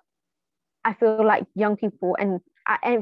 i 0.86 0.94
feel 0.94 1.26
like 1.26 1.46
young 1.56 1.78
people 1.78 2.14
and 2.20 2.42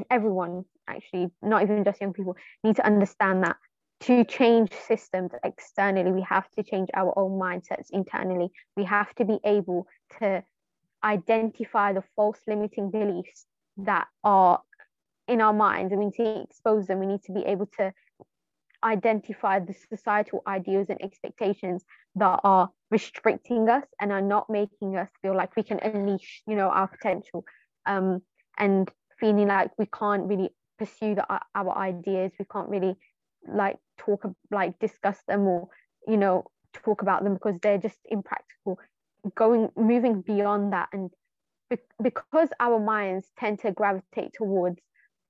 everyone 0.08 0.64
actually 0.88 1.30
not 1.42 1.62
even 1.62 1.84
just 1.84 2.00
young 2.00 2.12
people 2.12 2.36
need 2.64 2.76
to 2.76 2.86
understand 2.86 3.44
that 3.44 3.56
to 4.02 4.24
change 4.24 4.72
systems 4.88 5.30
externally 5.44 6.10
we 6.10 6.22
have 6.22 6.50
to 6.56 6.62
change 6.62 6.88
our 6.94 7.16
own 7.16 7.38
mindsets 7.38 7.86
internally. 7.90 8.50
We 8.76 8.84
have 8.84 9.14
to 9.16 9.24
be 9.24 9.38
able 9.44 9.86
to 10.18 10.42
identify 11.04 11.92
the 11.92 12.02
false 12.16 12.38
limiting 12.46 12.90
beliefs 12.90 13.46
that 13.76 14.06
are 14.24 14.60
in 15.28 15.40
our 15.40 15.52
minds 15.52 15.92
and 15.92 16.00
we 16.00 16.06
need 16.06 16.14
to 16.14 16.42
expose 16.42 16.86
them. 16.86 16.98
We 16.98 17.06
need 17.06 17.22
to 17.24 17.32
be 17.32 17.44
able 17.44 17.66
to 17.78 17.92
identify 18.82 19.60
the 19.60 19.74
societal 19.88 20.42
ideals 20.48 20.88
and 20.88 21.00
expectations 21.00 21.84
that 22.16 22.40
are 22.42 22.70
restricting 22.90 23.68
us 23.68 23.84
and 24.00 24.10
are 24.10 24.20
not 24.20 24.50
making 24.50 24.96
us 24.96 25.08
feel 25.22 25.36
like 25.36 25.54
we 25.54 25.62
can 25.62 25.78
unleash 25.78 26.42
you 26.48 26.56
know 26.56 26.68
our 26.68 26.88
potential. 26.88 27.44
Um, 27.86 28.22
and 28.58 28.90
feeling 29.18 29.48
like 29.48 29.70
we 29.78 29.86
can't 29.86 30.24
really 30.28 30.50
pursue 30.82 31.14
the, 31.14 31.32
uh, 31.32 31.38
our 31.54 31.76
ideas 31.76 32.32
we 32.38 32.44
can't 32.52 32.68
really 32.68 32.96
like 33.46 33.78
talk 33.98 34.24
like 34.50 34.78
discuss 34.78 35.18
them 35.28 35.42
or 35.46 35.68
you 36.06 36.16
know 36.16 36.44
talk 36.72 37.02
about 37.02 37.22
them 37.24 37.34
because 37.34 37.58
they're 37.60 37.78
just 37.78 37.98
impractical 38.10 38.78
going 39.34 39.68
moving 39.76 40.20
beyond 40.20 40.72
that 40.72 40.88
and 40.92 41.10
be- 41.70 41.78
because 42.02 42.48
our 42.60 42.78
minds 42.78 43.26
tend 43.38 43.60
to 43.60 43.72
gravitate 43.72 44.32
towards 44.34 44.80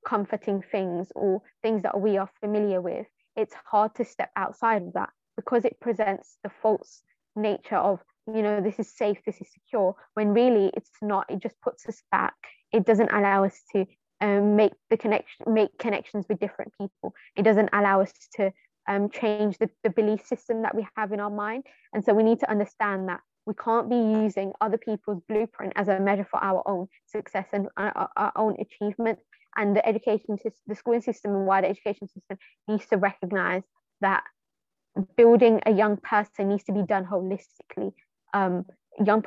comforting 0.07 0.63
things 0.63 1.13
or 1.15 1.43
things 1.63 1.83
that 1.83 2.01
we 2.01 2.17
are 2.19 2.31
familiar 2.41 2.81
with, 2.81 3.07
it's 3.37 3.55
hard 3.65 3.95
to 3.95 4.05
step 4.05 4.31
outside 4.37 4.83
of 4.83 4.93
that 4.95 5.11
because 5.37 5.65
it 5.65 5.79
presents 5.81 6.39
the 6.43 6.51
false 6.63 7.03
nature 7.37 7.77
of, 7.77 8.01
you 8.33 8.43
know, 8.43 8.61
this 8.61 8.79
is 8.79 8.95
safe, 8.95 9.19
this 9.25 9.41
is 9.41 9.49
secure, 9.53 9.95
when 10.15 10.35
really 10.35 10.71
it's 10.75 10.91
not. 11.01 11.31
It 11.31 11.41
just 11.41 11.61
puts 11.61 11.87
us 11.89 12.03
back. 12.11 12.35
It 12.73 12.85
doesn't 12.85 13.13
allow 13.13 13.45
us 13.45 13.63
to 13.73 13.87
um, 14.23 14.57
make 14.57 14.73
the 14.89 14.97
connection, 14.97 15.53
make 15.53 15.77
connections 15.79 16.25
with 16.29 16.39
different 16.39 16.73
people. 16.81 17.13
It 17.37 17.43
doesn't 17.43 17.69
allow 17.73 18.01
us 18.01 18.13
to 18.37 18.53
um, 18.89 19.11
change 19.11 19.59
the, 19.59 19.69
the 19.83 19.91
belief 19.91 20.25
system 20.27 20.63
that 20.63 20.75
we 20.75 20.87
have 20.97 21.13
in 21.13 21.21
our 21.21 21.31
mind. 21.31 21.65
And 21.93 22.05
so 22.05 22.15
we 22.15 22.23
need 22.23 22.41
to 22.41 22.51
understand 22.51 23.09
that 23.09 23.21
we 23.45 23.55
can't 23.55 23.91
be 23.91 23.97
using 23.97 24.53
other 24.61 24.79
people's 24.79 25.21
blueprint 25.29 25.73
as 25.75 25.89
a 25.89 25.99
measure 25.99 26.27
for 26.31 26.43
our 26.43 26.63
own 26.67 26.87
success 27.07 27.47
and 27.53 27.69
our, 27.77 27.93
uh, 27.97 28.07
our 28.17 28.33
own 28.37 28.57
achievement 28.61 29.19
and 29.57 29.77
the 29.77 29.87
education 29.87 30.37
system, 30.37 30.63
the 30.69 30.77
schooling 30.77 31.03
system 31.03 31.33
and 31.33 31.45
wider 31.45 31.67
education 31.67 32.09
system 32.09 32.39
needs 32.69 32.87
to 32.87 32.97
recognize 32.97 33.63
that 34.01 34.23
building 35.17 35.61
a 35.67 35.73
young 35.73 35.97
person 35.97 36.49
needs 36.49 36.65
to 36.65 36.73
be 36.73 36.83
done 36.83 37.05
holistically. 37.05 37.93
Um, 38.33 38.65
young 39.05 39.25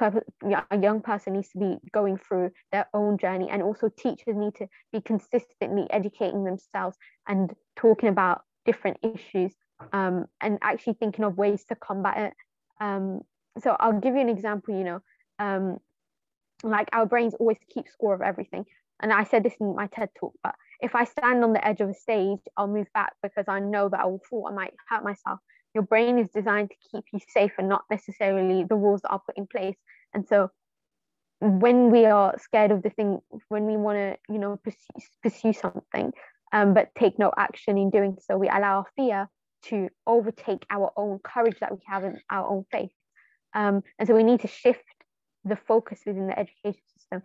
a 0.71 0.77
young 0.77 1.01
person 1.01 1.33
needs 1.33 1.49
to 1.49 1.59
be 1.59 1.77
going 1.91 2.17
through 2.17 2.51
their 2.71 2.87
own 2.93 3.17
journey, 3.17 3.49
and 3.49 3.63
also 3.63 3.89
teachers 3.89 4.35
need 4.35 4.55
to 4.55 4.67
be 4.91 5.01
consistently 5.01 5.87
educating 5.89 6.43
themselves 6.43 6.97
and 7.27 7.53
talking 7.75 8.09
about 8.09 8.41
different 8.65 8.97
issues 9.03 9.53
um, 9.93 10.25
and 10.41 10.57
actually 10.61 10.93
thinking 10.93 11.25
of 11.25 11.37
ways 11.37 11.65
to 11.65 11.75
combat 11.75 12.17
it. 12.17 12.33
Um, 12.79 13.21
so 13.61 13.75
I'll 13.79 13.99
give 13.99 14.15
you 14.15 14.21
an 14.21 14.29
example. 14.29 14.77
You 14.77 14.83
know, 14.83 14.99
um, 15.39 15.77
like 16.63 16.89
our 16.93 17.05
brains 17.05 17.33
always 17.35 17.57
keep 17.73 17.87
score 17.87 18.13
of 18.13 18.21
everything 18.21 18.65
and 19.01 19.11
I 19.11 19.23
said 19.23 19.43
this 19.43 19.53
in 19.59 19.75
my 19.75 19.87
TED 19.87 20.09
talk, 20.17 20.33
but 20.43 20.55
if 20.79 20.95
I 20.95 21.03
stand 21.03 21.43
on 21.43 21.53
the 21.53 21.65
edge 21.65 21.81
of 21.81 21.89
a 21.89 21.93
stage, 21.93 22.39
I'll 22.55 22.67
move 22.67 22.87
back 22.93 23.13
because 23.21 23.45
I 23.47 23.59
know 23.59 23.89
that 23.89 23.99
I 23.99 24.05
will 24.05 24.21
fall, 24.29 24.47
I 24.47 24.53
might 24.53 24.73
hurt 24.87 25.03
myself. 25.03 25.39
Your 25.75 25.83
brain 25.83 26.17
is 26.17 26.29
designed 26.29 26.71
to 26.71 26.89
keep 26.89 27.03
you 27.13 27.19
safe 27.27 27.51
and 27.57 27.69
not 27.69 27.83
necessarily 27.91 28.63
the 28.63 28.75
rules 28.75 29.01
that 29.01 29.09
are 29.09 29.21
put 29.23 29.37
in 29.37 29.45
place. 29.45 29.75
And 30.13 30.25
so 30.27 30.49
when 31.41 31.91
we 31.91 32.05
are 32.05 32.33
scared 32.39 32.71
of 32.71 32.81
the 32.81 32.89
thing, 32.89 33.19
when 33.49 33.65
we 33.65 33.75
want 33.75 33.97
to, 33.97 34.33
you 34.33 34.39
know, 34.39 34.57
pursue, 34.63 35.07
pursue 35.21 35.53
something, 35.53 36.13
um, 36.53 36.73
but 36.73 36.95
take 36.97 37.19
no 37.19 37.31
action 37.37 37.77
in 37.77 37.89
doing 37.89 38.17
so, 38.21 38.37
we 38.37 38.47
allow 38.47 38.77
our 38.77 38.85
fear 38.95 39.29
to 39.63 39.89
overtake 40.07 40.65
our 40.69 40.91
own 40.95 41.19
courage 41.19 41.57
that 41.59 41.71
we 41.73 41.79
have 41.87 42.03
in 42.05 42.19
our 42.29 42.47
own 42.47 42.65
faith. 42.71 42.91
Um, 43.53 43.83
and 43.99 44.07
so 44.07 44.15
we 44.15 44.23
need 44.23 44.41
to 44.41 44.47
shift 44.47 44.83
the 45.43 45.55
focus 45.55 45.99
within 46.05 46.27
the 46.27 46.39
education 46.39 46.81
system 46.97 47.21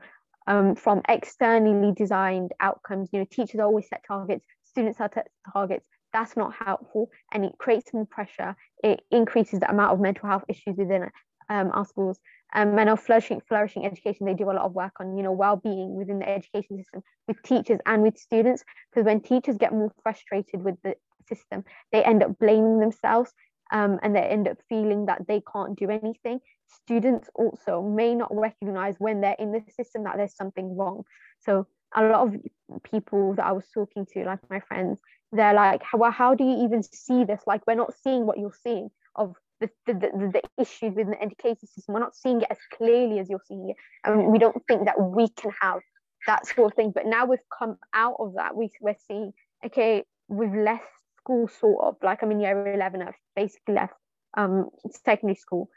um, 0.46 0.74
from 0.74 1.02
externally 1.08 1.92
designed 1.92 2.52
outcomes. 2.60 3.10
You 3.12 3.20
know, 3.20 3.26
teachers 3.30 3.60
always 3.60 3.88
set 3.88 4.02
targets, 4.06 4.44
students 4.64 5.00
are 5.00 5.10
set 5.12 5.28
targets. 5.52 5.86
That's 6.12 6.36
not 6.36 6.54
helpful, 6.54 7.10
and 7.32 7.44
it 7.44 7.52
creates 7.58 7.92
more 7.94 8.06
pressure. 8.06 8.56
It 8.82 9.02
increases 9.10 9.60
the 9.60 9.70
amount 9.70 9.92
of 9.92 10.00
mental 10.00 10.28
health 10.28 10.44
issues 10.48 10.76
within 10.76 11.10
um, 11.48 11.70
our 11.72 11.84
schools. 11.84 12.18
Um, 12.52 12.76
and 12.78 12.90
our 12.90 12.96
flourishing, 12.96 13.40
flourishing 13.46 13.86
education, 13.86 14.26
they 14.26 14.34
do 14.34 14.50
a 14.50 14.52
lot 14.52 14.64
of 14.64 14.72
work 14.72 14.94
on, 14.98 15.16
you 15.16 15.22
know, 15.22 15.30
well-being 15.30 15.94
within 15.94 16.18
the 16.18 16.28
education 16.28 16.78
system 16.78 17.02
with 17.28 17.40
teachers 17.42 17.78
and 17.86 18.02
with 18.02 18.18
students. 18.18 18.64
Because 18.90 19.06
when 19.06 19.20
teachers 19.20 19.56
get 19.56 19.72
more 19.72 19.92
frustrated 20.02 20.64
with 20.64 20.74
the 20.82 20.96
system, 21.28 21.64
they 21.92 22.02
end 22.02 22.24
up 22.24 22.38
blaming 22.40 22.80
themselves 22.80 23.32
um, 23.70 23.98
and 24.02 24.14
they 24.14 24.20
end 24.20 24.48
up 24.48 24.58
feeling 24.68 25.06
that 25.06 25.26
they 25.28 25.42
can't 25.52 25.78
do 25.78 25.90
anything. 25.90 26.40
students 26.84 27.28
also 27.34 27.82
may 27.82 28.14
not 28.14 28.34
recognize 28.34 28.94
when 28.98 29.20
they're 29.20 29.36
in 29.38 29.52
the 29.52 29.62
system 29.70 30.04
that 30.04 30.16
there's 30.16 30.34
something 30.34 30.76
wrong. 30.76 31.04
So 31.40 31.66
a 31.94 32.04
lot 32.04 32.26
of 32.26 32.36
people 32.82 33.34
that 33.34 33.46
I 33.46 33.52
was 33.52 33.66
talking 33.72 34.06
to, 34.12 34.24
like 34.24 34.38
my 34.48 34.60
friends, 34.60 34.98
they're 35.32 35.54
like, 35.54 35.82
well, 35.92 36.10
how 36.10 36.34
do 36.34 36.44
you 36.44 36.64
even 36.64 36.82
see 36.82 37.24
this? 37.24 37.40
Like, 37.46 37.62
we're 37.66 37.74
not 37.74 37.94
seeing 38.02 38.26
what 38.26 38.38
you're 38.38 38.54
seeing 38.62 38.90
of 39.14 39.34
the, 39.60 39.70
the, 39.86 39.94
the, 39.94 40.30
the 40.32 40.42
issues 40.62 40.94
within 40.96 41.10
the 41.10 41.22
education 41.22 41.66
system. 41.66 41.94
We're 41.94 42.00
not 42.00 42.16
seeing 42.16 42.40
it 42.40 42.48
as 42.50 42.58
clearly 42.76 43.18
as 43.18 43.28
you're 43.28 43.42
seeing 43.46 43.70
it. 43.70 43.76
And 44.04 44.28
we 44.32 44.38
don't 44.38 44.60
think 44.66 44.86
that 44.86 45.00
we 45.00 45.28
can 45.28 45.52
have 45.60 45.80
that 46.26 46.46
sort 46.46 46.72
of 46.72 46.76
thing. 46.76 46.92
But 46.94 47.06
now 47.06 47.26
we've 47.26 47.38
come 47.56 47.76
out 47.94 48.16
of 48.18 48.34
that, 48.36 48.56
we, 48.56 48.70
we're 48.80 48.96
seeing, 49.06 49.32
okay, 49.64 50.04
we've 50.28 50.54
left 50.54 50.84
school 51.18 51.48
sort 51.48 51.84
of, 51.84 51.96
like 52.02 52.22
I'm 52.22 52.30
in 52.32 52.40
year 52.40 52.74
11, 52.74 53.02
I've 53.02 53.14
basically 53.36 53.74
left 53.74 53.94
um, 54.36 54.68
secondary 55.04 55.36
school. 55.36 55.68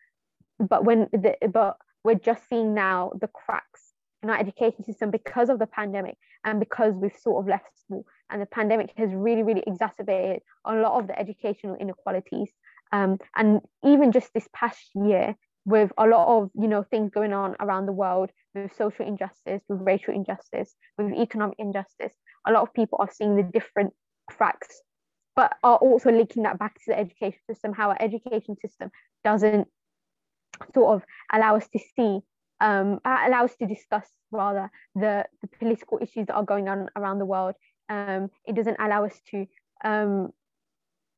But 0.60 0.86
when 0.86 1.10
the, 1.12 1.36
but 1.52 1.78
we're 2.04 2.16
just 2.16 2.48
seeing 2.50 2.74
now 2.74 3.12
the 3.20 3.28
cracks 3.28 3.92
in 4.22 4.30
our 4.30 4.38
education 4.38 4.84
system 4.84 5.12
because 5.12 5.50
of 5.50 5.60
the 5.60 5.68
pandemic 5.68 6.18
and 6.46 6.60
because 6.60 6.94
we've 6.94 7.16
sort 7.22 7.44
of 7.44 7.50
left 7.50 7.66
school 7.80 8.06
and 8.30 8.42
the 8.42 8.46
pandemic 8.46 8.92
has 8.98 9.10
really 9.14 9.44
really 9.44 9.64
exacerbated 9.66 10.42
a 10.66 10.76
lot 10.76 11.00
of 11.00 11.08
the 11.08 11.18
educational 11.20 11.76
inequalities 11.76 12.50
um, 12.92 13.18
and 13.36 13.62
even 13.84 14.12
just 14.12 14.34
this 14.34 14.48
past 14.54 14.90
year 14.96 15.36
with 15.66 15.92
a 15.98 16.06
lot 16.06 16.28
of 16.28 16.50
you 16.56 16.68
know 16.68 16.84
things 16.84 17.12
going 17.12 17.34
on 17.34 17.56
around 17.60 17.86
the 17.86 17.92
world 17.92 18.30
with 18.54 18.76
social 18.76 19.06
injustice 19.06 19.62
with 19.68 19.80
racial 19.82 20.14
injustice 20.14 20.76
with 20.98 21.14
economic 21.14 21.56
injustice 21.60 22.14
a 22.46 22.52
lot 22.52 22.64
of 22.64 22.74
people 22.74 22.98
are 23.00 23.12
seeing 23.12 23.36
the 23.36 23.44
different 23.44 23.94
cracks 24.30 24.82
but 25.36 25.56
are 25.64 25.78
also 25.78 26.12
linking 26.12 26.44
that 26.44 26.60
back 26.60 26.76
to 26.76 26.84
the 26.88 27.00
education 27.00 27.40
system 27.50 27.74
how 27.74 27.90
our 27.90 27.98
education 28.00 28.56
system 28.62 28.90
doesn't 29.24 29.68
sort 30.74 30.96
of 30.96 31.04
allow 31.32 31.56
us 31.56 31.68
to 31.70 31.80
see 31.96 32.20
um, 32.64 33.00
allow 33.06 33.44
us 33.44 33.56
to 33.58 33.68
discuss 33.68 34.08
rather 34.32 34.72
the, 34.96 35.26
the 35.42 35.48
political 35.60 36.00
issues 36.02 36.28
that 36.28 36.34
are 36.34 36.46
going 36.46 36.70
on 36.70 36.88
around 36.96 37.20
the 37.20 37.26
world. 37.26 37.56
Um, 37.90 38.30
it 38.46 38.56
doesn't 38.56 38.78
allow 38.80 39.06
us 39.06 39.20
to 39.32 39.46
um, 39.84 40.32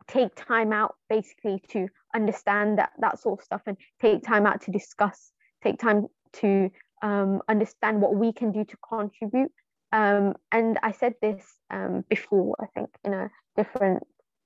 take 0.08 0.36
time 0.36 0.72
out 0.72 0.96
basically 1.10 1.62
to 1.70 1.88
understand 2.14 2.80
that 2.80 2.92
that 3.00 3.20
sort 3.20 3.40
of 3.40 3.46
stuff 3.46 3.62
and 3.66 3.78
take 4.02 4.24
time 4.24 4.46
out 4.46 4.62
to 4.62 4.72
discuss, 4.72 5.32
take 5.64 5.80
time 5.80 6.08
to 6.34 6.70
um, 7.02 7.42
understand 7.48 8.02
what 8.02 8.16
we 8.16 8.34
can 8.34 8.52
do 8.52 8.64
to 8.66 8.78
contribute. 8.88 9.52
Um, 9.92 10.36
and 10.52 10.80
I 10.82 10.92
said 10.92 11.16
this 11.22 11.44
um, 11.70 12.04
before, 12.10 12.56
I 12.60 12.66
think, 12.68 12.90
in 13.04 13.14
a 13.14 13.30
different, 13.56 14.04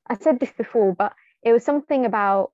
I 0.07 0.15
said 0.17 0.39
this 0.39 0.51
before, 0.51 0.93
but 0.93 1.13
it 1.43 1.53
was 1.53 1.63
something 1.63 2.05
about 2.05 2.51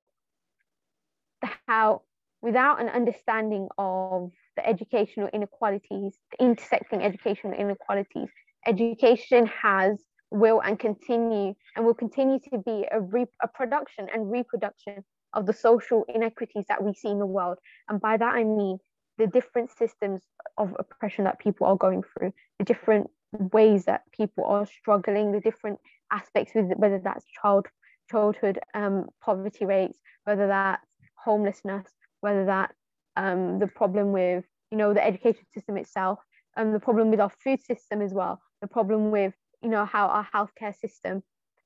how 1.67 2.01
without 2.41 2.79
an 2.79 2.89
understanding 2.89 3.67
of 3.77 4.31
the 4.55 4.67
educational 4.67 5.27
inequalities, 5.33 6.13
the 6.31 6.45
intersecting 6.45 7.01
educational 7.01 7.53
inequalities, 7.53 8.29
education 8.65 9.47
has, 9.47 10.03
will, 10.31 10.61
and 10.61 10.79
continue, 10.79 11.53
and 11.75 11.85
will 11.85 11.93
continue 11.93 12.39
to 12.51 12.57
be 12.59 12.85
a, 12.91 13.01
re- 13.01 13.25
a 13.41 13.47
production 13.47 14.07
and 14.13 14.31
reproduction 14.31 15.03
of 15.33 15.45
the 15.45 15.53
social 15.53 16.05
inequities 16.07 16.65
that 16.69 16.83
we 16.83 16.93
see 16.93 17.09
in 17.09 17.19
the 17.19 17.25
world. 17.25 17.57
And 17.89 17.99
by 17.99 18.17
that 18.17 18.35
I 18.35 18.43
mean 18.43 18.77
the 19.17 19.27
different 19.27 19.69
systems 19.71 20.21
of 20.57 20.75
oppression 20.79 21.25
that 21.25 21.39
people 21.39 21.67
are 21.67 21.77
going 21.77 22.03
through, 22.03 22.33
the 22.59 22.65
different 22.65 23.09
ways 23.31 23.85
that 23.85 24.01
people 24.11 24.45
are 24.45 24.65
struggling, 24.65 25.31
the 25.31 25.39
different 25.39 25.79
aspects 26.11 26.53
with 26.55 26.71
whether 26.77 26.99
that's 26.99 27.25
child 27.41 27.67
childhood 28.11 28.59
um, 28.73 29.07
poverty 29.23 29.65
rates, 29.65 29.99
whether 30.25 30.47
that's 30.47 30.85
homelessness, 31.15 31.87
whether 32.21 32.45
that's 32.45 32.73
um, 33.15 33.59
the 33.59 33.67
problem 33.67 34.11
with 34.11 34.45
you 34.71 34.77
know 34.77 34.93
the 34.93 35.05
education 35.05 35.45
system 35.53 35.77
itself 35.77 36.19
and 36.57 36.73
the 36.73 36.79
problem 36.79 37.11
with 37.11 37.19
our 37.19 37.31
food 37.43 37.61
system 37.61 38.01
as 38.01 38.13
well 38.13 38.41
the 38.65 38.73
problem 38.73 39.11
with 39.11 39.33
you 39.61 39.69
know 39.69 39.85
how 39.85 40.07
our 40.07 40.27
healthcare 40.33 40.75
system 40.75 41.23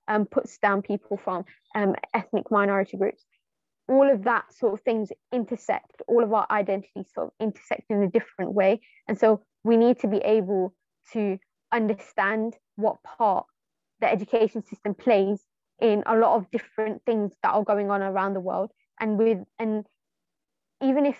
um, 0.07 0.25
puts 0.25 0.57
down 0.57 0.81
people 0.81 1.17
from 1.17 1.45
um, 1.75 1.95
ethnic 2.13 2.51
minority 2.51 2.97
groups. 2.97 3.23
All 3.87 4.11
of 4.11 4.23
that 4.25 4.53
sort 4.53 4.73
of 4.73 4.81
things 4.81 5.11
intersect 5.31 6.01
all 6.07 6.23
of 6.23 6.33
our 6.33 6.45
identities 6.51 7.07
sort 7.13 7.27
of 7.27 7.33
intersect 7.39 7.83
in 7.89 8.03
a 8.03 8.09
different 8.09 8.53
way. 8.53 8.81
And 9.07 9.17
so 9.17 9.41
we 9.63 9.77
need 9.77 9.99
to 9.99 10.07
be 10.07 10.17
able 10.17 10.75
to 11.13 11.39
understand 11.71 12.55
what 12.75 13.01
part 13.03 13.45
the 14.01 14.11
education 14.11 14.63
system 14.65 14.93
plays 14.93 15.43
in 15.81 16.03
a 16.05 16.15
lot 16.15 16.35
of 16.35 16.51
different 16.51 17.01
things 17.05 17.33
that 17.41 17.53
are 17.53 17.63
going 17.63 17.89
on 17.89 18.01
around 18.01 18.33
the 18.33 18.39
world. 18.39 18.71
And 18.99 19.17
with 19.17 19.39
and 19.57 19.85
even 20.81 21.05
if 21.05 21.17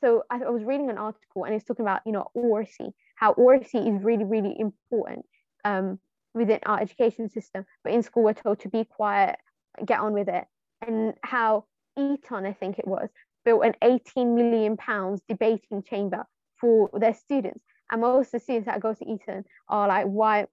so 0.00 0.24
I, 0.30 0.36
I 0.42 0.50
was 0.50 0.64
reading 0.64 0.90
an 0.90 0.98
article 0.98 1.44
and 1.44 1.54
it's 1.54 1.64
talking 1.64 1.84
about 1.84 2.00
you 2.04 2.12
know 2.12 2.30
oracy 2.34 2.92
how 3.20 3.32
oracy 3.32 3.78
is 3.78 4.02
really 4.02 4.24
really 4.24 4.56
important 4.58 5.26
um, 5.64 5.98
within 6.32 6.58
our 6.64 6.80
education 6.80 7.28
system. 7.28 7.64
But 7.84 7.92
in 7.92 8.02
school 8.02 8.24
we're 8.24 8.32
told 8.32 8.60
to 8.60 8.68
be 8.68 8.84
quiet 8.84 9.36
get 9.84 10.00
on 10.00 10.12
with 10.14 10.28
it. 10.28 10.44
And 10.86 11.14
how 11.22 11.64
eton 11.98 12.46
i 12.46 12.52
think 12.52 12.78
it 12.78 12.86
was 12.86 13.08
built 13.44 13.64
an 13.64 13.74
18 13.82 14.34
million 14.34 14.76
pounds 14.76 15.20
debating 15.28 15.82
chamber 15.82 16.24
for 16.60 16.90
their 16.94 17.14
students. 17.14 17.64
And 17.90 18.00
most 18.00 18.28
of 18.28 18.32
the 18.32 18.40
students 18.40 18.66
that 18.66 18.80
go 18.80 18.94
to 18.94 19.04
eton 19.04 19.44
are 19.68 19.88
like 19.88 20.06
white 20.06 20.48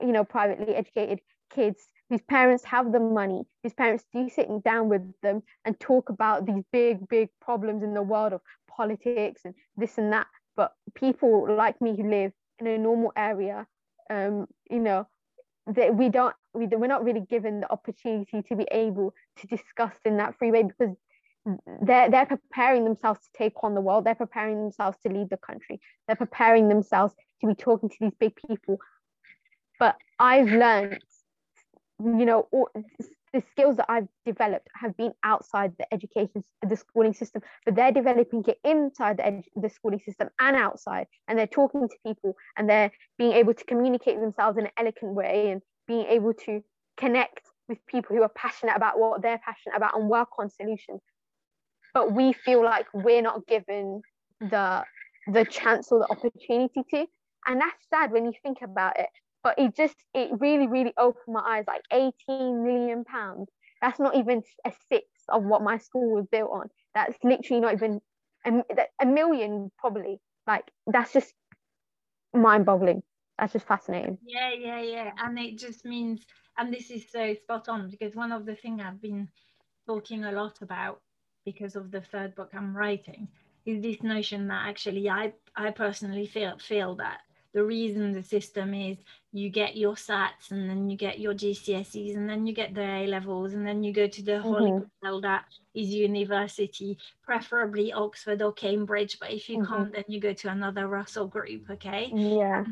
you 0.00 0.12
know 0.12 0.24
privately 0.24 0.74
educated 0.74 1.20
kids 1.54 1.88
whose 2.10 2.20
parents 2.22 2.64
have 2.64 2.90
the 2.92 2.98
money, 2.98 3.42
whose 3.62 3.72
parents 3.72 4.04
do 4.12 4.28
sitting 4.28 4.60
down 4.60 4.88
with 4.88 5.02
them 5.22 5.42
and 5.64 5.78
talk 5.78 6.10
about 6.10 6.44
these 6.44 6.64
big, 6.72 7.08
big 7.08 7.28
problems 7.40 7.84
in 7.84 7.94
the 7.94 8.02
world 8.02 8.32
of 8.32 8.40
politics 8.68 9.42
and 9.44 9.54
this 9.76 9.96
and 9.96 10.12
that. 10.12 10.26
But 10.56 10.72
people 10.94 11.54
like 11.54 11.80
me 11.80 11.96
who 11.96 12.08
live 12.08 12.32
in 12.58 12.66
a 12.66 12.78
normal 12.78 13.12
area, 13.16 13.66
um, 14.08 14.46
you 14.70 14.80
know, 14.80 15.06
that 15.66 15.94
we 15.94 16.08
don't, 16.08 16.34
we, 16.54 16.66
we're 16.66 16.86
not 16.86 17.04
really 17.04 17.20
given 17.20 17.60
the 17.60 17.72
opportunity 17.72 18.42
to 18.42 18.56
be 18.56 18.66
able 18.70 19.14
to 19.38 19.46
discuss 19.46 19.94
in 20.04 20.16
that 20.16 20.36
free 20.38 20.50
way 20.50 20.64
because 20.64 20.96
they're, 21.82 22.10
they're 22.10 22.26
preparing 22.26 22.84
themselves 22.84 23.20
to 23.20 23.28
take 23.36 23.62
on 23.62 23.74
the 23.74 23.80
world. 23.80 24.04
They're 24.04 24.14
preparing 24.14 24.60
themselves 24.60 24.98
to 25.06 25.12
lead 25.12 25.30
the 25.30 25.36
country. 25.36 25.80
They're 26.06 26.16
preparing 26.16 26.68
themselves 26.68 27.14
to 27.40 27.46
be 27.46 27.54
talking 27.54 27.88
to 27.88 27.96
these 28.00 28.14
big 28.18 28.34
people. 28.36 28.78
But 29.78 29.96
I've 30.18 30.50
learned 30.50 31.02
you 32.04 32.24
know 32.24 32.48
the 33.32 33.42
skills 33.50 33.76
that 33.76 33.86
I've 33.88 34.08
developed 34.26 34.68
have 34.74 34.96
been 34.96 35.12
outside 35.22 35.72
the 35.78 35.92
education, 35.94 36.42
the 36.66 36.76
schooling 36.76 37.14
system, 37.14 37.42
but 37.64 37.76
they're 37.76 37.92
developing 37.92 38.44
it 38.46 38.58
inside 38.64 39.18
the, 39.18 39.22
edu- 39.22 39.44
the 39.54 39.70
schooling 39.70 40.00
system 40.00 40.28
and 40.40 40.56
outside. 40.56 41.06
And 41.28 41.38
they're 41.38 41.46
talking 41.46 41.88
to 41.88 41.96
people 42.04 42.34
and 42.56 42.68
they're 42.68 42.90
being 43.18 43.32
able 43.32 43.54
to 43.54 43.64
communicate 43.64 44.20
themselves 44.20 44.58
in 44.58 44.66
an 44.66 44.72
elegant 44.76 45.14
way 45.14 45.50
and 45.50 45.62
being 45.86 46.06
able 46.06 46.34
to 46.46 46.62
connect 46.96 47.42
with 47.68 47.78
people 47.86 48.16
who 48.16 48.22
are 48.22 48.30
passionate 48.30 48.76
about 48.76 48.98
what 48.98 49.22
they're 49.22 49.40
passionate 49.44 49.76
about 49.76 49.96
and 49.96 50.08
work 50.08 50.28
on 50.38 50.50
solutions. 50.50 51.00
But 51.94 52.12
we 52.12 52.32
feel 52.32 52.64
like 52.64 52.86
we're 52.92 53.22
not 53.22 53.46
given 53.46 54.02
the 54.40 54.84
the 55.26 55.44
chance 55.44 55.92
or 55.92 56.00
the 56.00 56.10
opportunity 56.10 56.82
to. 56.90 57.06
And 57.46 57.60
that's 57.60 57.86
sad 57.90 58.10
when 58.10 58.24
you 58.24 58.32
think 58.42 58.58
about 58.62 58.98
it 58.98 59.08
but 59.42 59.58
it 59.58 59.74
just 59.76 59.96
it 60.14 60.30
really 60.38 60.66
really 60.66 60.92
opened 60.98 61.34
my 61.34 61.40
eyes 61.40 61.64
like 61.66 61.82
18 61.92 62.64
million 62.64 63.04
pounds. 63.04 63.48
That's 63.80 63.98
not 63.98 64.16
even 64.16 64.42
a 64.66 64.72
sixth 64.90 65.24
of 65.28 65.44
what 65.44 65.62
my 65.62 65.78
school 65.78 66.14
was 66.14 66.26
built 66.30 66.50
on. 66.52 66.68
That's 66.94 67.16
literally 67.24 67.60
not 67.60 67.74
even 67.74 68.00
a, 68.44 68.62
a 69.00 69.06
million 69.06 69.70
probably. 69.78 70.20
Like 70.46 70.70
that's 70.86 71.12
just 71.12 71.34
mind 72.34 72.64
boggling 72.66 73.02
that's 73.38 73.54
just 73.54 73.66
fascinating. 73.66 74.18
Yeah 74.22 74.52
yeah 74.52 74.82
yeah. 74.82 75.12
And 75.18 75.38
it 75.38 75.58
just 75.58 75.84
means 75.84 76.26
and 76.58 76.72
this 76.72 76.90
is 76.90 77.10
so 77.10 77.34
spot 77.34 77.68
on 77.68 77.88
because 77.88 78.14
one 78.14 78.32
of 78.32 78.44
the 78.44 78.54
things 78.54 78.82
i've 78.84 79.00
been 79.00 79.28
talking 79.86 80.24
a 80.24 80.32
lot 80.32 80.60
about 80.62 81.00
because 81.44 81.74
of 81.76 81.90
the 81.90 82.00
third 82.00 82.34
book 82.34 82.50
i'm 82.54 82.76
writing 82.76 83.28
is 83.64 83.80
this 83.80 84.02
notion 84.02 84.48
that 84.48 84.68
actually 84.68 85.08
i 85.08 85.32
i 85.56 85.70
personally 85.70 86.26
feel 86.26 86.58
feel 86.58 86.94
that 86.96 87.20
the 87.54 87.64
reason 87.64 88.12
the 88.12 88.22
system 88.22 88.74
is 88.74 88.98
you 89.32 89.48
get 89.48 89.76
your 89.76 89.94
SATs 89.94 90.50
and 90.50 90.68
then 90.68 90.90
you 90.90 90.96
get 90.96 91.20
your 91.20 91.34
GCSEs 91.34 92.16
and 92.16 92.28
then 92.28 92.46
you 92.46 92.52
get 92.52 92.74
the 92.74 92.82
A 92.82 93.06
levels 93.06 93.54
and 93.54 93.66
then 93.66 93.82
you 93.84 93.92
go 93.92 94.08
to 94.08 94.22
the 94.22 94.32
mm-hmm. 94.32 94.42
holy 94.42 94.82
grail 95.00 95.20
that 95.20 95.44
is 95.74 95.88
university, 95.88 96.98
preferably 97.22 97.92
Oxford 97.92 98.42
or 98.42 98.52
Cambridge. 98.52 99.18
But 99.20 99.32
if 99.32 99.48
you 99.48 99.58
mm-hmm. 99.58 99.72
can't, 99.72 99.92
then 99.92 100.04
you 100.08 100.20
go 100.20 100.32
to 100.32 100.48
another 100.48 100.88
Russell 100.88 101.28
group. 101.28 101.70
Okay. 101.70 102.10
Yeah. 102.12 102.64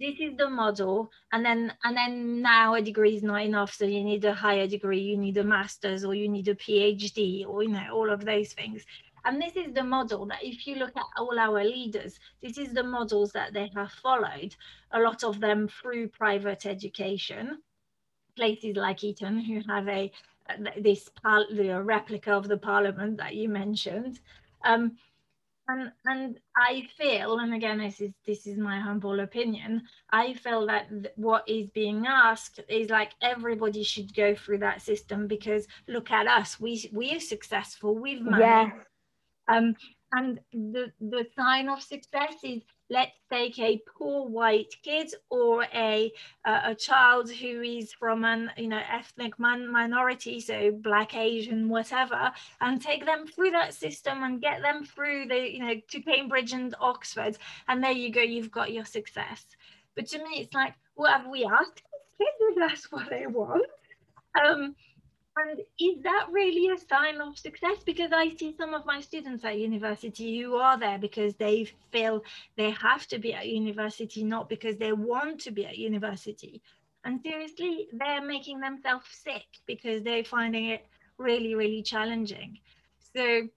This 0.00 0.16
is 0.18 0.34
the 0.38 0.48
model, 0.48 1.10
and 1.30 1.44
then 1.44 1.74
and 1.84 1.94
then 1.94 2.40
now 2.40 2.72
a 2.72 2.80
degree 2.80 3.16
is 3.16 3.22
not 3.22 3.42
enough, 3.42 3.74
so 3.74 3.84
you 3.84 4.02
need 4.02 4.24
a 4.24 4.32
higher 4.32 4.66
degree, 4.66 5.02
you 5.02 5.18
need 5.18 5.36
a 5.36 5.44
master's, 5.44 6.06
or 6.06 6.14
you 6.14 6.26
need 6.26 6.48
a 6.48 6.54
PhD, 6.54 7.46
or 7.46 7.62
you 7.62 7.68
know 7.68 7.86
all 7.92 8.08
of 8.10 8.24
those 8.24 8.54
things. 8.54 8.82
And 9.24 9.40
this 9.40 9.56
is 9.56 9.72
the 9.72 9.84
model 9.84 10.26
that 10.26 10.42
if 10.42 10.66
you 10.66 10.76
look 10.76 10.96
at 10.96 11.04
all 11.16 11.38
our 11.38 11.64
leaders, 11.64 12.18
this 12.42 12.58
is 12.58 12.72
the 12.72 12.82
models 12.82 13.32
that 13.32 13.52
they 13.52 13.70
have 13.74 13.92
followed, 13.92 14.54
a 14.92 15.00
lot 15.00 15.24
of 15.24 15.40
them 15.40 15.68
through 15.68 16.08
private 16.08 16.66
education. 16.66 17.62
Places 18.36 18.76
like 18.76 19.04
Eton, 19.04 19.38
who 19.40 19.60
have 19.68 19.88
a 19.88 20.10
this 20.78 21.10
the 21.50 21.80
replica 21.84 22.32
of 22.32 22.48
the 22.48 22.56
parliament 22.58 23.16
that 23.18 23.34
you 23.34 23.48
mentioned, 23.48 24.20
Um, 24.64 24.96
and 25.68 25.92
and 26.06 26.40
I 26.56 26.88
feel, 26.98 27.38
and 27.38 27.54
again, 27.54 27.78
this 27.78 28.00
is 28.00 28.12
this 28.26 28.46
is 28.46 28.58
my 28.58 28.80
humble 28.80 29.20
opinion. 29.20 29.82
I 30.10 30.34
feel 30.34 30.66
that 30.66 30.88
what 31.16 31.48
is 31.48 31.68
being 31.70 32.06
asked 32.06 32.60
is 32.68 32.90
like 32.90 33.12
everybody 33.22 33.82
should 33.84 34.14
go 34.14 34.34
through 34.34 34.58
that 34.58 34.82
system 34.82 35.26
because 35.28 35.66
look 35.88 36.10
at 36.10 36.26
us, 36.26 36.58
we 36.60 36.90
we 36.92 37.14
are 37.14 37.20
successful, 37.20 37.96
we've 37.98 38.22
money. 38.22 38.40
Yes. 38.40 38.89
Um, 39.50 39.74
and 40.12 40.40
the 40.52 40.92
the 41.00 41.26
sign 41.36 41.68
of 41.68 41.82
success 41.82 42.34
is 42.42 42.62
let's 42.90 43.16
take 43.30 43.58
a 43.60 43.80
poor 43.96 44.26
white 44.28 44.74
kid 44.82 45.12
or 45.30 45.64
a 45.72 46.12
uh, 46.44 46.60
a 46.64 46.74
child 46.74 47.30
who 47.30 47.62
is 47.62 47.92
from 47.92 48.24
an 48.24 48.50
you 48.56 48.66
know 48.66 48.80
ethnic 48.92 49.38
man, 49.38 49.70
minority 49.70 50.40
so 50.40 50.72
black 50.72 51.14
asian 51.14 51.68
whatever 51.68 52.32
and 52.60 52.82
take 52.82 53.06
them 53.06 53.26
through 53.26 53.52
that 53.52 53.72
system 53.72 54.24
and 54.24 54.42
get 54.42 54.60
them 54.62 54.84
through 54.84 55.26
the 55.26 55.52
you 55.52 55.60
know 55.60 55.74
to 55.88 56.00
cambridge 56.00 56.52
and 56.52 56.74
oxford. 56.80 57.36
And 57.68 57.82
there 57.82 57.92
you 57.92 58.10
go 58.10 58.20
you've 58.20 58.50
got 58.50 58.72
your 58.72 58.84
success. 58.84 59.44
But 59.94 60.08
to 60.08 60.18
me 60.18 60.40
it's 60.40 60.54
like 60.54 60.74
what 60.94 61.12
have 61.12 61.30
we 61.30 61.44
asked 61.44 61.82
kids 62.18 62.30
if 62.40 62.56
that's 62.58 62.90
what 62.90 63.08
they 63.08 63.26
want. 63.26 63.66
Um 64.44 64.74
and 65.40 65.60
is 65.78 66.02
that 66.02 66.26
really 66.30 66.68
a 66.74 66.78
sign 66.78 67.20
of 67.20 67.38
success? 67.38 67.78
Because 67.84 68.10
I 68.12 68.34
see 68.36 68.54
some 68.56 68.74
of 68.74 68.86
my 68.86 69.00
students 69.00 69.44
at 69.44 69.58
university 69.58 70.40
who 70.40 70.56
are 70.56 70.78
there 70.78 70.98
because 70.98 71.34
they 71.34 71.68
feel 71.90 72.22
they 72.56 72.70
have 72.70 73.06
to 73.08 73.18
be 73.18 73.34
at 73.34 73.48
university, 73.48 74.24
not 74.24 74.48
because 74.48 74.76
they 74.76 74.92
want 74.92 75.40
to 75.42 75.50
be 75.50 75.66
at 75.66 75.78
university. 75.78 76.62
And 77.04 77.20
seriously, 77.22 77.88
they're 77.92 78.24
making 78.24 78.60
themselves 78.60 79.06
sick 79.10 79.46
because 79.66 80.02
they're 80.02 80.24
finding 80.24 80.66
it 80.66 80.86
really, 81.18 81.54
really 81.54 81.82
challenging. 81.82 82.58
So, 83.14 83.48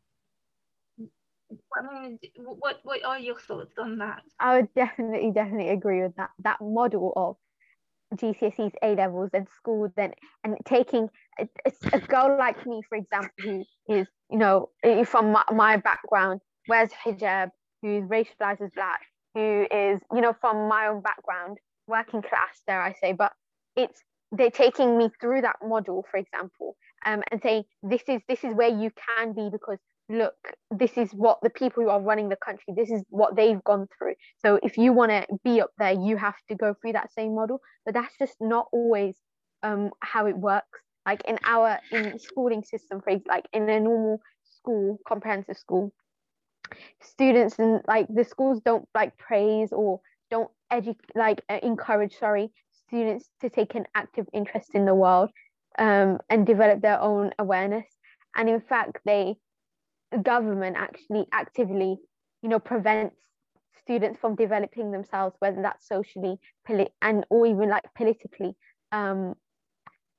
I 1.76 2.02
mean, 2.02 2.20
what 2.38 2.80
what 2.84 3.04
are 3.06 3.20
your 3.20 3.40
thoughts 3.40 3.78
on 3.78 3.98
that? 3.98 4.24
I 4.40 4.56
would 4.58 4.74
definitely, 4.74 5.32
definitely 5.32 5.70
agree 5.70 6.02
with 6.02 6.16
that. 6.16 6.32
That 6.40 6.62
model 6.62 7.14
of 7.16 7.38
GCSEs, 8.14 8.72
A 8.82 8.96
levels, 8.96 9.30
and 9.34 9.48
school, 9.56 9.92
then 9.96 10.12
and 10.44 10.58
taking 10.66 11.10
a, 11.40 11.48
a, 11.92 12.00
girl 12.00 12.36
like 12.38 12.66
me, 12.66 12.82
for 12.88 12.98
example, 12.98 13.32
who 13.40 13.66
is 13.88 14.08
you 14.30 14.38
know 14.38 14.70
from 15.06 15.32
my, 15.32 15.44
my 15.52 15.78
background, 15.78 16.42
wears 16.68 16.90
hijab, 17.06 17.50
who's 17.82 18.04
racialized 18.06 18.62
as 18.62 18.72
black, 18.76 19.02
who 19.34 19.66
is 19.72 20.02
you 20.14 20.22
know 20.22 20.34
from 20.40 20.68
my 20.68 20.88
own 20.88 21.02
background, 21.02 21.58
working 21.88 22.22
class, 22.22 22.62
dare 22.68 22.82
I 22.82 22.94
say, 22.94 23.14
but 23.14 23.34
it's 23.76 24.02
they're 24.32 24.50
taking 24.50 24.98
me 24.98 25.10
through 25.22 25.42
that 25.42 25.58
model, 25.64 26.06
for 26.10 26.18
example, 26.18 26.76
um, 27.06 27.22
and 27.32 27.42
saying 27.42 27.64
this 27.84 28.02
is 28.08 28.22
this 28.28 28.44
is 28.44 28.54
where 28.56 28.70
you 28.70 28.92
can 29.18 29.34
be 29.34 29.50
because 29.52 29.78
look, 30.10 30.36
this 30.72 30.98
is 30.98 31.12
what 31.12 31.40
the 31.42 31.50
people 31.50 31.84
who 31.84 31.90
are 31.90 32.02
running 32.02 32.30
the 32.30 32.36
country, 32.36 32.74
this 32.76 32.92
is 32.92 33.04
what 33.10 33.36
they've 33.36 33.64
gone 33.64 33.88
through. 33.98 34.16
So 34.40 34.60
if 34.62 34.78
you 34.78 34.94
want 34.94 35.12
to 35.12 35.26
be 35.44 35.62
up 35.62 35.72
there, 35.78 35.94
you 35.94 36.18
have 36.18 36.36
to 36.50 36.56
go 36.56 36.76
through 36.82 36.94
that 36.94 37.12
same 37.14 37.36
model. 37.36 37.60
But 37.86 37.94
that's 37.94 38.14
just 38.18 38.36
not 38.40 38.68
always 38.72 39.16
um, 39.64 39.92
how 40.02 40.28
it 40.28 40.38
works. 40.38 40.80
Like 41.06 41.24
in 41.26 41.38
our 41.44 41.80
in 41.92 42.18
schooling 42.18 42.64
system, 42.64 43.02
for 43.02 43.14
like 43.28 43.46
in 43.52 43.70
a 43.70 43.80
normal 43.80 44.22
school, 44.44 45.00
comprehensive 45.06 45.58
school, 45.58 45.92
students 47.02 47.60
and 47.60 47.82
like 47.88 48.08
the 48.10 48.24
schools 48.24 48.62
don't 48.64 48.88
like 48.96 49.18
praise 49.18 49.72
or 49.72 50.00
don't 50.32 50.50
educate 50.72 51.16
like 51.16 51.42
uh, 51.50 51.60
encourage 51.64 52.18
sorry 52.18 52.52
students 52.88 53.30
to 53.42 53.50
take 53.50 53.76
an 53.76 53.86
active 53.96 54.26
interest 54.34 54.70
in 54.74 54.86
the 54.86 54.96
world 54.96 55.30
um, 55.78 56.18
and 56.30 56.46
develop 56.46 56.82
their 56.82 57.00
own 57.00 57.32
awareness 57.40 57.86
and 58.36 58.50
in 58.50 58.62
fact 58.62 58.98
they 59.06 59.36
government 60.18 60.76
actually 60.78 61.26
actively, 61.32 61.98
you 62.42 62.50
know, 62.50 62.60
prevents 62.60 63.16
students 63.82 64.20
from 64.20 64.36
developing 64.36 64.92
themselves, 64.92 65.36
whether 65.40 65.62
that's 65.62 65.88
socially, 65.88 66.38
polit- 66.66 66.94
and 67.02 67.26
or 67.30 67.46
even 67.46 67.70
like 67.70 67.86
politically. 67.96 68.56
Um, 68.92 69.36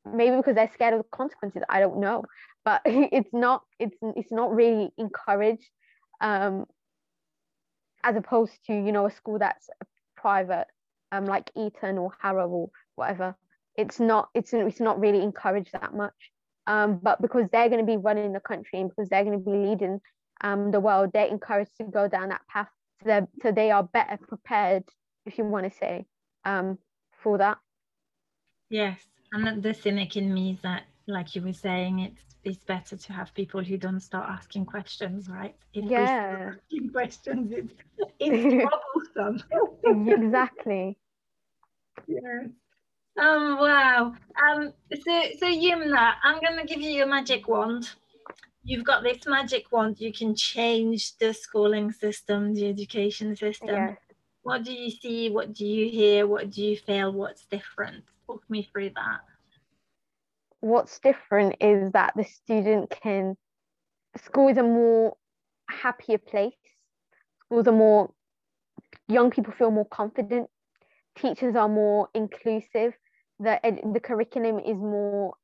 maybe 0.05 0.37
because 0.37 0.55
they're 0.55 0.71
scared 0.75 0.95
of 0.95 1.01
the 1.01 1.09
consequences. 1.17 1.63
I 1.69 1.81
don't 1.81 2.01
know, 2.01 2.25
but 2.65 2.83
it's 2.87 3.33
not. 3.33 3.63
It's 3.79 3.97
it's 4.03 4.33
not 4.33 4.55
really 4.55 4.91
encouraged. 4.99 5.69
Um, 6.21 6.67
as 8.03 8.17
opposed 8.17 8.53
to 8.67 8.73
you 8.73 8.93
know 8.93 9.07
a 9.07 9.11
school 9.11 9.39
that's 9.39 9.69
private, 10.17 10.67
um, 11.13 11.25
like 11.25 11.51
Eton 11.57 11.99
or 11.99 12.13
Harrow 12.21 12.49
or 12.49 12.71
whatever. 12.97 13.37
It's 13.77 13.99
not. 13.99 14.29
It's 14.35 14.53
it's 14.53 14.81
not 14.81 15.01
really 15.01 15.23
encouraged 15.23 15.73
that 15.73 15.95
much. 15.95 16.15
Um, 16.67 16.99
but 17.03 17.21
because 17.21 17.49
they're 17.53 17.69
going 17.69 17.85
to 17.85 17.87
be 17.87 17.99
running 17.99 18.33
the 18.33 18.41
country 18.41 18.81
and 18.81 18.89
because 18.89 19.09
they're 19.09 19.25
going 19.25 19.39
to 19.39 19.45
be 19.45 19.57
leading 19.57 20.01
um, 20.41 20.71
the 20.71 20.81
world, 20.81 21.11
they're 21.13 21.27
encouraged 21.27 21.77
to 21.79 21.85
go 21.85 22.09
down 22.09 22.31
that 22.31 22.43
path 22.49 22.69
so, 23.05 23.29
so 23.43 23.53
they 23.53 23.71
are 23.71 23.83
better 23.83 24.17
prepared, 24.17 24.85
if 25.27 25.39
you 25.39 25.45
want 25.45 25.71
to 25.71 25.79
say, 25.79 26.07
um, 26.45 26.79
for 27.23 27.39
that. 27.39 27.59
Yes, 28.71 29.01
and 29.33 29.63
the 29.63 29.75
cynic 29.75 30.17
in 30.17 30.33
me 30.33 30.53
is 30.53 30.61
that, 30.63 30.85
like 31.07 31.35
you 31.35 31.43
were 31.43 31.53
saying, 31.53 31.99
it's 32.01 32.21
it's 32.45 32.65
better 32.65 32.95
to 32.95 33.13
have 33.13 33.33
people 33.33 33.65
who 33.65 33.79
don't 33.79 34.01
start 34.01 34.29
asking 34.29 34.67
questions, 34.67 35.31
right? 35.31 35.55
If 35.73 35.91
yeah. 35.91 36.53
asking 36.57 36.91
questions, 36.91 37.53
it's, 37.53 37.73
it's 38.19 38.69
troublesome. 39.15 39.43
exactly. 40.07 40.99
Yeah. 42.09 42.49
Um, 43.21 43.59
wow. 43.59 44.13
Um, 44.43 44.73
so, 44.93 45.23
so 45.39 45.47
Yumna, 45.47 46.15
I'm 46.23 46.41
going 46.41 46.59
to 46.59 46.67
give 46.67 46.81
you 46.81 46.91
your 46.91 47.07
magic 47.07 47.47
wand. 47.49 47.91
You've 48.65 48.85
got 48.85 49.03
this 49.03 49.27
magic 49.27 49.71
wand. 49.71 50.01
You 50.01 50.13
can 50.13 50.35
change 50.35 51.17
the 51.19 51.33
schooling 51.33 51.93
system, 51.93 52.55
the 52.55 52.69
education 52.69 53.37
system. 53.37 53.69
Yeah. 53.69 53.95
What 54.43 54.65
do 54.65 54.73
you 54.73 54.91
see? 54.91 55.31
What 55.31 55.53
do 55.53 55.65
you 55.65 55.89
hear? 55.89 56.27
What 56.27 56.51
do 56.51 56.63
you 56.63 56.77
feel? 56.77 57.13
What's 57.13 57.45
different? 57.47 58.05
Talk 58.27 58.43
me 58.49 58.69
through 58.73 58.91
that. 58.97 59.21
What's 60.61 60.99
different 60.99 61.57
is 61.61 61.93
that 61.93 62.15
the 62.17 62.25
student 62.25 62.91
can, 62.91 63.37
school 64.25 64.49
is 64.49 64.57
a 64.57 64.63
more 64.63 65.17
happier 65.69 66.19
place. 66.19 66.55
Schools 67.45 67.69
are 67.69 67.73
more, 67.73 68.13
young 69.09 69.31
people 69.31 69.53
feel 69.53 69.71
more 69.71 69.87
confident. 69.87 70.49
Teachers 71.17 71.55
are 71.55 71.69
more 71.69 72.09
inclusive 72.15 72.95
the 73.41 73.59
the 73.93 74.01
curriculum 74.01 74.59
is 74.59 74.77
more 74.77 75.35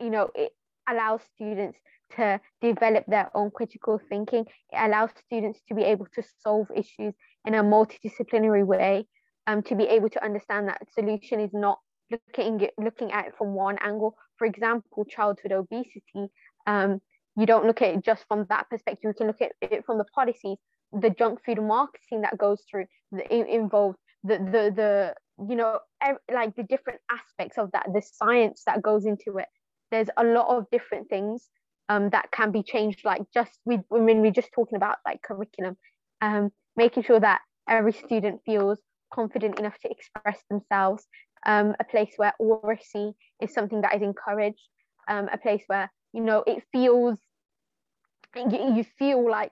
you 0.00 0.10
know 0.10 0.30
it 0.34 0.52
allows 0.88 1.20
students 1.34 1.78
to 2.16 2.40
develop 2.60 3.04
their 3.06 3.30
own 3.34 3.50
critical 3.52 4.00
thinking. 4.08 4.44
It 4.72 4.76
allows 4.76 5.10
students 5.26 5.60
to 5.68 5.74
be 5.74 5.82
able 5.82 6.06
to 6.14 6.22
solve 6.42 6.66
issues 6.74 7.14
in 7.44 7.54
a 7.54 7.62
multidisciplinary 7.62 8.66
way 8.66 9.06
um, 9.46 9.62
to 9.62 9.76
be 9.76 9.84
able 9.84 10.10
to 10.10 10.24
understand 10.24 10.68
that 10.68 10.82
solution 10.92 11.38
is 11.38 11.52
not 11.52 11.78
looking 12.10 12.64
at, 12.64 12.72
looking 12.76 13.12
at 13.12 13.28
it 13.28 13.34
from 13.38 13.54
one 13.54 13.78
angle. 13.80 14.16
For 14.38 14.46
example 14.46 15.04
childhood 15.04 15.52
obesity 15.52 16.32
um, 16.66 17.00
you 17.36 17.46
don't 17.46 17.64
look 17.64 17.80
at 17.80 17.94
it 17.94 18.04
just 18.04 18.24
from 18.26 18.46
that 18.48 18.68
perspective. 18.68 19.08
You 19.08 19.14
can 19.14 19.26
look 19.28 19.40
at 19.40 19.52
it 19.62 19.84
from 19.86 19.98
the 19.98 20.04
policies 20.12 20.58
the 20.92 21.10
junk 21.10 21.40
food 21.44 21.62
marketing 21.62 22.22
that 22.22 22.36
goes 22.38 22.62
through 22.68 22.86
the 23.12 23.32
involved 23.32 23.98
the 24.24 24.38
the 24.38 24.72
the 24.74 25.14
you 25.48 25.56
know 25.56 25.78
like 26.32 26.54
the 26.56 26.62
different 26.62 27.00
aspects 27.10 27.58
of 27.58 27.70
that 27.72 27.86
the 27.92 28.02
science 28.02 28.62
that 28.66 28.82
goes 28.82 29.06
into 29.06 29.38
it. 29.38 29.48
There's 29.90 30.08
a 30.16 30.24
lot 30.24 30.56
of 30.56 30.66
different 30.70 31.08
things 31.08 31.48
um, 31.90 32.10
that 32.10 32.30
can 32.30 32.52
be 32.52 32.62
changed 32.62 33.04
like 33.04 33.22
just 33.34 33.50
we 33.64 33.80
when 33.88 34.20
we're 34.20 34.30
just 34.30 34.50
talking 34.54 34.76
about 34.76 34.98
like 35.04 35.20
curriculum 35.22 35.76
um, 36.20 36.50
making 36.76 37.02
sure 37.02 37.20
that 37.20 37.40
every 37.68 37.92
student 37.92 38.40
feels 38.46 38.78
confident 39.12 39.58
enough 39.58 39.76
to 39.80 39.90
express 39.90 40.38
themselves 40.48 41.06
um, 41.46 41.74
a 41.80 41.84
place 41.84 42.12
where 42.16 42.32
oracy 42.38 43.12
is 43.42 43.52
something 43.52 43.80
that 43.80 43.94
is 43.96 44.02
encouraged 44.02 44.68
um, 45.08 45.28
a 45.32 45.38
place 45.38 45.62
where 45.66 45.90
you 46.12 46.20
know 46.20 46.44
it 46.46 46.62
feels 46.70 47.18
you, 48.36 48.74
you 48.76 48.84
feel 48.96 49.28
like 49.28 49.50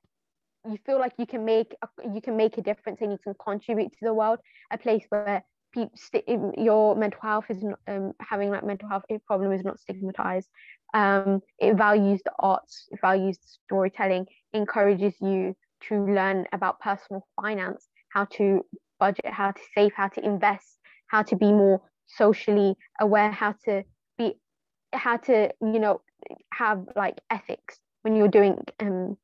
you 0.70 0.78
feel 0.84 0.98
like 0.98 1.12
you 1.18 1.26
can 1.26 1.44
make 1.44 1.74
a, 1.82 1.88
you 2.14 2.20
can 2.20 2.36
make 2.36 2.58
a 2.58 2.62
difference 2.62 3.00
and 3.00 3.12
you 3.12 3.18
can 3.22 3.34
contribute 3.42 3.90
to 3.92 3.98
the 4.02 4.14
world. 4.14 4.38
A 4.70 4.78
place 4.78 5.04
where 5.10 5.44
people 5.72 6.52
your 6.56 6.96
mental 6.96 7.20
health 7.20 7.46
is 7.50 7.62
not, 7.62 7.78
um, 7.86 8.12
having 8.20 8.50
like 8.50 8.64
mental 8.64 8.88
health 8.88 9.04
problem 9.26 9.52
is 9.52 9.64
not 9.64 9.78
stigmatized. 9.78 10.48
Um, 10.94 11.40
it 11.58 11.74
values 11.76 12.20
the 12.24 12.32
arts 12.38 12.88
it 12.90 12.98
values 13.00 13.38
storytelling 13.64 14.26
encourages 14.54 15.14
you 15.20 15.54
to 15.88 16.04
learn 16.06 16.46
about 16.52 16.80
personal 16.80 17.26
finance 17.40 17.88
how 18.08 18.24
to 18.24 18.64
budget 18.98 19.26
how 19.26 19.50
to 19.50 19.60
save 19.74 19.92
how 19.94 20.08
to 20.08 20.24
invest 20.24 20.78
how 21.08 21.22
to 21.22 21.36
be 21.36 21.52
more 21.52 21.82
socially 22.06 22.74
aware 23.00 23.30
how 23.30 23.54
to 23.64 23.84
be 24.16 24.34
how 24.92 25.18
to 25.18 25.50
you 25.60 25.78
know 25.78 26.00
have 26.52 26.84
like 26.96 27.20
ethics 27.30 27.78
when 28.02 28.16
you're 28.16 28.28
doing 28.28 28.58
um, 28.80 29.16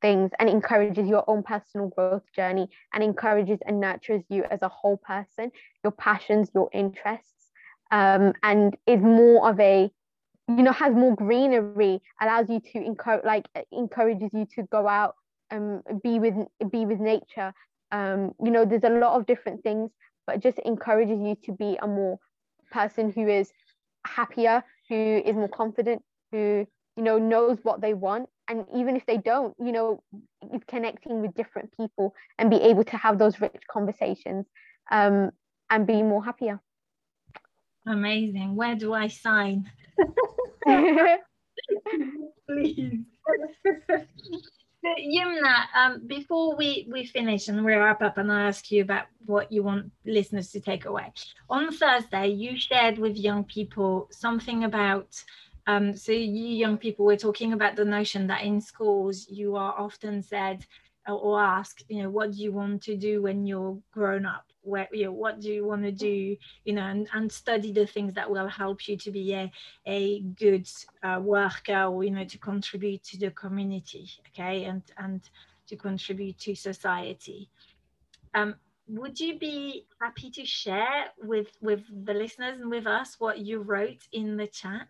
things 0.00 0.30
and 0.38 0.48
encourages 0.48 1.08
your 1.08 1.24
own 1.28 1.42
personal 1.42 1.88
growth 1.88 2.22
journey 2.34 2.68
and 2.92 3.02
encourages 3.02 3.58
and 3.66 3.80
nurtures 3.80 4.22
you 4.28 4.44
as 4.50 4.62
a 4.62 4.68
whole 4.68 4.96
person, 4.96 5.50
your 5.82 5.92
passions, 5.92 6.50
your 6.54 6.68
interests, 6.72 7.50
um, 7.90 8.32
and 8.42 8.76
is 8.86 9.00
more 9.00 9.48
of 9.48 9.58
a 9.60 9.90
you 10.48 10.62
know 10.62 10.72
has 10.72 10.94
more 10.94 11.14
greenery 11.14 12.00
allows 12.22 12.48
you 12.48 12.60
to 12.60 12.78
encourage 12.78 13.24
like 13.24 13.46
encourages 13.70 14.30
you 14.32 14.46
to 14.54 14.62
go 14.64 14.88
out 14.88 15.14
and 15.50 15.82
be 16.02 16.18
with 16.18 16.34
be 16.70 16.86
with 16.86 17.00
nature. 17.00 17.52
Um, 17.90 18.32
you 18.42 18.50
know, 18.50 18.64
there's 18.64 18.84
a 18.84 18.90
lot 18.90 19.18
of 19.18 19.26
different 19.26 19.62
things, 19.62 19.90
but 20.26 20.40
just 20.40 20.58
encourages 20.60 21.18
you 21.20 21.36
to 21.44 21.52
be 21.52 21.78
a 21.80 21.86
more 21.86 22.18
person 22.70 23.10
who 23.10 23.28
is 23.28 23.50
happier, 24.06 24.62
who 24.88 25.22
is 25.24 25.34
more 25.34 25.48
confident, 25.48 26.02
who 26.32 26.66
you 26.96 27.02
know 27.02 27.18
knows 27.18 27.58
what 27.62 27.80
they 27.80 27.94
want, 27.94 28.28
and 28.48 28.64
even 28.74 28.96
if 28.96 29.04
they 29.06 29.18
don't, 29.18 29.54
you 29.58 29.72
know, 29.72 30.02
connecting 30.66 31.20
with 31.20 31.34
different 31.34 31.76
people 31.76 32.14
and 32.38 32.50
be 32.50 32.56
able 32.56 32.84
to 32.84 32.96
have 32.96 33.18
those 33.18 33.40
rich 33.40 33.62
conversations 33.70 34.46
um, 34.90 35.30
and 35.70 35.86
be 35.86 36.02
more 36.02 36.24
happier. 36.24 36.60
Amazing. 37.86 38.56
Where 38.56 38.74
do 38.74 38.92
I 38.94 39.08
sign? 39.08 39.70
Please. 42.48 42.94
Yumna, 44.86 45.64
um, 45.74 46.06
before 46.06 46.56
we, 46.56 46.88
we 46.90 47.04
finish 47.04 47.48
and 47.48 47.64
we 47.64 47.74
wrap 47.74 48.00
up 48.00 48.16
and 48.16 48.30
I 48.32 48.46
ask 48.46 48.70
you 48.70 48.82
about 48.82 49.06
what 49.26 49.50
you 49.50 49.62
want 49.62 49.90
listeners 50.06 50.50
to 50.52 50.60
take 50.60 50.84
away. 50.84 51.12
On 51.50 51.72
Thursday, 51.72 52.28
you 52.28 52.56
shared 52.56 52.98
with 52.98 53.16
young 53.16 53.44
people 53.44 54.08
something 54.10 54.64
about, 54.64 55.08
um, 55.68 55.94
so 55.96 56.10
you 56.10 56.48
young 56.48 56.78
people 56.78 57.04
were 57.06 57.16
talking 57.16 57.52
about 57.52 57.76
the 57.76 57.84
notion 57.84 58.26
that 58.26 58.42
in 58.42 58.60
schools 58.60 59.28
you 59.30 59.54
are 59.54 59.74
often 59.78 60.22
said 60.22 60.66
or 61.06 61.40
asked, 61.40 61.84
you 61.88 62.02
know, 62.02 62.10
what 62.10 62.32
do 62.32 62.38
you 62.38 62.52
want 62.52 62.82
to 62.82 62.96
do 62.96 63.22
when 63.22 63.46
you're 63.46 63.78
grown 63.92 64.26
up? 64.26 64.44
where 64.68 64.88
you 64.92 65.04
know, 65.04 65.12
what 65.12 65.40
do 65.40 65.50
you 65.52 65.66
want 65.66 65.82
to 65.82 65.92
do? 65.92 66.36
You 66.64 66.74
know 66.74 66.82
and, 66.82 67.08
and 67.14 67.30
study 67.30 67.72
the 67.72 67.86
things 67.86 68.14
that 68.14 68.30
will 68.30 68.48
help 68.48 68.86
you 68.86 68.96
to 68.98 69.10
be 69.10 69.34
a, 69.34 69.50
a 69.86 70.20
good 70.20 70.68
uh, 71.02 71.20
worker 71.22 71.84
or 71.84 72.04
you 72.04 72.10
know 72.10 72.24
to 72.24 72.38
contribute 72.38 73.02
to 73.04 73.18
the 73.18 73.30
community 73.30 74.10
okay 74.28 74.64
and 74.64 74.82
and 74.98 75.22
to 75.68 75.76
contribute 75.76 76.38
to 76.40 76.54
society. 76.54 77.48
Um, 78.34 78.56
would 78.88 79.20
you 79.20 79.38
be 79.38 79.86
happy 80.00 80.30
to 80.30 80.44
share 80.44 81.06
with 81.22 81.48
with 81.60 81.82
the 82.04 82.14
listeners 82.14 82.60
and 82.60 82.70
with 82.70 82.86
us 82.86 83.16
what 83.18 83.38
you 83.38 83.60
wrote 83.60 84.06
in 84.12 84.36
the 84.36 84.46
chat 84.46 84.88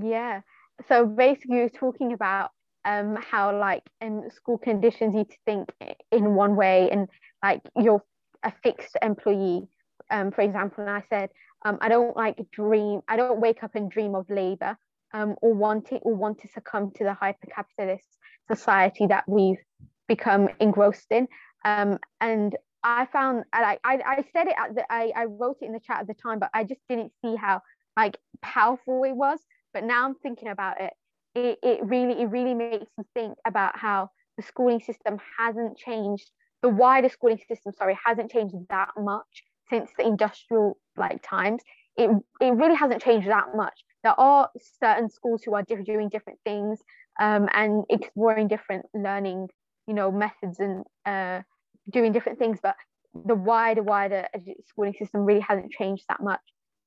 yeah 0.00 0.40
so 0.88 1.06
basically 1.06 1.56
you're 1.56 1.68
talking 1.68 2.12
about 2.12 2.50
um 2.84 3.16
how 3.16 3.56
like 3.58 3.82
in 4.00 4.30
school 4.30 4.58
conditions 4.58 5.14
you 5.14 5.24
to 5.24 5.36
think 5.44 5.68
in 6.12 6.34
one 6.34 6.56
way 6.56 6.90
and 6.90 7.08
like 7.42 7.60
you're 7.76 8.02
a 8.42 8.52
fixed 8.62 8.96
employee. 9.02 9.68
Um, 10.10 10.30
for 10.30 10.42
example, 10.42 10.84
and 10.84 10.90
I 10.90 11.02
said, 11.10 11.30
um, 11.64 11.78
I 11.80 11.88
don't 11.88 12.16
like 12.16 12.38
dream, 12.50 13.00
I 13.08 13.16
don't 13.16 13.40
wake 13.40 13.62
up 13.62 13.74
and 13.74 13.90
dream 13.90 14.14
of 14.14 14.28
labor 14.30 14.76
um, 15.12 15.34
or 15.42 15.54
want 15.54 15.92
it 15.92 16.02
or 16.04 16.14
want 16.14 16.40
to 16.40 16.48
succumb 16.48 16.92
to 16.96 17.04
the 17.04 17.14
hyper-capitalist 17.14 18.06
society 18.50 19.06
that 19.06 19.24
we've 19.26 19.58
become 20.06 20.48
engrossed 20.60 21.10
in. 21.10 21.28
Um, 21.64 21.98
and 22.20 22.56
I 22.82 23.06
found, 23.06 23.44
I, 23.52 23.78
I, 23.84 23.94
I 24.06 24.24
said 24.32 24.46
it 24.46 24.54
at 24.56 24.74
the, 24.74 24.84
I, 24.90 25.12
I 25.14 25.24
wrote 25.24 25.58
it 25.60 25.66
in 25.66 25.72
the 25.72 25.80
chat 25.80 26.00
at 26.00 26.06
the 26.06 26.14
time, 26.14 26.38
but 26.38 26.50
I 26.54 26.64
just 26.64 26.80
didn't 26.88 27.12
see 27.22 27.34
how 27.36 27.60
like 27.96 28.16
powerful 28.40 29.02
it 29.04 29.16
was. 29.16 29.40
But 29.72 29.84
now 29.84 30.04
I'm 30.04 30.14
thinking 30.16 30.48
about 30.48 30.80
it, 30.80 30.92
it, 31.34 31.58
it 31.62 31.84
really, 31.84 32.20
it 32.22 32.26
really 32.26 32.54
makes 32.54 32.86
me 32.96 33.04
think 33.14 33.34
about 33.46 33.78
how 33.78 34.10
the 34.36 34.42
schooling 34.42 34.80
system 34.80 35.18
hasn't 35.38 35.76
changed 35.76 36.30
the 36.62 36.68
wider 36.68 37.08
schooling 37.08 37.40
system, 37.46 37.72
sorry, 37.76 37.96
hasn't 38.04 38.30
changed 38.30 38.54
that 38.68 38.90
much 38.98 39.44
since 39.70 39.90
the 39.96 40.06
industrial 40.06 40.78
like 40.96 41.22
times. 41.22 41.62
It, 41.96 42.10
it 42.40 42.50
really 42.52 42.74
hasn't 42.74 43.02
changed 43.02 43.28
that 43.28 43.54
much. 43.54 43.84
There 44.02 44.18
are 44.18 44.50
certain 44.80 45.10
schools 45.10 45.42
who 45.44 45.54
are 45.54 45.62
doing 45.62 46.08
different 46.08 46.38
things 46.44 46.80
um, 47.20 47.48
and 47.52 47.84
exploring 47.90 48.48
different 48.48 48.86
learning, 48.94 49.48
you 49.86 49.94
know, 49.94 50.10
methods 50.10 50.60
and 50.60 50.84
uh, 51.04 51.42
doing 51.90 52.12
different 52.12 52.38
things. 52.38 52.58
But 52.62 52.76
the 53.14 53.34
wider, 53.34 53.82
wider 53.82 54.26
schooling 54.68 54.94
system 54.94 55.24
really 55.24 55.40
hasn't 55.40 55.72
changed 55.72 56.04
that 56.08 56.22
much. 56.22 56.40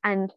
And 0.04 0.32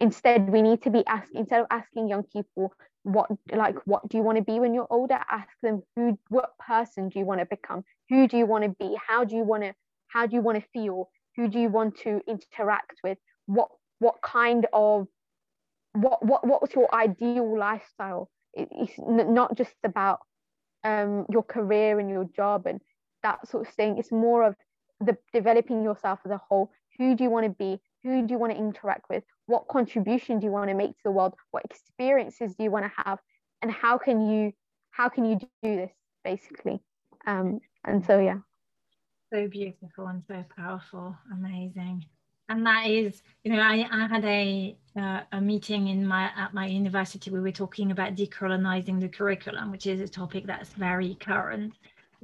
instead, 0.00 0.50
we 0.50 0.62
need 0.62 0.82
to 0.82 0.90
be 0.90 1.06
asking 1.06 1.40
instead 1.40 1.60
of 1.60 1.66
asking 1.70 2.08
young 2.08 2.24
people 2.24 2.72
what 3.02 3.30
like 3.52 3.76
what 3.86 4.06
do 4.08 4.16
you 4.16 4.22
want 4.22 4.36
to 4.36 4.44
be 4.44 4.60
when 4.60 4.74
you're 4.74 4.86
older? 4.90 5.18
Ask 5.30 5.48
them 5.62 5.82
who 5.96 6.18
what 6.28 6.56
person 6.58 7.08
do 7.08 7.18
you 7.18 7.24
want 7.24 7.40
to 7.40 7.46
become? 7.46 7.84
Who 8.10 8.28
do 8.28 8.36
you 8.36 8.46
want 8.46 8.64
to 8.64 8.70
be? 8.70 8.96
How 9.06 9.24
do 9.24 9.36
you 9.36 9.42
want 9.44 9.62
to 9.62 9.74
how 10.08 10.26
do 10.26 10.36
you 10.36 10.42
want 10.42 10.62
to 10.62 10.68
feel? 10.72 11.10
Who 11.36 11.48
do 11.48 11.58
you 11.58 11.68
want 11.68 11.98
to 12.00 12.20
interact 12.28 13.00
with? 13.02 13.18
What 13.46 13.68
what 13.98 14.16
kind 14.22 14.66
of 14.72 15.06
what 15.92 16.24
what 16.24 16.46
what's 16.46 16.74
your 16.74 16.92
ideal 16.94 17.58
lifestyle? 17.58 18.30
It, 18.52 18.68
it's 18.72 18.92
not 18.98 19.56
just 19.56 19.74
about 19.84 20.20
um 20.84 21.26
your 21.30 21.42
career 21.42 21.98
and 21.98 22.10
your 22.10 22.24
job 22.24 22.66
and 22.66 22.80
that 23.22 23.48
sort 23.48 23.66
of 23.66 23.74
thing. 23.74 23.98
It's 23.98 24.12
more 24.12 24.44
of 24.44 24.54
the 25.00 25.16
developing 25.32 25.82
yourself 25.82 26.20
as 26.24 26.30
a 26.30 26.40
whole. 26.48 26.70
Who 26.98 27.14
do 27.14 27.24
you 27.24 27.30
want 27.30 27.46
to 27.46 27.50
be 27.50 27.80
who 28.04 28.26
do 28.26 28.32
you 28.32 28.38
want 28.38 28.52
to 28.52 28.58
interact 28.58 29.08
with? 29.10 29.24
What 29.46 29.68
contribution 29.68 30.38
do 30.38 30.46
you 30.46 30.52
want 30.52 30.68
to 30.68 30.74
make 30.74 30.90
to 30.90 31.02
the 31.04 31.10
world? 31.10 31.34
What 31.50 31.64
experiences 31.64 32.54
do 32.54 32.64
you 32.64 32.70
want 32.70 32.84
to 32.86 32.92
have? 33.04 33.18
And 33.62 33.70
how 33.70 33.98
can 33.98 34.28
you 34.28 34.52
how 34.90 35.08
can 35.08 35.24
you 35.24 35.38
do 35.38 35.76
this 35.76 35.92
basically? 36.24 36.80
Um 37.26 37.60
and 37.84 38.04
so 38.04 38.18
yeah. 38.18 38.38
So 39.32 39.48
beautiful 39.48 40.06
and 40.06 40.22
so 40.26 40.44
powerful. 40.56 41.16
Amazing. 41.32 42.06
And 42.48 42.64
that 42.64 42.86
is 42.86 43.22
you 43.44 43.52
know 43.52 43.60
i, 43.60 43.86
I 43.90 44.06
had 44.06 44.24
a 44.24 44.76
uh, 44.96 45.20
a 45.32 45.40
meeting 45.40 45.88
in 45.88 46.06
my 46.06 46.30
at 46.36 46.54
my 46.54 46.66
university 46.66 47.30
we 47.30 47.40
were 47.40 47.52
talking 47.52 47.90
about 47.90 48.14
decolonizing 48.14 49.00
the 49.00 49.08
curriculum 49.08 49.70
which 49.70 49.86
is 49.86 50.00
a 50.00 50.08
topic 50.08 50.46
that's 50.46 50.70
very 50.70 51.14
current. 51.16 51.74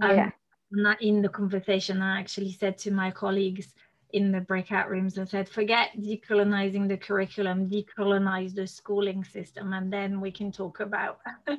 Um, 0.01 0.17
yeah. 0.17 0.31
and 0.73 0.87
that 0.87 1.01
in 1.03 1.23
the 1.23 1.29
conversation 1.29 2.03
i 2.03 2.19
actually 2.19 2.53
said 2.53 2.79
to 2.79 2.91
my 2.91 3.11
colleagues 3.11 3.75
in 4.15 4.31
the 4.31 4.41
breakout 4.41 4.89
rooms 4.89 5.19
and 5.19 5.29
said, 5.29 5.49
forget 5.49 5.91
decolonizing 5.99 6.89
the 6.89 6.97
curriculum, 6.97 7.69
decolonize 7.69 8.55
the 8.55 8.65
schooling 8.65 9.25
system, 9.25 9.73
and 9.73 9.93
then 9.93 10.21
we 10.21 10.31
can 10.31 10.53
talk 10.53 10.79
about 10.79 11.19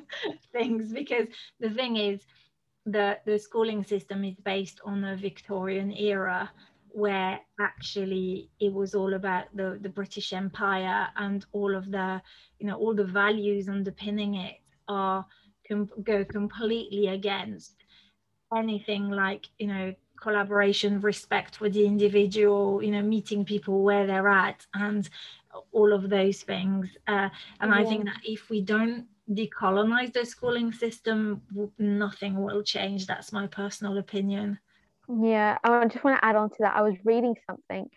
things. 0.52 0.90
Because 0.90 1.26
the 1.60 1.68
thing 1.68 1.96
is, 1.96 2.22
the, 2.86 3.18
the 3.26 3.38
schooling 3.38 3.84
system 3.84 4.24
is 4.24 4.36
based 4.42 4.80
on 4.86 5.04
a 5.04 5.16
Victorian 5.16 5.92
era 5.92 6.50
where 6.88 7.38
actually 7.60 8.48
it 8.58 8.72
was 8.72 8.94
all 8.94 9.12
about 9.12 9.54
the, 9.54 9.78
the 9.82 9.90
British 9.90 10.32
Empire 10.32 11.08
and 11.16 11.44
all 11.52 11.76
of 11.76 11.90
the, 11.90 12.22
you 12.58 12.66
know, 12.66 12.76
all 12.76 12.94
the 12.94 13.04
values 13.04 13.68
underpinning 13.68 14.36
it 14.36 14.54
are 14.88 15.26
com- 15.68 15.90
go 16.02 16.24
completely 16.24 17.08
against 17.08 17.74
anything 18.56 19.10
like, 19.10 19.46
you 19.58 19.66
know, 19.66 19.94
collaboration, 20.20 21.00
respect 21.00 21.56
for 21.56 21.68
the 21.68 21.86
individual, 21.86 22.82
you 22.82 22.90
know, 22.90 23.02
meeting 23.02 23.44
people 23.44 23.82
where 23.82 24.06
they're 24.06 24.28
at, 24.28 24.66
and 24.74 25.08
all 25.72 25.92
of 25.92 26.08
those 26.10 26.42
things. 26.42 26.88
Uh, 27.06 27.28
and 27.60 27.70
yeah. 27.70 27.78
I 27.78 27.84
think 27.84 28.04
that 28.04 28.20
if 28.24 28.50
we 28.50 28.60
don't 28.60 29.06
decolonize 29.30 30.12
the 30.12 30.24
schooling 30.24 30.72
system, 30.72 31.42
nothing 31.78 32.42
will 32.42 32.62
change. 32.62 33.06
That's 33.06 33.32
my 33.32 33.46
personal 33.46 33.98
opinion. 33.98 34.58
Yeah, 35.08 35.58
I 35.62 35.86
just 35.86 36.04
want 36.04 36.18
to 36.18 36.24
add 36.24 36.36
on 36.36 36.50
to 36.50 36.56
that. 36.60 36.76
I 36.76 36.82
was 36.82 36.96
reading 37.04 37.36
something, 37.48 37.88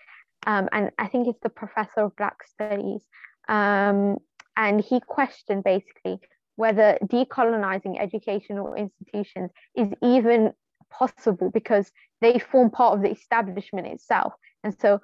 um, 0.46 0.70
and 0.72 0.92
I 0.98 1.08
think 1.08 1.28
it's 1.28 1.40
the 1.42 1.50
professor 1.50 2.02
of 2.02 2.16
Black 2.16 2.38
Studies, 2.48 3.02
um, 3.48 4.18
and 4.56 4.80
he 4.80 5.00
questioned 5.00 5.64
basically 5.64 6.20
whether 6.56 6.98
decolonizing 7.06 8.00
educational 8.00 8.74
institutions 8.74 9.50
is 9.76 9.88
even 10.04 10.52
possible 10.90 11.50
because 11.52 11.92
they 12.22 12.40
form 12.40 12.70
part 12.70 12.96
of 12.96 13.04
the 13.04 13.12
establishment 13.12 13.88
itself. 13.88 14.34
And 14.64 14.78
so 14.80 15.02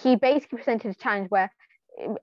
he 0.00 0.16
basically 0.16 0.58
presented 0.58 0.90
a 0.90 0.94
challenge 0.94 1.30
where 1.30 1.50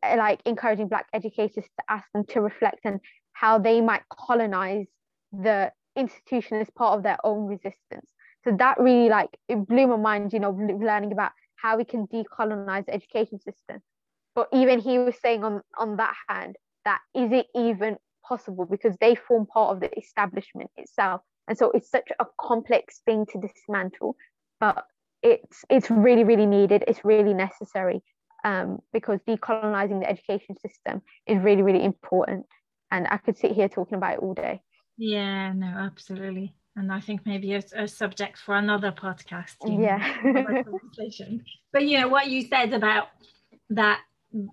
eh, 0.04 0.16
like 0.16 0.42
encouraging 0.46 0.88
black 0.88 1.08
educators 1.14 1.64
to 1.64 1.84
ask 1.90 2.06
them 2.14 2.26
to 2.26 2.42
reflect 2.42 2.86
on 2.86 3.00
how 3.34 3.58
they 3.60 3.82
might 3.82 4.04
colonize 4.10 4.88
the 5.32 5.72
institution 5.96 6.60
as 6.60 6.70
part 6.72 6.98
of 6.98 7.04
their 7.04 7.18
own 7.24 7.46
resistance. 7.48 8.10
So 8.44 8.56
that 8.60 8.80
really 8.80 9.10
like 9.10 9.30
it 9.48 9.68
blew 9.68 9.88
my 9.88 9.98
mind, 9.98 10.34
you 10.34 10.40
know, 10.40 10.52
learning 10.52 11.12
about 11.12 11.32
how 11.56 11.78
we 11.78 11.86
can 11.86 12.08
decolonize 12.08 12.86
the 12.86 12.94
education 12.94 13.40
system. 13.40 13.82
But 14.36 14.50
even 14.54 14.80
he 14.80 15.00
was 15.00 15.16
saying 15.22 15.44
on 15.44 15.62
on 15.78 15.98
that 15.98 16.14
hand 16.30 16.58
that 16.84 17.00
is 17.16 17.32
it 17.32 17.48
even 17.56 17.98
possible 18.28 18.66
because 18.66 18.96
they 19.00 19.16
form 19.16 19.46
part 19.46 19.76
of 19.76 19.80
the 19.82 19.98
establishment 19.98 20.70
itself 20.78 21.22
and 21.48 21.58
so 21.58 21.72
it's 21.72 21.90
such 21.90 22.10
a 22.20 22.26
complex 22.40 23.02
thing 23.06 23.26
to 23.26 23.40
dismantle 23.40 24.16
but 24.60 24.86
it's 25.26 25.66
it's 25.70 25.90
really 25.90 26.24
really 26.24 26.46
needed. 26.46 26.84
It's 26.88 27.04
really 27.04 27.34
necessary 27.34 28.02
um, 28.44 28.80
because 28.94 29.20
decolonizing 29.28 30.00
the 30.02 30.10
education 30.10 30.56
system 30.66 31.02
is 31.26 31.42
really 31.42 31.64
really 31.64 31.84
important. 31.84 32.46
And 32.92 33.08
i 33.10 33.18
could 33.18 33.38
sit 33.38 33.52
here 33.52 33.68
talking 33.68 33.98
about 33.98 34.14
it 34.16 34.20
all 34.20 34.34
day. 34.34 34.62
Yeah 34.98 35.52
no 35.54 35.68
absolutely. 35.68 36.54
And 36.78 36.92
i 36.92 37.00
think 37.00 37.26
maybe 37.26 37.54
a, 37.54 37.64
a 37.76 37.88
subject 37.88 38.38
for 38.38 38.56
another 38.56 38.92
podcast 38.92 39.56
yeah. 39.66 40.14
conversation. 40.64 41.44
But 41.74 41.84
you 41.88 42.00
know 42.00 42.08
what 42.08 42.28
you 42.28 42.48
said 42.48 42.72
about 42.74 43.08
that 43.72 44.00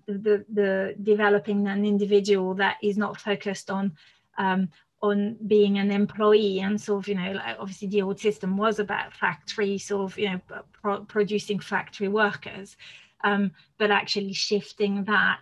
the 0.07 0.45
the 0.59 0.95
developing 1.01 1.67
an 1.67 1.85
individual 1.85 2.55
that 2.55 2.77
is 2.81 2.97
not 2.97 3.19
focused 3.19 3.69
on 3.69 3.93
um, 4.37 4.69
on 5.03 5.35
being 5.47 5.77
an 5.77 5.91
employee 5.91 6.61
and 6.61 6.79
sort 6.79 7.03
of 7.03 7.07
you 7.09 7.15
know 7.15 7.33
like 7.33 7.57
obviously 7.59 7.89
the 7.89 8.01
old 8.01 8.17
system 8.17 8.55
was 8.55 8.79
about 8.79 9.13
factory 9.13 9.77
sort 9.77 10.09
of 10.09 10.17
you 10.17 10.29
know 10.29 10.41
pro- 10.71 11.03
producing 11.03 11.59
factory 11.59 12.07
workers 12.07 12.77
um, 13.25 13.51
but 13.77 13.91
actually 13.91 14.33
shifting 14.33 15.03
that 15.03 15.39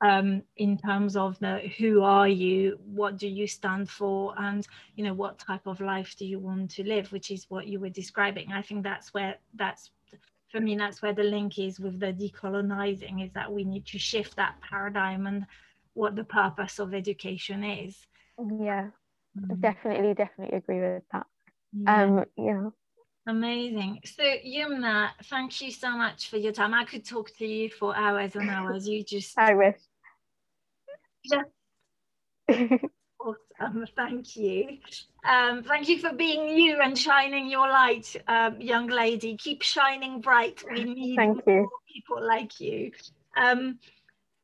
um, 0.00 0.42
in 0.56 0.78
terms 0.78 1.16
of 1.16 1.38
the 1.38 1.58
who 1.78 2.02
are 2.02 2.28
you 2.28 2.78
what 2.86 3.18
do 3.18 3.28
you 3.28 3.46
stand 3.46 3.90
for 3.90 4.34
and 4.38 4.66
you 4.96 5.04
know 5.04 5.14
what 5.14 5.38
type 5.38 5.66
of 5.66 5.80
life 5.80 6.16
do 6.18 6.24
you 6.24 6.38
want 6.38 6.70
to 6.70 6.82
live 6.82 7.12
which 7.12 7.30
is 7.30 7.46
what 7.50 7.66
you 7.66 7.78
were 7.80 7.90
describing. 7.90 8.52
I 8.52 8.62
think 8.62 8.84
that's 8.84 9.12
where 9.12 9.36
that's 9.54 9.90
for 10.50 10.60
me 10.60 10.76
that's 10.76 11.02
where 11.02 11.12
the 11.12 11.24
link 11.24 11.58
is 11.58 11.78
with 11.78 12.00
the 12.00 12.12
decolonizing 12.12 13.22
is 13.22 13.32
that 13.32 13.52
we 13.52 13.64
need 13.64 13.84
to 13.86 13.98
shift 13.98 14.34
that 14.36 14.54
paradigm 14.62 15.26
and 15.26 15.44
what 15.92 16.16
the 16.16 16.24
purpose 16.24 16.78
of 16.78 16.94
education 16.94 17.62
is 17.64 18.06
yeah. 18.38 18.88
Mm. 19.38 19.60
definitely 19.60 20.14
definitely 20.14 20.56
agree 20.56 20.80
with 20.80 21.02
that. 21.12 21.26
Yeah. 21.72 22.02
um 22.02 22.24
yeah. 22.36 22.68
Amazing. 23.26 24.00
So 24.04 24.22
yumna 24.22 25.10
thank 25.24 25.60
you 25.60 25.70
so 25.70 25.90
much 25.96 26.30
for 26.30 26.38
your 26.38 26.52
time. 26.52 26.74
I 26.74 26.84
could 26.84 27.04
talk 27.04 27.30
to 27.36 27.46
you 27.46 27.70
for 27.70 27.94
hours 27.96 28.36
and 28.36 28.48
hours. 28.56 28.88
You 28.88 29.04
just 29.04 29.38
i 29.38 29.54
wish. 29.54 29.76
Yeah. 31.24 31.42
Awesome. 33.20 33.84
Thank 33.96 34.36
you. 34.36 34.78
Um, 35.28 35.64
thank 35.64 35.88
you 35.88 35.98
for 35.98 36.12
being 36.12 36.56
you 36.56 36.80
and 36.80 36.96
shining 36.96 37.50
your 37.50 37.68
light 37.68 38.14
um, 38.28 38.60
young 38.60 38.86
lady. 38.86 39.36
Keep 39.36 39.62
shining 39.62 40.20
bright. 40.20 40.62
We 40.70 40.84
need 40.84 41.16
thank 41.16 41.42
you. 41.46 41.68
people 41.92 42.24
like 42.24 42.60
you. 42.60 42.92
Um, 43.36 43.80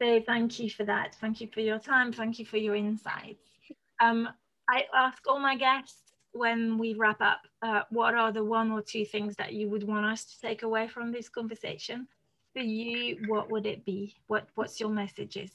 so 0.02 0.20
thank 0.26 0.58
you 0.58 0.68
for 0.70 0.84
that. 0.84 1.14
Thank 1.20 1.40
you 1.40 1.48
for 1.54 1.60
your 1.60 1.78
time. 1.78 2.12
Thank 2.12 2.40
you 2.40 2.44
for 2.44 2.56
your 2.56 2.74
insights. 2.74 3.53
Um, 4.00 4.28
I 4.68 4.84
ask 4.94 5.22
all 5.28 5.38
my 5.38 5.56
guests 5.56 6.14
when 6.32 6.78
we 6.78 6.94
wrap 6.94 7.20
up, 7.20 7.42
uh, 7.62 7.82
what 7.90 8.14
are 8.14 8.32
the 8.32 8.44
one 8.44 8.70
or 8.72 8.82
two 8.82 9.04
things 9.04 9.36
that 9.36 9.52
you 9.52 9.68
would 9.68 9.86
want 9.86 10.04
us 10.06 10.24
to 10.24 10.40
take 10.40 10.62
away 10.62 10.88
from 10.88 11.12
this 11.12 11.28
conversation? 11.28 12.08
For 12.52 12.62
you, 12.62 13.18
what 13.28 13.50
would 13.50 13.66
it 13.66 13.84
be? 13.84 14.16
What 14.26 14.48
What's 14.54 14.78
your 14.80 14.90
messages? 14.90 15.50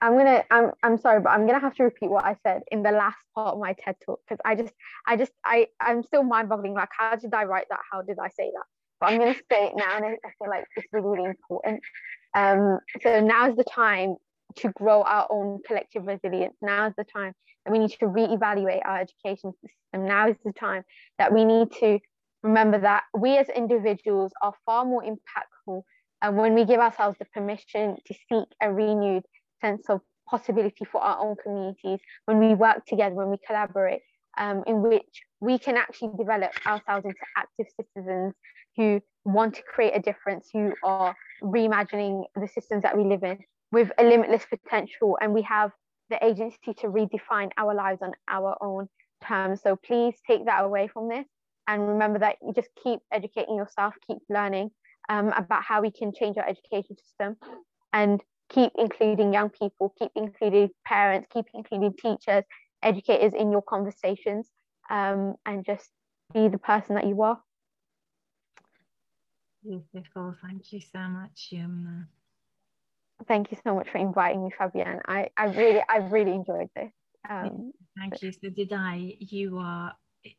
I'm 0.00 0.16
gonna 0.16 0.44
I'm 0.50 0.70
I'm 0.82 0.98
sorry, 0.98 1.20
but 1.20 1.30
I'm 1.30 1.46
gonna 1.46 1.60
have 1.60 1.74
to 1.76 1.84
repeat 1.84 2.10
what 2.10 2.24
I 2.24 2.36
said 2.44 2.62
in 2.70 2.82
the 2.82 2.92
last 2.92 3.18
part 3.34 3.54
of 3.54 3.60
my 3.60 3.72
TED 3.72 3.96
talk 4.04 4.20
because 4.26 4.40
I 4.44 4.54
just 4.54 4.72
I 5.06 5.16
just 5.16 5.32
I 5.44 5.66
I'm 5.80 6.02
still 6.02 6.22
mind 6.22 6.48
boggling. 6.48 6.74
Like, 6.74 6.90
how 6.96 7.16
did 7.16 7.34
I 7.34 7.44
write 7.44 7.66
that? 7.70 7.80
How 7.90 8.02
did 8.02 8.18
I 8.18 8.28
say 8.28 8.50
that? 8.54 8.64
But 9.00 9.10
I'm 9.10 9.18
gonna 9.18 9.34
say 9.34 9.68
it 9.68 9.72
now, 9.76 9.96
and 9.96 10.04
I 10.06 10.30
feel 10.38 10.50
like 10.50 10.64
it's 10.76 10.86
really 10.92 11.08
really 11.08 11.30
important. 11.30 11.80
Um, 12.34 12.78
so 13.02 13.20
now 13.20 13.48
is 13.48 13.56
the 13.56 13.64
time 13.64 14.16
to 14.56 14.70
grow 14.72 15.02
our 15.02 15.26
own 15.30 15.60
collective 15.66 16.06
resilience. 16.06 16.56
Now 16.62 16.88
is 16.88 16.94
the 16.96 17.04
time 17.04 17.32
that 17.64 17.72
we 17.72 17.78
need 17.78 17.90
to 17.90 18.06
reevaluate 18.06 18.80
our 18.84 19.00
education 19.00 19.52
system. 19.52 20.06
Now 20.06 20.28
is 20.28 20.36
the 20.44 20.52
time 20.52 20.84
that 21.18 21.32
we 21.32 21.44
need 21.44 21.72
to 21.80 21.98
remember 22.42 22.80
that 22.80 23.04
we 23.16 23.36
as 23.36 23.48
individuals 23.48 24.32
are 24.42 24.54
far 24.64 24.84
more 24.84 25.02
impactful 25.02 25.82
and 26.22 26.36
when 26.36 26.54
we 26.54 26.64
give 26.64 26.80
ourselves 26.80 27.16
the 27.18 27.26
permission 27.26 27.96
to 28.06 28.14
seek 28.14 28.48
a 28.60 28.72
renewed 28.72 29.24
sense 29.60 29.88
of 29.88 30.00
possibility 30.28 30.84
for 30.84 31.00
our 31.00 31.18
own 31.20 31.36
communities, 31.42 32.00
when 32.24 32.38
we 32.38 32.54
work 32.54 32.84
together, 32.86 33.14
when 33.14 33.30
we 33.30 33.36
collaborate, 33.46 34.00
um, 34.36 34.62
in 34.66 34.82
which 34.82 35.22
we 35.40 35.58
can 35.58 35.76
actually 35.76 36.12
develop 36.18 36.50
ourselves 36.66 37.04
into 37.04 37.20
active 37.36 37.66
citizens 37.76 38.34
who 38.76 39.00
want 39.24 39.54
to 39.54 39.62
create 39.62 39.96
a 39.96 40.00
difference, 40.00 40.48
who 40.52 40.72
are 40.82 41.14
reimagining 41.42 42.24
the 42.34 42.48
systems 42.48 42.82
that 42.82 42.96
we 42.96 43.04
live 43.04 43.22
in 43.22 43.38
with 43.70 43.90
a 43.98 44.04
limitless 44.04 44.44
potential. 44.46 45.18
And 45.20 45.32
we 45.32 45.42
have 45.42 45.72
the 46.10 46.24
agency 46.24 46.74
to 46.78 46.86
redefine 46.86 47.50
our 47.56 47.74
lives 47.74 48.00
on 48.02 48.12
our 48.28 48.56
own 48.62 48.88
terms. 49.26 49.62
So 49.62 49.76
please 49.76 50.14
take 50.26 50.46
that 50.46 50.64
away 50.64 50.88
from 50.88 51.08
this. 51.08 51.26
And 51.66 51.86
remember 51.86 52.18
that 52.20 52.36
you 52.42 52.52
just 52.54 52.70
keep 52.82 53.00
educating 53.12 53.56
yourself, 53.56 53.94
keep 54.06 54.18
learning 54.30 54.70
um, 55.08 55.28
about 55.36 55.62
how 55.62 55.82
we 55.82 55.90
can 55.90 56.12
change 56.14 56.38
our 56.38 56.48
education 56.48 56.96
system 56.96 57.36
and 57.92 58.22
keep 58.48 58.72
including 58.78 59.32
young 59.32 59.50
people, 59.50 59.94
keep 59.98 60.10
including 60.16 60.70
parents, 60.86 61.28
keep 61.32 61.44
including 61.52 61.92
teachers, 61.94 62.44
educators 62.82 63.34
in 63.34 63.52
your 63.52 63.62
conversations, 63.62 64.48
um, 64.90 65.34
and 65.44 65.64
just 65.66 65.90
be 66.32 66.48
the 66.48 66.58
person 66.58 66.94
that 66.94 67.06
you 67.06 67.20
are. 67.22 67.38
Beautiful. 69.62 70.34
Thank 70.42 70.72
you 70.72 70.80
so 70.80 71.00
much, 71.00 71.50
Yumna. 71.52 72.06
Thank 73.26 73.50
you 73.50 73.58
so 73.64 73.74
much 73.74 73.88
for 73.90 73.98
inviting 73.98 74.44
me, 74.44 74.50
Fabienne. 74.58 75.00
I, 75.06 75.28
I 75.36 75.46
really, 75.46 75.82
I 75.88 75.96
really 75.98 76.32
enjoyed 76.32 76.68
this. 76.76 76.90
Um, 77.28 77.72
Thank 77.98 78.12
but... 78.12 78.22
you. 78.22 78.32
So 78.32 78.50
did 78.50 78.72
I. 78.72 79.16
You 79.18 79.58
are, 79.58 79.92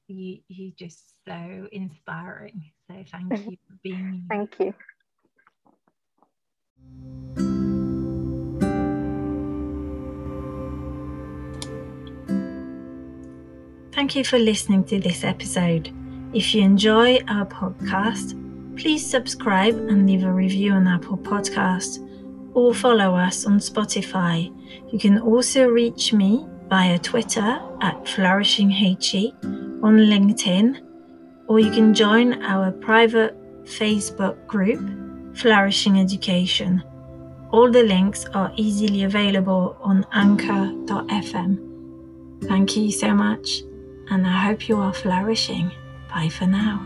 you, 0.07 0.39
you 0.47 0.71
just 0.77 1.23
so 1.25 1.67
inspiring. 1.71 2.71
So 2.87 3.03
thank 3.11 3.31
you 3.49 3.57
for 3.67 3.75
being. 3.83 4.25
thank 4.29 4.59
you. 4.59 4.73
Thank 13.91 14.15
you 14.15 14.23
for 14.23 14.39
listening 14.39 14.85
to 14.85 14.99
this 14.99 15.25
episode. 15.25 15.93
If 16.33 16.55
you 16.55 16.63
enjoy 16.63 17.17
our 17.27 17.45
podcast, 17.45 18.33
please 18.79 19.05
subscribe 19.05 19.75
and 19.75 20.07
leave 20.07 20.23
a 20.23 20.31
review 20.31 20.71
on 20.71 20.87
Apple 20.87 21.17
Podcast 21.17 22.08
or 22.59 22.73
follow 22.73 23.15
us 23.15 23.45
on 23.45 23.59
Spotify. 23.59 24.51
You 24.91 24.99
can 24.99 25.19
also 25.19 25.67
reach 25.67 26.13
me 26.13 26.45
via 26.69 26.99
Twitter 26.99 27.59
at 27.81 28.03
FlourishingHE, 28.05 29.33
on 29.81 29.97
LinkedIn, 29.97 30.81
or 31.47 31.59
you 31.59 31.71
can 31.71 31.93
join 31.93 32.43
our 32.43 32.71
private 32.71 33.35
Facebook 33.63 34.45
group, 34.45 34.81
Flourishing 35.37 35.99
Education. 35.99 36.83
All 37.51 37.71
the 37.71 37.83
links 37.83 38.25
are 38.33 38.51
easily 38.55 39.03
available 39.03 39.77
on 39.81 40.05
anchor.fm. 40.11 41.57
Thank 42.43 42.75
you 42.75 42.91
so 42.91 43.13
much, 43.13 43.63
and 44.09 44.27
I 44.27 44.37
hope 44.45 44.67
you 44.67 44.77
are 44.77 44.93
flourishing. 44.93 45.71
Bye 46.13 46.29
for 46.29 46.45
now. 46.45 46.85